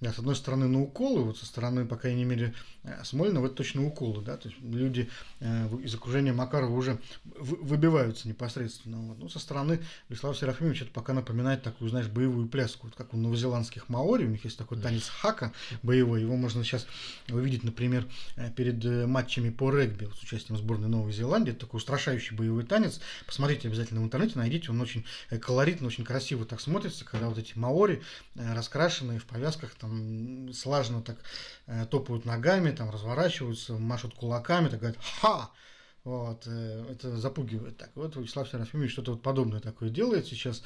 с 0.00 0.18
одной 0.18 0.36
стороны 0.36 0.68
на 0.68 0.82
уколы, 0.82 1.22
вот 1.22 1.38
со 1.38 1.46
стороны, 1.46 1.86
по 1.86 1.96
крайней 1.96 2.24
мере, 2.24 2.54
э, 2.84 3.02
Смольного, 3.04 3.46
это 3.46 3.54
точно 3.54 3.86
уколы, 3.86 4.22
да, 4.22 4.36
то 4.36 4.48
есть 4.48 4.60
люди 4.60 5.08
э, 5.40 5.68
из 5.82 5.94
окружения 5.94 6.32
Макарова 6.34 6.74
уже 6.74 6.98
выбиваются 7.24 8.28
непосредственно. 8.28 8.98
Вот. 8.98 9.18
Ну, 9.18 9.28
со 9.28 9.38
стороны 9.38 9.80
Вячеслава 10.08 10.34
Серафимовича 10.34 10.84
это 10.84 10.92
пока 10.92 11.14
напоминает 11.14 11.62
такую, 11.62 11.88
знаешь, 11.88 12.08
боевую 12.08 12.48
пляску, 12.48 12.88
вот 12.88 12.96
как 12.96 13.14
у 13.14 13.16
новозеландских 13.16 13.88
маори, 13.88 14.24
у 14.24 14.28
них 14.28 14.44
есть 14.44 14.58
такой 14.58 14.78
танец 14.78 15.08
хака 15.08 15.52
боевой, 15.82 16.20
его 16.20 16.36
можно 16.36 16.62
сейчас 16.62 16.86
увидеть, 17.30 17.64
например, 17.64 18.06
э, 18.36 18.50
перед 18.50 18.84
матчами 19.06 19.48
по 19.48 19.70
регби 19.70 20.04
вот, 20.04 20.16
с 20.16 20.22
участием 20.22 20.58
сборной 20.58 20.88
Новой 20.88 21.12
Зеландии, 21.12 21.52
это 21.52 21.60
такой 21.60 21.78
устрашающий 21.78 22.36
боевой 22.36 22.64
танец, 22.64 23.00
посмотрите 23.26 23.68
обязательно 23.68 24.02
в 24.02 24.04
интернете, 24.04 24.38
найдите, 24.38 24.70
он 24.70 24.80
очень 24.80 25.06
колоритно, 25.40 25.86
очень 25.86 26.04
красиво 26.04 26.44
так 26.44 26.60
смотрится, 26.60 27.04
когда 27.06 27.28
вот 27.28 27.38
эти 27.38 27.56
маори 27.56 28.02
раскрашенные 28.34 29.18
в 29.18 29.24
повязках, 29.24 29.74
там, 29.74 29.85
там 29.86 30.52
слаженно 30.52 31.02
так 31.02 31.18
э, 31.66 31.86
топают 31.86 32.24
ногами, 32.24 32.70
там 32.70 32.90
разворачиваются, 32.90 33.74
машут 33.74 34.14
кулаками, 34.14 34.68
так 34.68 34.80
говорят 34.80 34.98
«Ха!» 35.20 35.50
Вот, 36.04 36.44
э, 36.46 36.84
это 36.90 37.16
запугивает 37.16 37.76
так. 37.76 37.90
Вот 37.94 38.16
Вячеслав 38.16 38.48
Серафимович 38.48 38.92
что-то 38.92 39.12
вот 39.12 39.22
подобное 39.22 39.60
такое 39.60 39.90
делает 39.90 40.26
сейчас 40.26 40.62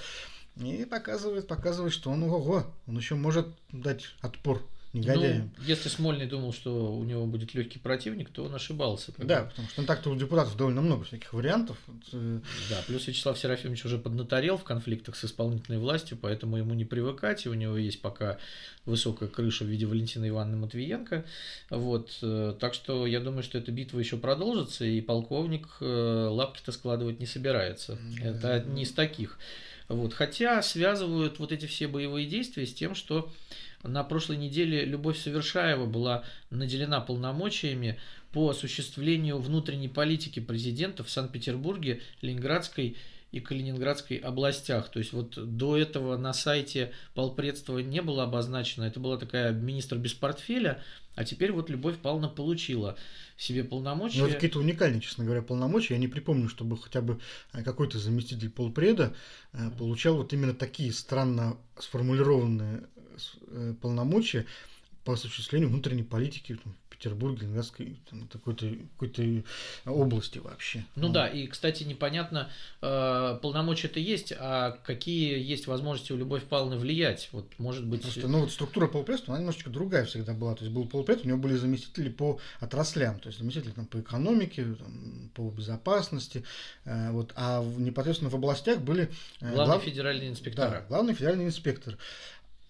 и 0.57 0.85
показывает, 0.85 1.47
показывает, 1.47 1.93
что 1.93 2.11
он, 2.11 2.23
ого, 2.25 2.65
он 2.87 2.97
еще 2.97 3.15
может 3.15 3.47
дать 3.73 4.05
отпор 4.21 4.63
негодяем. 4.93 5.51
Ну, 5.57 5.65
если 5.65 5.89
Смольный 5.89 6.27
думал, 6.27 6.53
что 6.53 6.93
у 6.95 7.05
него 7.05 7.27
будет 7.27 7.55
легкий 7.55 7.79
противник, 7.79 8.31
то 8.31 8.45
он 8.45 8.55
ошибался. 8.55 9.13
Да, 9.19 9.45
потому 9.45 9.69
что 9.69 9.81
ну, 9.81 9.87
так-то 9.87 10.11
у 10.11 10.17
депутатов 10.17 10.57
довольно 10.57 10.81
много 10.81 11.05
всяких 11.05 11.33
вариантов. 11.33 11.77
Э, 12.13 12.41
да, 12.69 12.77
плюс 12.87 13.07
Вячеслав 13.07 13.39
Серафимович 13.39 13.85
уже 13.85 13.99
поднаторел 13.99 14.57
в 14.57 14.65
конфликтах 14.65 15.17
с 15.17 15.25
исполнительной 15.25 15.79
властью, 15.79 16.19
поэтому 16.21 16.57
ему 16.57 16.75
не 16.75 16.85
привыкать, 16.85 17.47
и 17.47 17.49
у 17.49 17.55
него 17.55 17.77
есть 17.77 18.01
пока 18.01 18.39
высокая 18.85 19.29
крыша 19.29 19.65
в 19.65 19.69
виде 19.69 19.87
Валентины 19.87 20.29
Ивановны 20.29 20.57
Матвиенко. 20.57 21.25
Вот, 21.71 22.19
э, 22.23 22.55
так 22.59 22.75
что 22.75 23.07
я 23.07 23.21
думаю, 23.21 23.43
что 23.43 23.59
эта 23.59 23.71
битва 23.71 23.99
еще 24.01 24.17
продолжится, 24.17 24.85
и 24.85 25.01
полковник 25.01 25.69
э, 25.81 26.29
лапки-то 26.31 26.73
складывать 26.73 27.21
не 27.21 27.27
собирается. 27.27 27.99
Это 28.23 28.65
не 28.67 28.83
из 28.83 28.93
таких. 28.93 29.39
Вот. 29.91 30.15
Хотя 30.15 30.63
связывают 30.63 31.41
вот 31.41 31.51
эти 31.51 31.67
все 31.67 31.89
боевые 31.89 32.27
действия 32.27 32.65
с 32.65 32.73
тем, 32.73 32.95
что 32.95 33.29
на 33.83 34.05
прошлой 34.05 34.37
неделе 34.37 34.85
Любовь 34.85 35.19
Совершаева 35.19 35.87
была 35.87 36.25
наделена 36.51 37.01
полномочиями 37.01 37.99
по 38.33 38.51
осуществлению 38.51 39.39
внутренней 39.39 39.89
политики 39.89 40.41
президента 40.41 41.03
в 41.03 41.11
Санкт-Петербурге, 41.11 42.03
Ленинградской 42.23 42.97
и 43.33 43.41
Калининградской 43.41 44.17
областях. 44.17 44.91
То 44.91 44.99
есть 44.99 45.13
вот 45.13 45.39
до 45.57 45.77
этого 45.77 46.17
на 46.17 46.33
сайте 46.33 46.93
полпредства 47.15 47.79
не 47.79 48.03
было 48.03 48.25
обозначено, 48.25 48.85
это 48.85 49.01
была 49.01 49.17
такая 49.17 49.53
министр 49.53 49.99
без 49.99 50.15
портфеля, 50.15 50.83
а 51.15 51.25
теперь 51.25 51.53
вот 51.53 51.71
Любовь 51.71 51.99
Павловна 51.99 52.29
получила 52.29 52.97
себе 53.37 53.65
полномочия. 53.65 54.19
Ну, 54.19 54.27
это 54.27 54.35
какие-то 54.35 54.59
уникальные, 54.59 55.01
честно 55.01 55.25
говоря, 55.25 55.43
полномочия. 55.43 55.95
Я 55.95 56.01
не 56.01 56.09
припомню, 56.09 56.49
чтобы 56.49 56.77
хотя 56.77 57.01
бы 57.01 57.21
э, 57.53 57.63
какой-то 57.63 57.99
заместитель 57.99 58.51
полпреда 58.51 59.15
э, 59.53 59.71
получал 59.79 60.17
вот 60.17 60.33
именно 60.33 60.55
такие 60.55 60.93
странно 60.93 61.57
сформулированные 61.79 62.85
полномочия 63.81 64.47
по 65.05 65.15
осуществлению 65.15 65.71
внутренней 65.71 66.03
политики 66.03 66.59
в 66.65 66.91
Петербурге, 67.01 67.43
Ленинградской, 67.43 67.97
какой-то 68.31 68.71
какой 68.99 69.45
области 69.87 70.39
вообще. 70.39 70.85
Ну 70.97 71.07
вот. 71.07 71.15
да, 71.15 71.29
и, 71.29 71.47
кстати, 71.47 71.85
непонятно, 71.85 72.51
э, 72.83 73.39
полномочия-то 73.41 73.99
есть, 73.99 74.35
а 74.39 74.73
какие 74.85 75.43
есть 75.43 75.67
возможности 75.67 76.13
у 76.13 76.19
Любовь 76.19 76.45
Павловны 76.45 76.77
влиять? 76.77 77.31
Вот, 77.33 77.47
может 77.57 77.87
быть... 77.87 78.03
Просто, 78.03 78.29
ну, 78.29 78.41
вот 78.41 78.53
структура 78.53 78.87
полпредства, 78.87 79.33
она 79.33 79.41
немножечко 79.41 79.71
другая 79.71 80.05
всегда 80.05 80.35
была. 80.35 80.55
То 80.55 80.65
есть 80.65 80.75
был 80.75 80.87
полпред, 80.87 81.25
у 81.25 81.29
него 81.29 81.39
были 81.39 81.55
заместители 81.55 82.11
по 82.11 82.39
отраслям, 82.61 83.19
то 83.19 83.29
есть 83.29 83.39
заместители 83.39 83.71
там, 83.71 83.87
по 83.87 83.99
экономике, 83.99 84.65
там, 84.65 85.31
по 85.33 85.49
безопасности, 85.49 86.45
э, 86.85 87.11
вот, 87.13 87.33
а 87.35 87.63
в, 87.63 87.81
непосредственно 87.81 88.31
в 88.31 88.35
областях 88.35 88.81
были... 88.81 89.11
Э, 89.41 89.55
главный 89.55 89.65
глав... 89.65 89.83
федеральный 89.85 90.29
инспектор. 90.29 90.71
Да, 90.71 90.85
главный 90.87 91.15
федеральный 91.15 91.47
инспектор. 91.47 91.97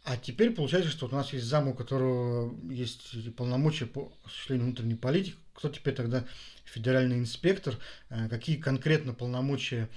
А 0.04 0.16
теперь 0.16 0.50
получается, 0.50 0.90
что 0.90 1.06
у 1.06 1.10
нас 1.10 1.32
есть 1.32 1.44
зам, 1.44 1.68
у 1.68 1.74
которого 1.74 2.54
есть 2.70 3.34
полномочия 3.36 3.86
по 3.86 4.12
осуществлению 4.24 4.66
внутренней 4.66 4.94
политики. 4.94 5.36
Кто 5.54 5.68
теперь 5.68 5.94
тогда 5.94 6.24
федеральный 6.64 7.18
инспектор? 7.18 7.76
Э, 8.08 8.28
какие 8.28 8.56
конкретно 8.56 9.12
полномочия 9.12 9.88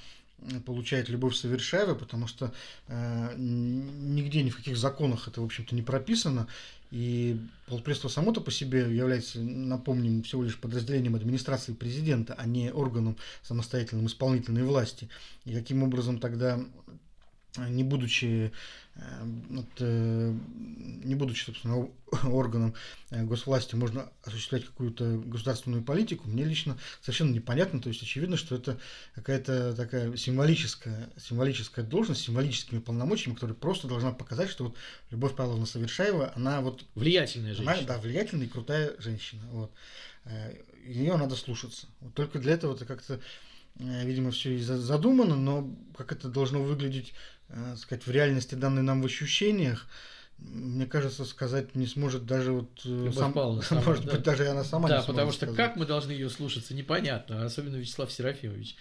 получает 0.65 1.09
Любовь 1.09 1.35
Совершаева, 1.35 1.95
потому 1.95 2.27
что 2.27 2.53
э, 2.87 3.33
нигде 3.37 4.43
ни 4.43 4.49
в 4.49 4.57
каких 4.57 4.77
законах 4.77 5.27
это, 5.27 5.41
в 5.41 5.45
общем-то, 5.45 5.75
не 5.75 5.81
прописано. 5.81 6.47
И 6.91 7.39
полпредство 7.67 8.07
само-то 8.07 8.39
по 8.41 8.51
себе 8.51 8.81
является, 8.81 9.39
напомним, 9.39 10.21
всего 10.23 10.43
лишь 10.43 10.59
подразделением 10.59 11.15
администрации 11.15 11.73
президента, 11.73 12.35
а 12.37 12.45
не 12.45 12.71
органом 12.71 13.17
самостоятельной 13.41 14.05
исполнительной 14.05 14.63
власти. 14.63 15.09
И 15.45 15.53
каким 15.53 15.81
образом 15.81 16.19
тогда, 16.19 16.59
не 17.57 17.83
будучи 17.83 18.51
Эм, 18.95 19.43
вот, 19.49 19.69
э, 19.79 20.33
не 21.03 21.15
будучи, 21.15 21.45
собственно, 21.45 21.89
органом 22.31 22.75
э, 23.09 23.23
госвласти, 23.23 23.73
можно 23.73 24.11
осуществлять 24.23 24.65
какую-то 24.65 25.17
государственную 25.17 25.83
политику, 25.83 26.29
мне 26.29 26.43
лично 26.43 26.77
совершенно 27.01 27.33
непонятно. 27.33 27.81
То 27.81 27.89
есть 27.89 28.03
очевидно, 28.03 28.37
что 28.37 28.55
это 28.55 28.79
какая-то 29.15 29.73
такая 29.75 30.15
символическая, 30.15 31.09
символическая 31.17 31.83
должность, 31.83 32.21
с 32.21 32.25
символическими 32.25 32.77
полномочиями, 32.79 33.33
которая 33.33 33.55
просто 33.55 33.87
должна 33.87 34.11
показать, 34.11 34.49
что 34.49 34.65
вот 34.65 34.75
Любовь 35.09 35.35
Павловна 35.35 35.65
Совершаева, 35.65 36.31
она 36.35 36.61
вот... 36.61 36.85
Влиятельная 36.93 37.55
женщина. 37.55 37.73
Она, 37.73 37.87
да, 37.87 37.97
влиятельная 37.97 38.45
и 38.45 38.49
крутая 38.49 38.93
женщина. 38.99 39.41
Вот. 39.49 39.71
Э, 40.25 40.55
Ее 40.85 41.17
надо 41.17 41.35
слушаться. 41.35 41.87
Вот 41.99 42.13
только 42.13 42.37
для 42.37 42.53
этого 42.53 42.75
это 42.75 42.85
как-то 42.85 43.19
видимо, 43.75 44.29
все 44.29 44.53
и 44.53 44.59
задумано, 44.59 45.35
но 45.35 45.67
как 45.97 46.11
это 46.11 46.27
должно 46.27 46.61
выглядеть 46.61 47.15
э, 47.53 47.75
сказать, 47.77 48.05
в 48.05 48.11
реальности, 48.11 48.55
данной 48.55 48.81
нам 48.83 49.01
в 49.01 49.05
ощущениях, 49.05 49.87
мне 50.37 50.85
кажется, 50.85 51.25
сказать 51.25 51.75
не 51.75 51.87
сможет 51.87 52.25
даже 52.25 52.51
вот 52.51 52.81
э, 52.85 52.89
Любовь 52.89 53.15
сам, 53.15 53.33
Павловна, 53.33 53.63
может 53.85 54.05
да. 54.05 54.13
быть, 54.13 54.23
даже 54.23 54.47
она 54.47 54.63
сама 54.63 54.89
да, 54.89 54.99
не 54.99 55.05
потому 55.05 55.31
что 55.31 55.45
сказать. 55.45 55.55
как 55.55 55.75
мы 55.75 55.85
должны 55.85 56.11
ее 56.11 56.29
слушаться, 56.29 56.73
непонятно, 56.73 57.45
особенно 57.45 57.77
Вячеслав 57.77 58.11
Серафимович 58.11 58.75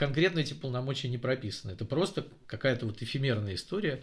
конкретно 0.00 0.38
эти 0.38 0.54
полномочия 0.54 1.10
не 1.10 1.18
прописаны. 1.18 1.72
Это 1.72 1.84
просто 1.84 2.26
какая-то 2.46 2.86
вот 2.86 3.02
эфемерная 3.02 3.54
история. 3.54 4.02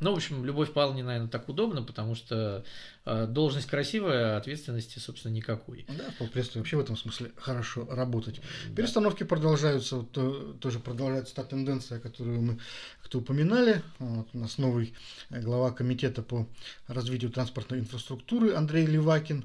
Ну, 0.00 0.10
в 0.10 0.16
общем, 0.16 0.44
Любовь 0.44 0.72
Павловне, 0.72 1.04
наверное, 1.04 1.28
так 1.28 1.48
удобно, 1.48 1.84
потому 1.84 2.16
что 2.16 2.64
э, 3.04 3.26
должность 3.28 3.68
красивая, 3.68 4.34
а 4.34 4.38
ответственности, 4.38 4.98
собственно, 4.98 5.32
никакой. 5.32 5.86
Да, 5.86 6.10
в 6.10 6.18
полпредстве 6.18 6.60
вообще 6.60 6.76
в 6.76 6.80
этом 6.80 6.96
смысле 6.96 7.30
хорошо 7.36 7.86
работать. 7.88 8.40
Да. 8.70 8.74
Перестановки 8.74 9.22
продолжаются, 9.22 9.98
вот, 9.98 10.10
то, 10.10 10.52
тоже 10.54 10.80
продолжается 10.80 11.36
та 11.36 11.44
тенденция, 11.44 12.00
которую 12.00 12.42
мы 12.42 12.58
кто 13.04 13.20
упоминали. 13.20 13.82
Вот, 14.00 14.26
у 14.32 14.38
нас 14.38 14.58
новый 14.58 14.94
глава 15.30 15.70
комитета 15.70 16.22
по 16.22 16.48
развитию 16.88 17.30
транспортной 17.30 17.78
инфраструктуры 17.78 18.52
Андрей 18.52 18.84
Левакин. 18.84 19.44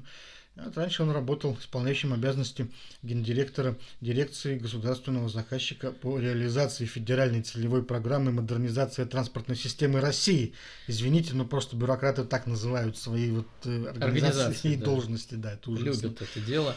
Раньше 0.54 1.02
он 1.02 1.10
работал 1.12 1.56
исполняющим 1.58 2.12
обязанности 2.12 2.70
гендиректора 3.02 3.78
дирекции 4.02 4.58
государственного 4.58 5.30
заказчика 5.30 5.92
по 5.92 6.18
реализации 6.18 6.84
федеральной 6.84 7.40
целевой 7.42 7.82
программы 7.82 8.32
модернизации 8.32 9.04
транспортной 9.04 9.56
системы 9.56 10.00
России. 10.00 10.52
Извините, 10.88 11.32
но 11.34 11.46
просто 11.46 11.74
бюрократы 11.74 12.24
так 12.24 12.46
называют 12.46 12.98
свои 12.98 13.30
вот 13.30 13.46
э, 13.64 13.86
организации, 13.86 14.04
организации 14.04 14.72
и 14.72 14.76
да. 14.76 14.84
должности. 14.84 15.34
Да, 15.36 15.52
это 15.54 15.70
ужасно. 15.70 16.06
Любят 16.06 16.22
это 16.22 16.40
дело. 16.40 16.76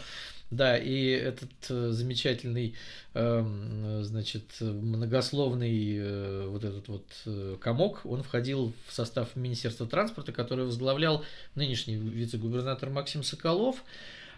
Да, 0.52 0.78
и 0.78 1.08
этот 1.08 1.50
э, 1.70 1.89
замечательный, 1.89 2.76
э, 3.16 4.02
значит, 4.04 4.43
многословный 4.62 5.98
э, 5.98 6.48
вот 6.48 6.64
этот 6.64 6.88
вот 6.88 7.60
комок, 7.60 8.02
он 8.06 8.22
входил 8.22 8.72
в 8.88 8.93
состав 8.93 9.36
Министерства 9.36 9.88
транспорта, 9.88 10.32
который 10.32 10.66
возглавлял 10.66 11.26
нынешний 11.56 11.96
вице-губернатор 11.96 12.89
Максим 12.91 13.24
Соколов. 13.24 13.84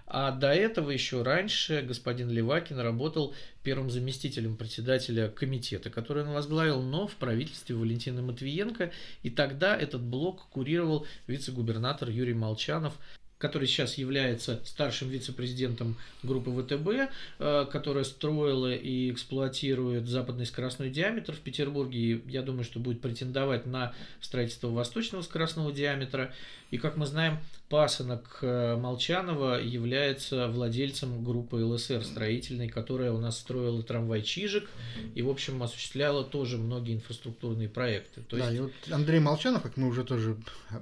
А 0.09 0.31
до 0.31 0.53
этого 0.53 0.91
еще 0.91 1.21
раньше 1.21 1.81
господин 1.81 2.29
Левакин 2.29 2.79
работал 2.79 3.35
первым 3.61 3.89
заместителем 3.89 4.55
председателя 4.55 5.27
комитета, 5.27 5.89
который 5.89 6.23
он 6.23 6.29
возглавил, 6.29 6.81
но 6.81 7.07
в 7.07 7.15
правительстве 7.17 7.75
Валентины 7.75 8.21
Матвиенко. 8.21 8.91
И 9.23 9.29
тогда 9.29 9.75
этот 9.75 10.01
блок 10.01 10.47
курировал 10.49 11.05
вице-губернатор 11.27 12.09
Юрий 12.09 12.33
Молчанов, 12.33 12.97
который 13.37 13.67
сейчас 13.67 13.97
является 13.97 14.59
старшим 14.65 15.09
вице-президентом 15.09 15.95
группы 16.23 16.51
ВТБ, 16.51 17.11
э, 17.39 17.65
которая 17.71 18.03
строила 18.03 18.73
и 18.73 19.11
эксплуатирует 19.11 20.07
западный 20.07 20.45
скоростной 20.45 20.89
диаметр 20.89 21.33
в 21.33 21.39
Петербурге. 21.39 21.99
И 21.99 22.21
я 22.29 22.41
думаю, 22.41 22.63
что 22.63 22.79
будет 22.79 23.01
претендовать 23.01 23.65
на 23.65 23.93
строительство 24.21 24.69
восточного 24.69 25.21
скоростного 25.21 25.71
диаметра. 25.71 26.33
И, 26.71 26.77
как 26.77 26.97
мы 26.97 27.05
знаем, 27.05 27.37
пасынок 27.69 28.39
э, 28.41 28.75
Молчанова 28.75 29.61
является 29.61 30.47
владельцем 30.47 31.23
группы 31.23 31.57
ЛСР 31.57 32.03
строительной, 32.03 32.69
которая 32.69 33.11
у 33.11 33.19
нас 33.19 33.37
строила 33.37 33.83
трамвай 33.83 34.23
Чижик 34.23 34.67
и, 35.15 35.21
в 35.21 35.29
общем, 35.29 35.61
осуществляла 35.61 36.23
тоже 36.23 36.57
многие 36.57 36.95
инфраструктурные 36.95 37.69
проекты. 37.69 38.21
То 38.21 38.37
есть... 38.37 38.49
Да, 38.49 38.55
и 38.55 38.59
вот 38.59 38.71
Андрей 38.89 39.19
Молчанов, 39.19 39.61
как 39.61 39.77
мы 39.77 39.87
уже 39.87 40.03
тоже 40.03 40.37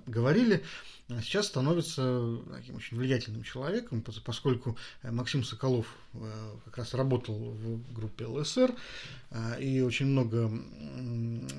говорили, 0.07 0.63
сейчас 1.07 1.47
становится 1.47 2.39
таким 2.51 2.77
очень 2.77 2.97
влиятельным 2.97 3.43
человеком, 3.43 4.03
поскольку 4.23 4.75
э, 5.03 5.11
Максим 5.11 5.43
Соколов 5.43 5.87
э, 6.13 6.17
как 6.65 6.79
раз 6.79 6.93
работал 6.95 7.51
в 7.51 7.93
группе 7.93 8.25
ЛСР, 8.25 8.73
э, 9.29 9.61
и 9.61 9.81
очень 9.81 10.07
много 10.07 10.51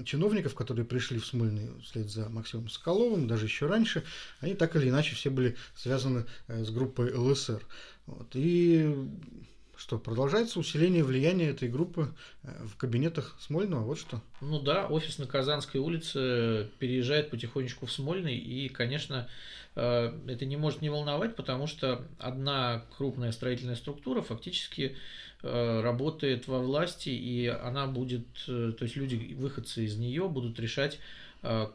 чиновников, 0.05 0.55
которые 0.55 0.85
пришли 0.85 1.21
в 1.21 1.27
Смольный 1.27 1.71
вслед 1.83 2.11
за 2.11 2.29
Максимом 2.29 2.69
Соколовым, 2.69 3.29
даже 3.29 3.47
еще 3.47 3.67
раньше, 3.67 4.03
они 4.41 4.55
так 4.55 4.75
или 4.75 4.89
иначе 4.89 5.15
все 5.15 5.31
были 5.31 5.57
связаны 5.77 6.25
с 6.49 6.71
группой 6.71 7.13
ЛСР. 7.13 7.63
Вот. 8.07 8.29
И 8.35 8.95
Что, 9.77 9.99
продолжается 9.99 10.59
усиление 10.59 11.05
влияния 11.05 11.51
этой 11.51 11.69
группы 11.69 12.15
э, 12.43 12.49
в 12.65 12.77
кабинетах 12.77 13.37
Смольного, 13.39 13.83
вот 13.83 13.99
что? 13.99 14.23
Ну 14.41 14.59
да, 14.59 14.87
офис 14.87 15.19
на 15.19 15.27
Казанской 15.27 15.81
улице 15.81 16.71
переезжает 16.79 17.31
потихонечку 17.31 17.85
в 17.85 17.93
Смольный, 17.93 18.37
и, 18.39 18.71
конечно, 18.71 19.29
э, 19.75 20.19
это 20.27 20.47
не 20.47 20.57
может 20.57 20.81
не 20.81 20.89
волновать, 20.89 21.37
потому 21.37 21.67
что 21.67 22.07
одна 22.19 22.85
крупная 22.97 23.33
строительная 23.33 23.77
структура 23.77 24.23
фактически 24.23 24.97
э, 25.43 25.81
работает 25.83 26.49
во 26.49 26.59
власти, 26.59 27.11
и 27.11 27.47
она 27.47 27.87
будет, 27.87 28.27
то 28.47 28.79
есть 28.81 28.97
люди, 28.97 29.35
выходцы 29.35 29.85
из 29.85 29.99
нее, 29.99 30.27
будут 30.29 30.59
решать, 30.59 30.99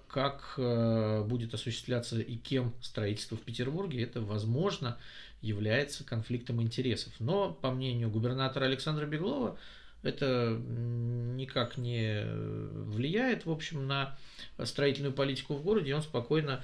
как 0.07 0.55
будет 0.57 1.53
осуществляться 1.53 2.19
и 2.19 2.35
кем 2.35 2.73
строительство 2.81 3.37
в 3.37 3.41
Петербурге. 3.41 4.03
Это 4.03 4.19
возможно 4.19 4.97
является 5.41 6.03
конфликтом 6.03 6.61
интересов. 6.61 7.13
Но, 7.19 7.51
по 7.51 7.71
мнению 7.71 8.09
губернатора 8.09 8.65
Александра 8.65 9.05
Беглова, 9.05 9.57
это 10.03 10.59
никак 10.59 11.77
не 11.77 12.23
влияет, 12.25 13.45
в 13.45 13.51
общем, 13.51 13.87
на 13.87 14.17
строительную 14.63 15.13
политику 15.13 15.55
в 15.55 15.63
городе, 15.63 15.91
и 15.91 15.93
он 15.93 16.01
спокойно 16.01 16.63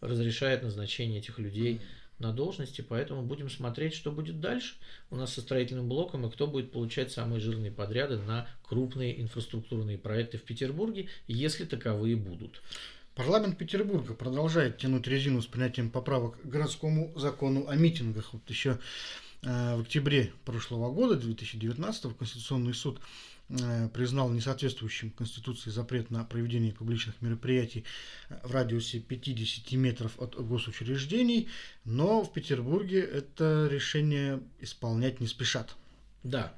разрешает 0.00 0.62
назначение 0.62 1.18
этих 1.18 1.38
людей 1.38 1.80
на 2.18 2.32
должности, 2.32 2.80
поэтому 2.80 3.22
будем 3.22 3.50
смотреть, 3.50 3.94
что 3.94 4.10
будет 4.10 4.40
дальше 4.40 4.76
у 5.10 5.16
нас 5.16 5.34
со 5.34 5.40
строительным 5.42 5.88
блоком 5.88 6.26
и 6.26 6.30
кто 6.30 6.46
будет 6.46 6.72
получать 6.72 7.12
самые 7.12 7.40
жирные 7.40 7.70
подряды 7.70 8.18
на 8.18 8.48
крупные 8.62 9.20
инфраструктурные 9.20 9.98
проекты 9.98 10.38
в 10.38 10.42
Петербурге, 10.42 11.08
если 11.26 11.64
таковые 11.64 12.16
будут. 12.16 12.62
Парламент 13.16 13.56
Петербурга 13.56 14.12
продолжает 14.12 14.76
тянуть 14.76 15.06
резину 15.08 15.40
с 15.40 15.46
принятием 15.46 15.88
поправок 15.88 16.38
к 16.38 16.44
городскому 16.44 17.18
закону 17.18 17.66
о 17.66 17.74
митингах. 17.74 18.34
Вот 18.34 18.42
еще 18.50 18.78
э, 19.42 19.76
в 19.76 19.80
октябре 19.80 20.34
прошлого 20.44 20.92
года, 20.92 21.16
2019, 21.16 22.14
Конституционный 22.14 22.74
суд 22.74 23.00
э, 23.48 23.88
признал 23.94 24.28
несоответствующим 24.28 25.12
Конституции 25.12 25.70
запрет 25.70 26.10
на 26.10 26.24
проведение 26.24 26.74
публичных 26.74 27.22
мероприятий 27.22 27.86
в 28.42 28.52
радиусе 28.52 29.00
50 29.00 29.72
метров 29.72 30.20
от 30.20 30.34
госучреждений, 30.34 31.48
но 31.86 32.22
в 32.22 32.30
Петербурге 32.34 33.00
это 33.00 33.66
решение 33.70 34.42
исполнять 34.60 35.20
не 35.20 35.26
спешат. 35.26 35.74
Да, 36.22 36.52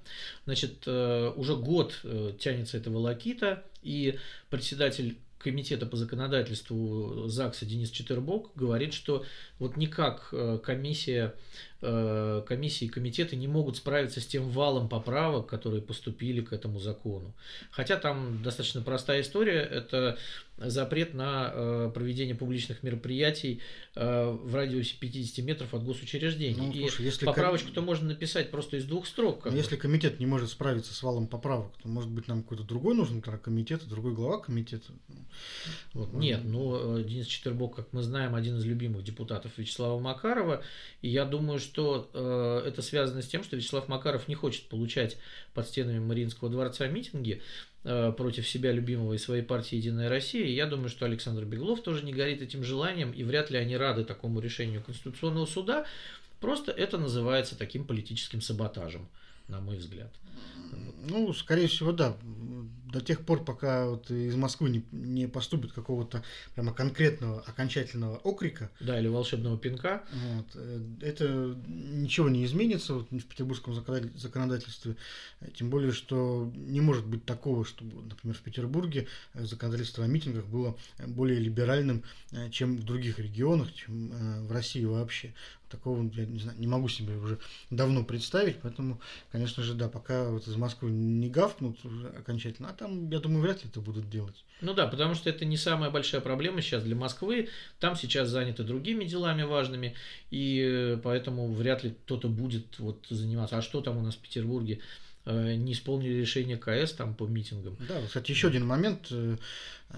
значит, 0.44 0.82
э, 0.86 1.32
уже 1.36 1.54
год 1.54 2.04
тянется 2.40 2.78
эта 2.78 2.90
волокита, 2.90 3.62
и 3.80 4.18
председатель 4.50 5.18
комитета 5.38 5.86
по 5.86 5.96
законодательству 5.96 7.28
ЗАГСа 7.28 7.66
Денис 7.66 7.90
Четербок 7.90 8.50
говорит, 8.54 8.92
что 8.92 9.24
вот 9.58 9.76
никак 9.76 10.28
э, 10.32 10.58
комиссия 10.62 11.34
Э, 11.80 12.42
комиссии 12.44 12.86
и 12.86 12.88
комитеты 12.88 13.36
не 13.36 13.46
могут 13.46 13.76
справиться 13.76 14.20
с 14.20 14.26
тем 14.26 14.50
валом 14.50 14.88
поправок, 14.88 15.46
которые 15.46 15.80
поступили 15.80 16.40
к 16.40 16.52
этому 16.52 16.80
закону. 16.80 17.32
Хотя 17.70 17.96
там 17.96 18.42
достаточно 18.42 18.82
простая 18.82 19.20
история. 19.20 19.60
Это 19.60 20.18
запрет 20.58 21.14
на 21.14 21.52
э, 21.52 21.90
проведение 21.94 22.34
публичных 22.34 22.82
мероприятий 22.82 23.60
э, 23.94 24.30
в 24.30 24.54
радиусе 24.54 24.96
50 24.98 25.44
метров 25.44 25.74
от 25.74 25.84
госучреждений. 25.84 26.56
Ну, 26.56 26.72
слушай, 26.72 27.02
и 27.02 27.04
если 27.04 27.26
поправочку-то 27.26 27.76
ком... 27.76 27.84
можно 27.84 28.08
написать 28.08 28.50
просто 28.50 28.76
из 28.76 28.84
двух 28.84 29.06
строк. 29.06 29.44
Но 29.44 29.56
если 29.56 29.76
комитет 29.76 30.18
не 30.20 30.26
может 30.26 30.50
справиться 30.50 30.94
с 30.94 31.02
валом 31.02 31.26
поправок, 31.26 31.72
то 31.82 31.88
может 31.88 32.10
быть 32.10 32.28
нам 32.28 32.42
какой-то 32.42 32.64
другой 32.64 32.94
нужен 32.94 33.22
комитет, 33.22 33.86
другой 33.88 34.14
глава 34.14 34.38
комитета. 34.38 34.92
Вот. 35.94 36.12
Нет, 36.12 36.40
ну 36.44 37.02
Денис 37.02 37.26
Четербок, 37.26 37.76
как 37.76 37.92
мы 37.92 38.02
знаем, 38.02 38.34
один 38.34 38.56
из 38.56 38.64
любимых 38.64 39.04
депутатов 39.04 39.52
Вячеслава 39.56 39.98
Макарова, 39.98 40.62
и 41.02 41.08
я 41.08 41.24
думаю, 41.24 41.58
что 41.58 42.10
э, 42.12 42.62
это 42.66 42.82
связано 42.82 43.22
с 43.22 43.28
тем, 43.28 43.44
что 43.44 43.56
Вячеслав 43.56 43.88
Макаров 43.88 44.28
не 44.28 44.34
хочет 44.34 44.68
получать 44.68 45.16
под 45.54 45.66
стенами 45.66 45.98
Мариинского 45.98 46.50
дворца 46.50 46.86
митинги 46.88 47.42
э, 47.77 47.77
против 47.82 48.46
себя 48.46 48.72
любимого 48.72 49.14
и 49.14 49.18
своей 49.18 49.42
партии 49.42 49.76
«Единая 49.76 50.08
Россия». 50.08 50.44
И 50.44 50.52
я 50.52 50.66
думаю, 50.66 50.88
что 50.88 51.06
Александр 51.06 51.44
Беглов 51.44 51.82
тоже 51.82 52.04
не 52.04 52.12
горит 52.12 52.42
этим 52.42 52.64
желанием, 52.64 53.12
и 53.12 53.22
вряд 53.24 53.50
ли 53.50 53.58
они 53.58 53.76
рады 53.76 54.04
такому 54.04 54.40
решению 54.40 54.82
Конституционного 54.82 55.46
суда. 55.46 55.86
Просто 56.40 56.72
это 56.72 56.98
называется 56.98 57.56
таким 57.56 57.84
политическим 57.84 58.40
саботажем, 58.40 59.08
на 59.48 59.60
мой 59.60 59.76
взгляд. 59.76 60.12
Ну, 61.08 61.32
скорее 61.32 61.66
всего, 61.68 61.92
да 61.92 62.16
до 62.90 63.00
тех 63.00 63.24
пор, 63.24 63.44
пока 63.44 63.86
вот 63.86 64.10
из 64.10 64.34
Москвы 64.34 64.70
не, 64.70 64.84
не 64.92 65.26
поступит 65.26 65.72
какого-то 65.72 66.22
прямо 66.54 66.72
конкретного 66.72 67.40
окончательного 67.40 68.16
окрика. 68.18 68.70
Да, 68.80 68.98
или 68.98 69.08
волшебного 69.08 69.58
пинка. 69.58 70.04
Вот, 70.12 70.46
э, 70.54 70.80
это 71.02 71.56
ничего 71.66 72.28
не 72.28 72.44
изменится 72.44 72.94
вот, 72.94 73.10
в 73.10 73.24
петербургском 73.24 73.74
законодательстве. 73.74 74.96
Тем 75.54 75.70
более, 75.70 75.92
что 75.92 76.50
не 76.54 76.80
может 76.80 77.06
быть 77.06 77.24
такого, 77.24 77.64
чтобы, 77.64 78.02
например, 78.02 78.36
в 78.36 78.42
Петербурге 78.42 79.06
законодательство 79.34 80.04
о 80.04 80.08
митингах 80.08 80.46
было 80.46 80.76
более 81.06 81.38
либеральным, 81.38 82.02
э, 82.32 82.50
чем 82.50 82.76
в 82.76 82.84
других 82.84 83.18
регионах, 83.18 83.72
чем 83.74 84.12
э, 84.12 84.40
в 84.42 84.52
России 84.52 84.84
вообще. 84.84 85.34
Такого 85.68 86.02
я 86.14 86.24
не, 86.24 86.38
знаю, 86.38 86.58
не 86.58 86.66
могу 86.66 86.88
себе 86.88 87.16
уже 87.16 87.38
давно 87.70 88.02
представить, 88.02 88.56
поэтому, 88.62 89.00
конечно 89.30 89.62
же, 89.62 89.74
да, 89.74 89.88
пока 89.88 90.30
вот 90.30 90.48
из 90.48 90.56
Москвы 90.56 90.90
не 90.90 91.28
гавкнут 91.28 91.78
окончательно, 92.16 92.70
а 92.70 92.72
там, 92.78 93.10
я 93.10 93.18
думаю, 93.18 93.42
вряд 93.42 93.62
ли 93.62 93.70
это 93.70 93.80
будут 93.80 94.08
делать. 94.08 94.44
Ну 94.60 94.72
да, 94.72 94.86
потому 94.86 95.14
что 95.14 95.28
это 95.28 95.44
не 95.44 95.56
самая 95.56 95.90
большая 95.90 96.20
проблема 96.20 96.62
сейчас 96.62 96.82
для 96.82 96.96
Москвы. 96.96 97.48
Там 97.80 97.96
сейчас 97.96 98.28
заняты 98.28 98.62
другими 98.62 99.04
делами 99.04 99.42
важными, 99.42 99.94
и 100.30 100.64
э, 100.64 101.00
поэтому 101.02 101.52
вряд 101.52 101.84
ли 101.84 101.90
кто-то 101.90 102.28
будет 102.28 102.78
вот 102.78 103.06
заниматься. 103.10 103.58
А 103.58 103.62
что 103.62 103.80
там 103.80 103.98
у 103.98 104.02
нас 104.02 104.14
в 104.14 104.18
Петербурге? 104.18 104.80
Э, 105.24 105.54
не 105.54 105.72
исполнили 105.72 106.20
решение 106.20 106.56
КС 106.56 106.92
там 106.92 107.14
по 107.14 107.24
митингам. 107.24 107.76
Да, 107.88 108.00
кстати, 108.06 108.30
еще 108.30 108.48
один 108.48 108.66
момент, 108.66 109.08
э, 109.10 109.36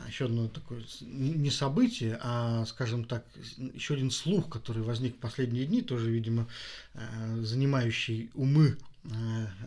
еще 0.08 0.24
одно 0.26 0.48
такое 0.48 0.82
не 1.00 1.50
событие, 1.50 2.18
а, 2.22 2.64
скажем 2.66 3.04
так, 3.04 3.24
еще 3.74 3.94
один 3.94 4.10
слух, 4.10 4.48
который 4.48 4.82
возник 4.82 5.16
в 5.16 5.18
последние 5.18 5.66
дни, 5.66 5.82
тоже, 5.82 6.10
видимо, 6.10 6.46
занимающий 7.42 8.30
умы 8.34 8.76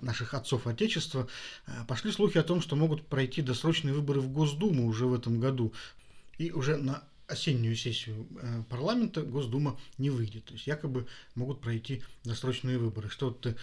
наших 0.02 0.34
отцов 0.34 0.68
Отечества, 0.68 1.28
э, 1.68 1.72
пошли 1.88 2.12
слухи 2.12 2.38
о 2.38 2.44
том, 2.44 2.62
что 2.62 2.76
могут 2.76 3.06
пройти 3.08 3.42
досрочные 3.42 3.94
выборы 3.94 4.22
в 4.22 4.32
Госдуму 4.32 4.88
уже 4.88 5.06
в 5.06 5.14
этом 5.14 5.40
году. 5.40 5.74
И 6.38 6.52
уже 6.52 6.78
на 6.78 7.04
осеннюю 7.28 7.76
сессию 7.76 8.28
э, 8.42 8.64
парламента 8.70 9.22
Госдума 9.22 9.80
не 9.98 10.10
выйдет. 10.10 10.46
То 10.46 10.54
есть 10.54 10.68
якобы 10.68 11.08
могут 11.36 11.62
пройти 11.62 12.04
досрочные 12.24 12.78
выборы. 12.78 13.10
Что 13.10 13.32
ты 13.32 13.56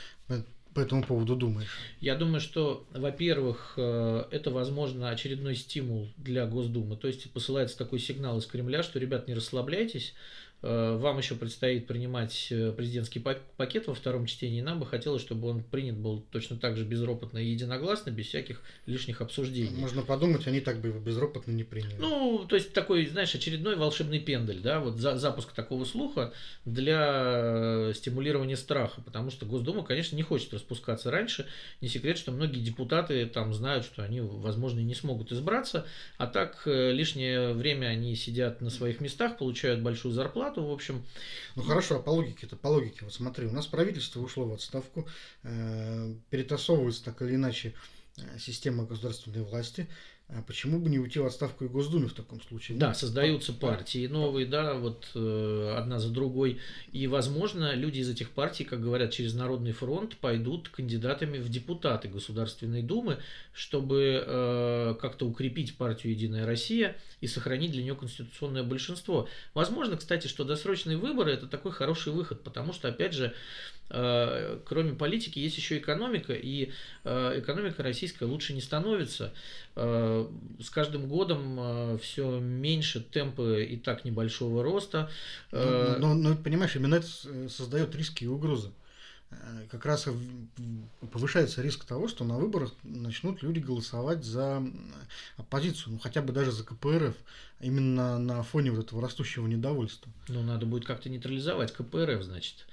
по 0.75 0.81
этому 0.81 1.03
поводу 1.03 1.35
думаешь? 1.35 1.77
Я 2.01 2.15
думаю, 2.15 2.41
что, 2.41 2.87
во-первых, 2.93 3.73
это, 3.77 4.51
возможно, 4.53 5.11
очередной 5.11 5.57
стимул 5.57 6.09
для 6.17 6.47
Госдумы. 6.47 6.97
То 6.97 7.09
есть 7.09 7.31
посылается 7.33 7.77
такой 7.77 7.99
сигнал 7.99 8.39
из 8.39 8.47
Кремля, 8.47 8.85
что, 8.85 9.01
ребят, 9.01 9.27
не 9.27 9.35
расслабляйтесь, 9.35 10.15
Э, 10.15 10.50
вам 10.63 11.17
еще 11.19 11.37
предстоит 11.37 11.87
принимать 11.87 12.49
э, 12.51 12.73
президентский 12.73 13.19
пакет 13.19 13.87
во 13.87 13.95
втором 13.95 14.27
чтении. 14.27 14.61
Нам 14.61 14.79
бы 14.79 14.87
хотелось, 14.87 15.23
чтобы 15.23 15.49
он 15.49 15.63
принят 15.63 15.97
был 15.97 16.21
точно 16.31 16.59
так 16.59 16.77
же 16.77 16.85
безропотно 16.85 17.39
и 17.39 17.47
единогласно, 17.47 18.11
без 18.11 18.27
всяких 18.27 18.63
лишних 18.85 19.23
обсуждений. 19.23 19.75
Можно 19.77 20.03
подумать, 20.03 20.47
они 20.47 20.61
так 20.61 20.81
бы 20.81 20.89
его 20.89 21.01
безропотно 21.01 21.53
не 21.53 21.65
приняли. 21.65 21.97
Ну, 21.99 22.45
то 22.47 22.57
есть 22.57 22.75
такой, 22.75 23.07
знаешь, 23.07 23.35
очередной 23.35 23.77
волшебный 23.77 24.21
пендель, 24.21 24.61
да, 24.61 24.81
вот 24.81 24.97
за, 24.97 25.17
запуск 25.17 25.53
такого 25.53 25.87
слуха 25.87 26.33
для 26.67 27.11
э, 27.15 27.93
стимулирования 27.95 28.57
страха, 28.57 29.01
потому 29.01 29.31
что 29.31 29.47
Госдума, 29.47 29.83
конечно, 29.83 30.15
не 30.15 30.23
хочет 30.23 30.53
распускаться 30.53 31.11
раньше. 31.11 31.47
Не 31.81 31.89
секрет, 31.89 32.19
что 32.19 32.33
многие 32.33 32.61
депутаты 32.61 33.25
там 33.25 33.55
знают, 33.55 33.87
что 33.87 34.03
они, 34.03 34.21
возможно, 34.21 34.81
не 34.81 34.95
смогут 34.95 35.33
избраться, 35.33 35.87
а 36.19 36.27
так 36.27 36.63
лишнее 36.67 37.55
время 37.55 37.87
они 37.87 38.15
сидят 38.15 38.61
на 38.61 38.69
своих 38.69 39.01
местах, 39.01 39.39
получают 39.39 39.81
большую 39.81 40.13
зарплату, 40.13 40.50
зарплату, 40.51 40.65
в 40.65 40.73
общем. 40.73 41.05
Ну 41.57 41.63
хорошо, 41.63 41.97
а 41.97 42.03
по 42.03 42.11
логике-то, 42.11 42.57
по 42.57 42.69
логике, 42.69 43.01
вот 43.03 43.15
смотри, 43.15 43.47
у 43.47 43.53
нас 43.53 43.67
правительство 43.67 44.21
ушло 44.21 44.47
в 44.47 44.53
отставку, 44.53 45.09
э, 45.43 46.15
перетасовывается 46.31 47.05
так 47.05 47.23
или 47.23 47.35
иначе 47.35 47.75
э, 48.17 48.39
система 48.39 48.85
государственной 48.85 49.43
власти, 49.43 49.89
а 50.33 50.43
почему 50.43 50.79
бы 50.79 50.89
не 50.89 50.99
уйти 50.99 51.19
в 51.19 51.27
отставку 51.27 51.65
и 51.65 51.69
Госдуме 51.69 52.07
в 52.07 52.13
таком 52.13 52.41
случае? 52.41 52.79
Да, 52.79 52.95
создаются 52.95 53.53
партии 53.53 54.07
новые, 54.07 54.47
да, 54.47 54.75
вот 54.75 55.09
э, 55.15 55.75
одна 55.77 55.99
за 55.99 56.11
другой. 56.11 56.61
И, 56.93 57.07
возможно, 57.09 57.75
люди 57.75 57.99
из 57.99 58.09
этих 58.09 58.31
партий, 58.31 58.65
как 58.65 58.81
говорят, 58.81 59.11
через 59.11 59.35
Народный 59.35 59.73
фронт 59.73 60.17
пойдут 60.17 60.69
кандидатами 60.69 61.39
в 61.39 61.49
депутаты 61.49 62.09
Государственной 62.09 62.83
Думы, 62.83 63.19
чтобы 63.53 64.23
э, 64.25 64.95
как-то 65.01 65.27
укрепить 65.27 65.77
партию 65.77 66.13
«Единая 66.13 66.47
Россия» 66.47 66.97
и 67.21 67.27
сохранить 67.27 67.73
для 67.73 67.83
нее 67.83 67.97
конституционное 67.97 68.63
большинство. 68.63 69.29
Возможно, 69.53 69.97
кстати, 69.97 70.29
что 70.29 70.45
досрочные 70.45 70.97
выборы– 70.97 71.33
это 71.33 71.49
такой 71.49 71.73
хороший 71.73 72.13
выход, 72.13 72.45
потому 72.45 72.73
что, 72.73 72.89
опять 72.89 73.15
же, 73.15 73.35
Э, 73.91 74.59
кроме 74.65 74.93
политики 74.93 75.39
есть 75.41 75.57
еще 75.57 75.79
экономика, 75.79 76.33
и 76.33 76.71
э, 77.05 77.41
экономика 77.41 77.83
российская 77.83 78.27
лучше 78.27 78.53
не 78.53 78.61
становится. 78.61 79.33
Э, 79.75 80.20
с 80.61 80.71
каждым 80.71 81.09
годом 81.09 81.99
все 81.99 82.39
меньше 82.41 83.01
темпы 83.01 83.65
и 83.65 83.77
так 83.77 84.05
небольшого 84.05 84.63
роста. 84.63 85.11
Но, 85.53 85.99
но, 85.99 86.15
но 86.15 86.37
понимаешь, 86.37 86.77
именно 86.77 86.97
это 86.97 87.07
создает 87.49 87.95
риски 87.95 88.25
и 88.25 88.29
угрозы. 88.29 88.71
э, 89.31 89.67
как 89.71 89.87
раз 89.87 90.09
повышается 91.13 91.63
риск 91.63 91.85
того, 91.85 92.09
что 92.09 92.25
на 92.25 92.37
выборах 92.39 92.73
начнут 92.83 93.43
люди 93.43 93.59
голосовать 93.61 94.25
за 94.25 94.63
оппозицию, 95.37 95.95
ну 95.95 95.99
хотя 95.99 96.23
бы 96.23 96.33
даже 96.33 96.53
за 96.53 96.65
КПРФ, 96.65 97.15
именно 97.61 98.19
на 98.19 98.43
фоне 98.43 98.71
вот 98.71 98.87
этого 98.87 99.03
растущего 99.03 99.47
недовольства. 99.47 100.11
Ну, 100.29 100.43
надо 100.43 100.67
будет 100.67 100.85
как-то 100.85 101.09
нейтрализовать 101.09 101.73
КПРФ, 101.73 102.23
значит. 102.23 102.67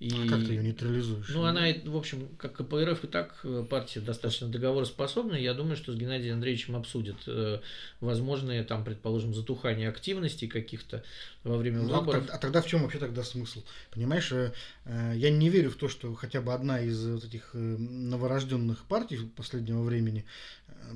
И... 0.00 0.10
А 0.10 0.28
как 0.28 0.44
ты 0.44 0.52
ее 0.52 0.62
нейтрализуешь? 0.62 1.28
Ну, 1.28 1.44
она, 1.44 1.66
в 1.84 1.96
общем, 1.96 2.28
как 2.36 2.54
КПРФ 2.54 3.04
и 3.04 3.06
так 3.06 3.38
э, 3.44 3.64
партия 3.68 4.00
достаточно 4.00 4.48
договороспособна. 4.48 5.34
Я 5.34 5.54
думаю, 5.54 5.76
что 5.76 5.92
с 5.92 5.96
Геннадием 5.96 6.34
Андреевичем 6.34 6.74
обсудят 6.74 7.16
э, 7.26 7.60
возможные, 8.00 8.64
там, 8.64 8.84
предположим, 8.84 9.34
затухание 9.34 9.88
активностей 9.88 10.48
каких-то 10.48 11.04
во 11.44 11.56
время 11.56 11.82
ну, 11.82 12.00
выборов. 12.00 12.28
А, 12.28 12.34
а 12.34 12.38
тогда 12.38 12.60
в 12.60 12.66
чем 12.66 12.82
вообще 12.82 12.98
тогда 12.98 13.22
смысл? 13.22 13.62
Понимаешь, 13.92 14.32
э, 14.32 14.52
я 15.14 15.30
не 15.30 15.48
верю 15.48 15.70
в 15.70 15.76
то, 15.76 15.88
что 15.88 16.12
хотя 16.14 16.42
бы 16.42 16.52
одна 16.52 16.80
из 16.80 17.06
вот 17.06 17.24
этих 17.24 17.54
новорожденных 17.54 18.84
партий 18.86 19.18
последнего 19.36 19.82
времени 19.84 20.24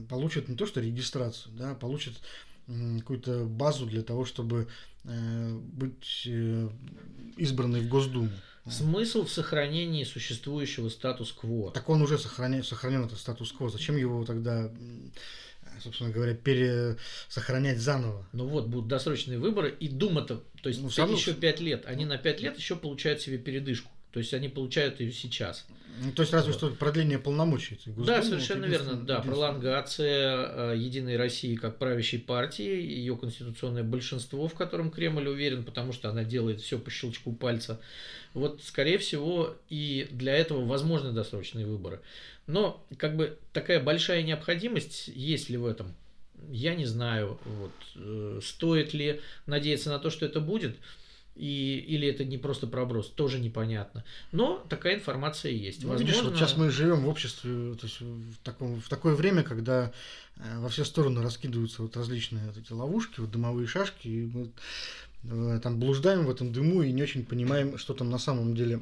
получит 0.08 0.48
не 0.48 0.56
то 0.56 0.66
что 0.66 0.80
регистрацию, 0.80 1.52
да, 1.56 1.74
получит 1.74 2.14
какую-то 2.98 3.44
базу 3.44 3.86
для 3.86 4.02
того, 4.02 4.24
чтобы 4.24 4.68
э, 5.04 5.52
быть 5.54 6.24
э, 6.26 6.68
избранной 7.36 7.80
в 7.80 7.88
Госдуму. 7.88 8.30
Смысл 8.70 9.24
в 9.24 9.30
сохранении 9.30 10.04
существующего 10.04 10.90
статус-кво. 10.90 11.70
Так 11.72 11.88
он 11.88 12.02
уже 12.02 12.18
сохраняет, 12.18 12.66
сохранен 12.66 13.04
этот 13.04 13.18
статус-кво. 13.18 13.70
Зачем 13.70 13.96
его 13.96 14.24
тогда, 14.26 14.70
собственно 15.80 16.10
говоря, 16.10 16.34
пересохранять 16.34 17.78
заново? 17.78 18.26
Ну 18.32 18.46
вот, 18.46 18.66
будут 18.66 18.88
досрочные 18.88 19.38
выборы, 19.38 19.70
и 19.70 19.88
Дума-то, 19.88 20.42
то 20.62 20.68
есть 20.68 20.82
ну, 20.82 20.90
сам... 20.90 21.10
еще 21.10 21.32
пять 21.32 21.60
лет, 21.60 21.84
они 21.86 22.04
на 22.04 22.18
пять 22.18 22.40
лет 22.42 22.58
еще 22.58 22.76
получают 22.76 23.22
себе 23.22 23.38
передышку. 23.38 23.90
То 24.12 24.20
есть 24.20 24.32
они 24.34 24.48
получают 24.48 25.00
ее 25.00 25.12
сейчас. 25.12 25.66
Ну, 26.00 26.12
то 26.12 26.22
есть 26.22 26.32
разве 26.32 26.52
вот. 26.52 26.58
что 26.58 26.70
продление 26.70 27.18
полномочий. 27.18 27.78
да, 27.86 28.22
совершенно 28.22 28.66
верно. 28.66 28.94
Да, 28.94 29.20
пролонгация 29.20 30.72
э, 30.72 30.76
Единой 30.76 31.16
России 31.16 31.56
как 31.56 31.78
правящей 31.78 32.20
партии, 32.20 32.82
ее 32.82 33.16
конституционное 33.16 33.82
большинство, 33.82 34.46
в 34.48 34.54
котором 34.54 34.90
Кремль 34.90 35.28
уверен, 35.28 35.64
потому 35.64 35.92
что 35.92 36.08
она 36.08 36.24
делает 36.24 36.60
все 36.60 36.78
по 36.78 36.90
щелчку 36.90 37.32
пальца. 37.32 37.80
Вот, 38.34 38.62
скорее 38.62 38.98
всего, 38.98 39.56
и 39.68 40.06
для 40.10 40.36
этого 40.36 40.64
возможны 40.64 41.12
досрочные 41.12 41.66
выборы. 41.66 42.00
Но 42.46 42.84
как 42.96 43.16
бы 43.16 43.36
такая 43.52 43.82
большая 43.82 44.22
необходимость 44.22 45.08
есть 45.08 45.50
ли 45.50 45.56
в 45.56 45.66
этом? 45.66 45.94
Я 46.50 46.74
не 46.76 46.86
знаю. 46.86 47.38
Вот, 47.44 47.72
э, 47.96 48.40
стоит 48.42 48.94
ли 48.94 49.20
надеяться 49.46 49.90
на 49.90 49.98
то, 49.98 50.10
что 50.10 50.24
это 50.24 50.40
будет? 50.40 50.76
И, 51.38 51.78
или 51.86 52.08
это 52.08 52.24
не 52.24 52.36
просто 52.36 52.66
проброс, 52.66 53.08
тоже 53.08 53.38
непонятно. 53.38 54.04
Но 54.32 54.64
такая 54.68 54.96
информация 54.96 55.52
есть. 55.52 55.82
Ну, 55.82 55.90
Возможно... 55.90 56.06
Видишь, 56.06 56.24
вот 56.24 56.36
сейчас 56.36 56.56
мы 56.56 56.70
живем 56.70 57.02
в 57.02 57.08
обществе, 57.08 57.74
то 57.74 57.86
есть 57.86 58.00
в, 58.00 58.36
таком, 58.42 58.80
в 58.80 58.88
такое 58.88 59.14
время, 59.14 59.42
когда 59.42 59.92
э, 60.36 60.58
во 60.58 60.68
все 60.68 60.84
стороны 60.84 61.22
раскидываются 61.22 61.82
вот 61.82 61.96
различные 61.96 62.46
вот 62.46 62.56
эти 62.56 62.72
ловушки, 62.72 63.20
вот 63.20 63.30
дымовые 63.30 63.68
шашки, 63.68 64.08
и 64.08 64.26
мы 64.26 64.50
э, 65.24 65.60
там 65.62 65.78
блуждаем 65.78 66.26
в 66.26 66.30
этом 66.30 66.52
дыму 66.52 66.82
и 66.82 66.92
не 66.92 67.02
очень 67.02 67.24
понимаем, 67.24 67.78
что 67.78 67.94
там 67.94 68.10
на 68.10 68.18
самом 68.18 68.54
деле 68.54 68.80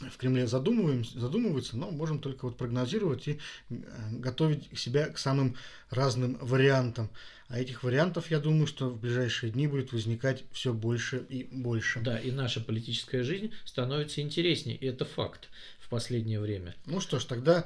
в 0.00 0.16
Кремле 0.16 0.46
задумываем, 0.46 1.04
задумываются, 1.04 1.76
но 1.76 1.90
можем 1.90 2.20
только 2.20 2.44
вот 2.46 2.56
прогнозировать 2.56 3.28
и 3.28 3.38
э, 3.68 3.74
готовить 4.12 4.68
себя 4.78 5.06
к 5.08 5.18
самым 5.18 5.56
разным 5.90 6.38
вариантам. 6.40 7.10
А 7.48 7.58
этих 7.58 7.82
вариантов, 7.82 8.30
я 8.30 8.40
думаю, 8.40 8.66
что 8.66 8.90
в 8.90 9.00
ближайшие 9.00 9.50
дни 9.50 9.66
будет 9.66 9.92
возникать 9.92 10.44
все 10.52 10.74
больше 10.74 11.24
и 11.30 11.44
больше. 11.50 12.00
Да, 12.00 12.18
и 12.18 12.30
наша 12.30 12.60
политическая 12.60 13.22
жизнь 13.22 13.52
становится 13.64 14.20
интереснее, 14.20 14.76
и 14.76 14.86
это 14.86 15.06
факт 15.06 15.48
в 15.80 15.88
последнее 15.88 16.40
время. 16.40 16.76
Ну 16.84 17.00
что 17.00 17.18
ж, 17.18 17.24
тогда 17.24 17.64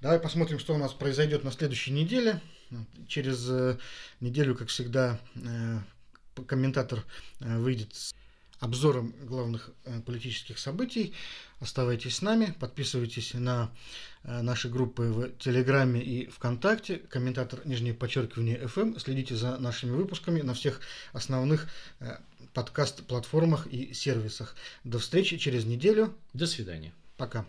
давай 0.00 0.18
посмотрим, 0.18 0.58
что 0.58 0.74
у 0.74 0.78
нас 0.78 0.94
произойдет 0.94 1.44
на 1.44 1.52
следующей 1.52 1.92
неделе. 1.92 2.40
Через 3.06 3.46
э, 3.50 3.78
неделю, 4.20 4.54
как 4.54 4.68
всегда, 4.68 5.20
э, 5.34 5.78
комментатор 6.46 7.04
э, 7.40 7.58
выйдет 7.58 7.94
с 7.94 8.14
обзором 8.60 9.14
главных 9.26 9.70
политических 10.06 10.58
событий. 10.58 11.14
Оставайтесь 11.60 12.16
с 12.16 12.22
нами, 12.22 12.56
подписывайтесь 12.58 13.34
на 13.34 13.70
наши 14.24 14.68
группы 14.68 15.02
в 15.02 15.30
Телеграме 15.38 16.02
и 16.02 16.26
ВКонтакте, 16.26 16.96
комментатор 16.96 17.60
нижнее 17.64 17.94
подчеркивание 17.94 18.58
FM, 18.58 18.98
следите 18.98 19.36
за 19.36 19.58
нашими 19.58 19.90
выпусками 19.92 20.40
на 20.40 20.54
всех 20.54 20.80
основных 21.12 21.68
э, 22.00 22.16
подкаст-платформах 22.54 23.66
и 23.66 23.92
сервисах. 23.94 24.56
До 24.84 24.98
встречи 24.98 25.38
через 25.38 25.64
неделю. 25.64 26.14
До 26.34 26.46
свидания. 26.46 26.92
Пока. 27.16 27.46